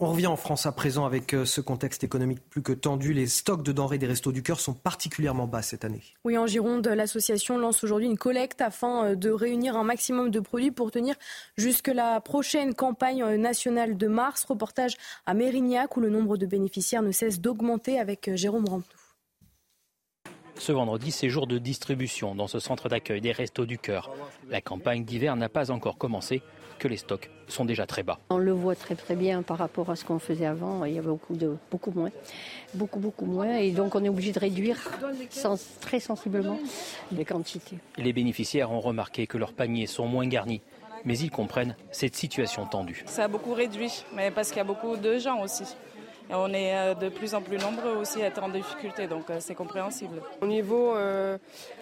[0.00, 3.12] On revient en France à présent avec euh, ce contexte économique plus que tendu.
[3.12, 6.02] Les stocks de denrées des Restos du Cœur sont particulièrement bas cette année.
[6.24, 10.38] Oui, en Gironde, l'association lance aujourd'hui une collecte afin euh, de réunir un maximum de
[10.38, 11.16] produits pour tenir
[11.56, 14.44] jusque la prochaine campagne euh, nationale de mars.
[14.44, 14.96] Reportage
[15.26, 18.96] à Mérignac où le nombre de bénéficiaires ne cesse d'augmenter avec Jérôme Ramtou.
[20.58, 24.10] Ce vendredi, c'est jour de distribution dans ce centre d'accueil des Restos du Cœur.
[24.48, 26.42] La campagne d'hiver n'a pas encore commencé
[26.78, 28.18] que les stocks sont déjà très bas.
[28.30, 30.84] On le voit très très bien par rapport à ce qu'on faisait avant.
[30.84, 32.10] Il y avait beaucoup, de, beaucoup moins.
[32.74, 33.56] Beaucoup, beaucoup moins.
[33.56, 34.78] Et donc on est obligé de réduire
[35.80, 36.58] très sensiblement
[37.12, 37.78] les quantités.
[37.96, 40.62] Les bénéficiaires ont remarqué que leurs paniers sont moins garnis.
[41.04, 43.04] Mais ils comprennent cette situation tendue.
[43.06, 45.64] Ça a beaucoup réduit, mais parce qu'il y a beaucoup de gens aussi.
[46.30, 49.30] Et on est euh, de plus en plus nombreux aussi à être en difficulté, donc
[49.30, 50.20] euh, c'est compréhensible.
[50.42, 51.38] Au niveau euh,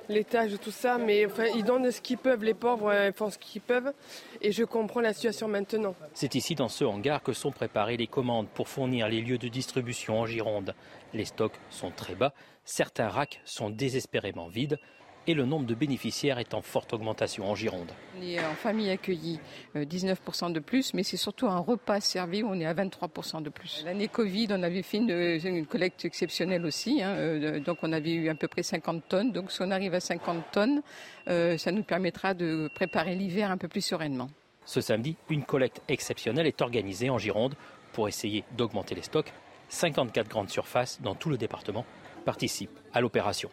[0.09, 3.39] l'étage et tout ça, mais enfin, ils donnent ce qu'ils peuvent, les pauvres font ce
[3.39, 3.93] qu'ils peuvent,
[4.41, 5.97] et je comprends la situation maintenant.
[6.15, 9.49] C'est ici, dans ce hangar, que sont préparées les commandes pour fournir les lieux de
[9.49, 10.75] distribution en Gironde.
[11.13, 12.33] Les stocks sont très bas,
[12.65, 14.79] certains racks sont désespérément vides
[15.27, 17.91] et le nombre de bénéficiaires est en forte augmentation en Gironde.
[18.19, 19.41] On est en famille accueillie
[19.75, 23.51] 19% de plus, mais c'est surtout un repas servi où on est à 23% de
[23.51, 23.83] plus.
[23.85, 28.29] L'année Covid, on avait fait une, collecte exceptionnelle aussi, hein, euh, donc on avait eu
[28.29, 29.33] à peu près 50 tonnes.
[29.33, 30.83] Donc si on arrive à 50 tonnes,
[31.29, 34.29] euh, ça nous permettra de préparer l'hiver un peu plus sereinement.
[34.65, 37.55] Ce samedi, une collecte exceptionnelle est organisée en Gironde
[37.93, 39.33] pour essayer d'augmenter les stocks.
[39.69, 41.85] 54 grandes surfaces dans tout le département
[42.25, 43.51] participent à l'opération.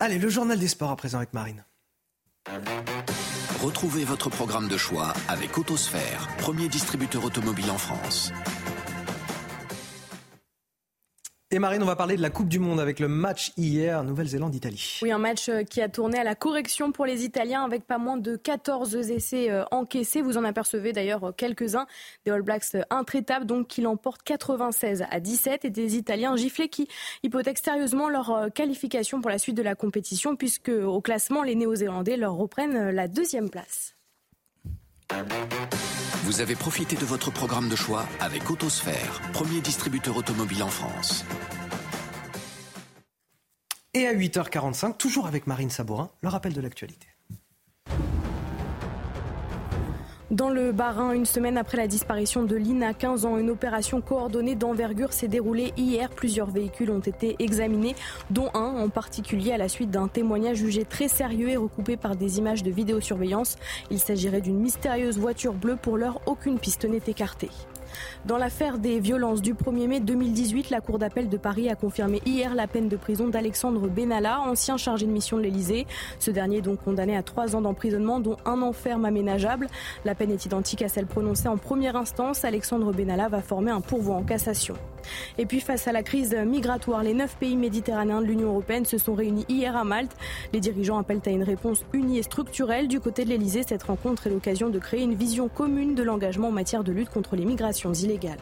[0.00, 1.64] Allez, le journal des sports à présent avec Marine.
[3.60, 8.32] Retrouvez votre programme de choix avec Autosphère, premier distributeur automobile en France.
[11.50, 14.98] Et Marine, on va parler de la Coupe du Monde avec le match hier, Nouvelle-Zélande-Italie.
[15.00, 17.96] Oui, un match euh, qui a tourné à la correction pour les Italiens avec pas
[17.96, 20.20] moins de 14 essais euh, encaissés.
[20.20, 21.86] Vous en apercevez d'ailleurs euh, quelques-uns.
[22.26, 26.86] Des All Blacks intraitables, donc qui l'emportent 96 à 17 et des Italiens giflés qui
[27.22, 32.18] hypothèquent sérieusement leur qualification pour la suite de la compétition puisque au classement, les Néo-Zélandais
[32.18, 33.97] leur reprennent la deuxième place.
[36.24, 41.24] Vous avez profité de votre programme de choix avec Autosphère, premier distributeur automobile en France.
[43.94, 47.07] Et à 8h45, toujours avec Marine Sabourin, le rappel de l'actualité.
[50.30, 54.56] Dans le Bas-Rhin, une semaine après la disparition de Lina, 15 ans, une opération coordonnée
[54.56, 56.10] d'envergure s'est déroulée hier.
[56.10, 57.94] Plusieurs véhicules ont été examinés,
[58.28, 62.14] dont un en particulier à la suite d'un témoignage jugé très sérieux et recoupé par
[62.14, 63.56] des images de vidéosurveillance.
[63.90, 65.76] Il s'agirait d'une mystérieuse voiture bleue.
[65.76, 67.48] Pour l'heure, aucune piste n'est écartée.
[68.24, 72.20] Dans l'affaire des violences du 1er mai 2018, la Cour d'appel de Paris a confirmé
[72.26, 75.86] hier la peine de prison d'Alexandre Benalla, ancien chargé de mission de l'Elysée.
[76.18, 79.68] Ce dernier est donc condamné à trois ans d'emprisonnement, dont un an ferme aménageable.
[80.04, 82.44] La peine est identique à celle prononcée en première instance.
[82.44, 84.74] Alexandre Benalla va former un pourvoi en cassation.
[85.38, 88.98] Et puis face à la crise migratoire, les neuf pays méditerranéens de l'Union européenne se
[88.98, 90.16] sont réunis hier à Malte.
[90.52, 92.88] Les dirigeants appellent à une réponse unie et structurelle.
[92.88, 96.48] Du côté de l'Elysée, cette rencontre est l'occasion de créer une vision commune de l'engagement
[96.48, 98.38] en matière de lutte contre les migrations illégales.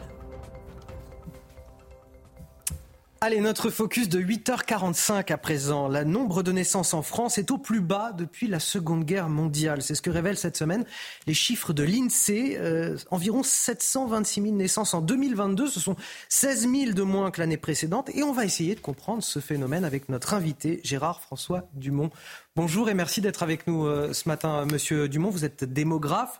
[3.19, 5.87] Allez, notre focus de 8h45 à présent.
[5.87, 9.81] Le nombre de naissances en France est au plus bas depuis la Seconde Guerre mondiale.
[9.81, 10.85] C'est ce que révèlent cette semaine
[11.25, 12.57] les chiffres de l'INSEE.
[12.59, 15.67] Euh, environ 726 000 naissances en 2022.
[15.67, 15.95] Ce sont
[16.29, 18.11] 16 000 de moins que l'année précédente.
[18.13, 22.11] Et on va essayer de comprendre ce phénomène avec notre invité, Gérard François Dumont.
[22.55, 25.31] Bonjour et merci d'être avec nous euh, ce matin, monsieur Dumont.
[25.31, 26.39] Vous êtes démographe.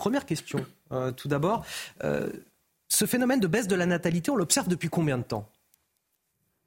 [0.00, 1.66] Première question, euh, tout d'abord.
[2.88, 5.46] ce phénomène de baisse de la natalité, on l'observe depuis combien de temps?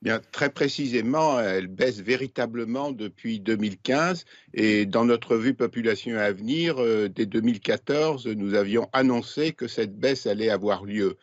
[0.04, 6.80] Bien, très précisément, elle baisse véritablement depuis 2015 et dans notre vue population à venir,
[6.80, 11.18] euh, dès 2014, nous avions annoncé que cette baisse allait avoir lieu.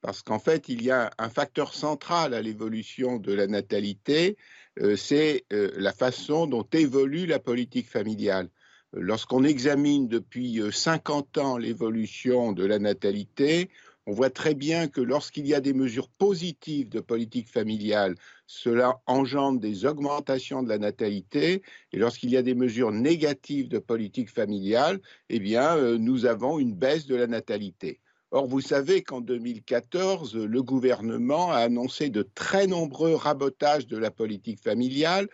[0.00, 4.36] Parce qu'en fait, il y a un facteur central à l'évolution de la natalité,
[4.80, 8.48] euh, c'est euh, la façon dont évolue la politique familiale.
[8.96, 13.68] Lorsqu'on examine depuis 50 ans l'évolution de la natalité,
[14.06, 18.14] on voit très bien que lorsqu'il y a des mesures positives de politique familiale,
[18.46, 21.62] cela engendre des augmentations de la natalité.
[21.92, 26.60] Et lorsqu'il y a des mesures négatives de politique familiale, eh bien, euh, nous avons
[26.60, 28.00] une baisse de la natalité.
[28.30, 34.10] Or, vous savez qu'en 2014, le gouvernement a annoncé de très nombreux rabotages de la
[34.10, 35.28] politique familiale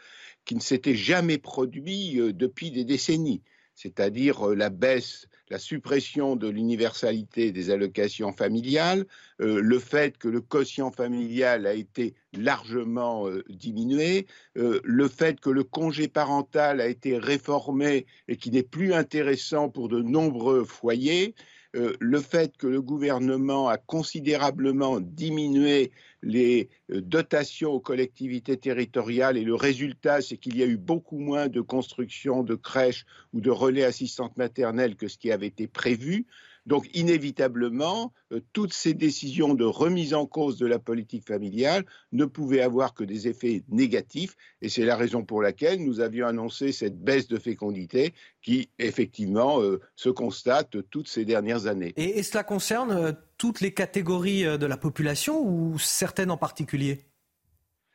[0.50, 3.40] qui ne s'étaient jamais produits euh, depuis des décennies,
[3.76, 9.06] c'est-à-dire euh, la baisse la suppression de l'universalité des allocations familiales,
[9.40, 15.64] euh, le fait que le quotient familial a été largement diminué, le fait que le
[15.64, 21.34] congé parental a été réformé et qui n'est plus intéressant pour de nombreux foyers,
[21.76, 25.92] euh, le fait que le gouvernement a considérablement diminué
[26.22, 31.18] les euh, dotations aux collectivités territoriales et le résultat, c'est qu'il y a eu beaucoup
[31.18, 35.68] moins de construction de crèches ou de relais assistantes maternelles que ce qui avait été
[35.68, 36.26] prévu.
[36.70, 42.26] Donc, inévitablement, euh, toutes ces décisions de remise en cause de la politique familiale ne
[42.26, 44.36] pouvaient avoir que des effets négatifs.
[44.62, 49.60] Et c'est la raison pour laquelle nous avions annoncé cette baisse de fécondité qui, effectivement,
[49.60, 51.92] euh, se constate toutes ces dernières années.
[51.96, 57.09] Et, cela concerne euh, toutes les catégories de la population ou certaines en particulier?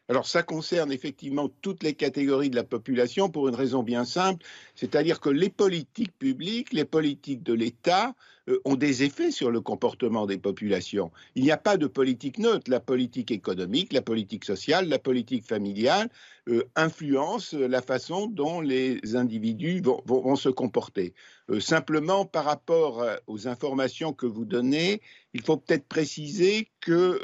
[0.08, 4.45] Alors ça concerne effectivement toutes les catégories de la population pour une raison bien simple,
[4.75, 8.14] c'est-à-dire que les politiques publiques, les politiques de l'État
[8.48, 11.11] euh, ont des effets sur le comportement des populations.
[11.34, 12.69] Il n'y a pas de politique neutre.
[12.69, 16.09] La politique économique, la politique sociale, la politique familiale
[16.50, 21.16] euh, influencent la façon dont les individus vont, se comporter.
[21.50, 25.01] Euh, simplement, par rapport aux informations que vous donnez,
[25.34, 27.19] il faut peut-être préciser que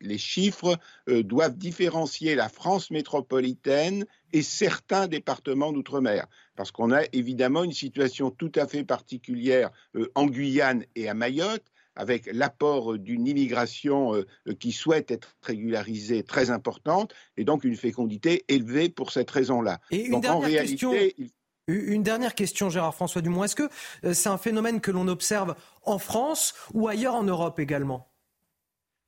[0.00, 0.78] les chiffres
[1.08, 6.26] euh, doivent différencier la France métropolitaine et certains départements d'outre-mer,
[6.56, 11.14] parce qu'on a évidemment une situation tout à fait particulière euh, en Guyane et à
[11.14, 11.64] Mayotte,
[11.96, 18.44] avec l'apport d'une immigration euh, qui souhaite être régularisée très importante, et donc une fécondité
[18.48, 19.80] élevée pour cette raison-là.
[19.90, 20.92] Et une dernière question...
[21.68, 23.44] Une dernière question, Gérard François Dumont.
[23.44, 23.68] Est-ce que
[24.12, 28.10] c'est un phénomène que l'on observe en France ou ailleurs en Europe également?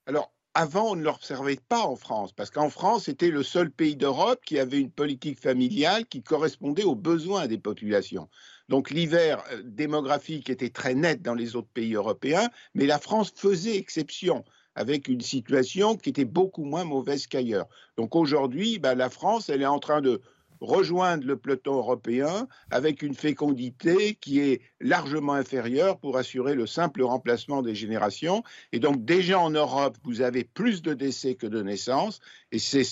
[0.06, 3.96] Alors, avant, on ne l'observait pas en France, parce qu'en France, c'était le seul pays
[3.96, 8.28] d'Europe qui avait une politique familiale qui correspondait aux besoins des populations.
[8.68, 13.32] Donc l'hiver euh, démographique était très net dans les autres pays européens, mais la France
[13.34, 17.66] faisait exception avec une situation qui était beaucoup moins mauvaise qu'ailleurs.
[17.96, 20.20] Donc aujourd'hui, bah, la France, elle est en train de
[20.62, 27.02] rejoindre le peloton européen avec une fécondité qui est largement inférieure pour assurer le simple
[27.02, 28.44] remplacement des générations.
[28.70, 32.20] Et donc déjà en Europe, vous avez plus de décès que de naissances,
[32.52, 32.86] et c'est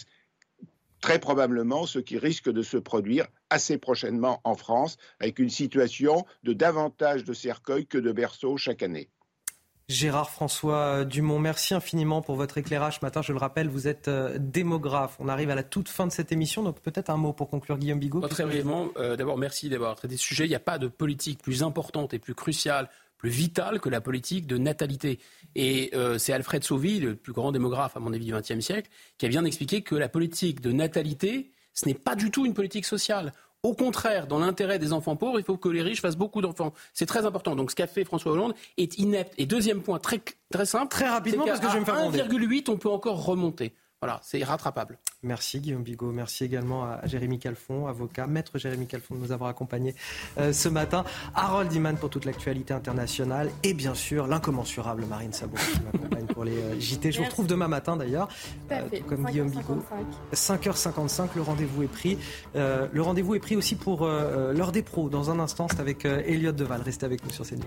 [1.01, 6.27] très probablement ce qui risque de se produire assez prochainement en France, avec une situation
[6.43, 9.09] de davantage de cercueils que de berceaux chaque année.
[9.91, 13.23] Gérard François Dumont, merci infiniment pour votre éclairage ce matin.
[13.23, 15.17] Je le rappelle, vous êtes euh, démographe.
[15.19, 17.77] On arrive à la toute fin de cette émission, donc peut-être un mot pour conclure,
[17.77, 18.21] Guillaume Bigot.
[18.29, 20.45] très brièvement, euh, d'abord merci d'avoir traité ce sujet.
[20.45, 22.89] Il n'y a pas de politique plus importante et plus cruciale,
[23.19, 25.19] plus vitale que la politique de natalité.
[25.57, 28.89] Et euh, c'est Alfred Sauvy, le plus grand démographe à mon avis du XXe siècle,
[29.19, 32.55] qui a bien expliqué que la politique de natalité, ce n'est pas du tout une
[32.55, 33.33] politique sociale.
[33.63, 36.73] Au contraire, dans l'intérêt des enfants pauvres, il faut que les riches fassent beaucoup d'enfants.
[36.95, 37.57] C'est très important.
[37.57, 39.35] Donc ce qu'a fait François Hollande est inepte.
[39.37, 40.89] Et deuxième point, très, très simple.
[40.89, 43.75] Très rapidement, parce que je vais me faire 1,8, on peut encore remonter.
[44.03, 44.99] Voilà, c'est rattrapable.
[45.23, 46.11] Merci Guillaume Bigot.
[46.11, 49.95] Merci également à Jérémy Calfon, avocat, maître Jérémy Calfon de nous avoir accompagnés
[50.39, 51.05] euh, ce matin.
[51.35, 56.45] Harold Iman pour toute l'actualité internationale et bien sûr l'incommensurable Marine Sabot qui m'accompagne pour
[56.45, 57.13] les euh, JT.
[57.13, 58.29] Je vous retrouve demain matin d'ailleurs,
[58.73, 59.85] euh, comme Guillaume Bigot.
[60.33, 62.17] 5h55, le rendez-vous est pris.
[62.55, 65.11] le rendez-vous est pris aussi pour l'heure des pros.
[65.11, 66.81] Dans un instant, c'est avec Elliot Deval.
[66.81, 67.67] Restez avec nous sur CNews.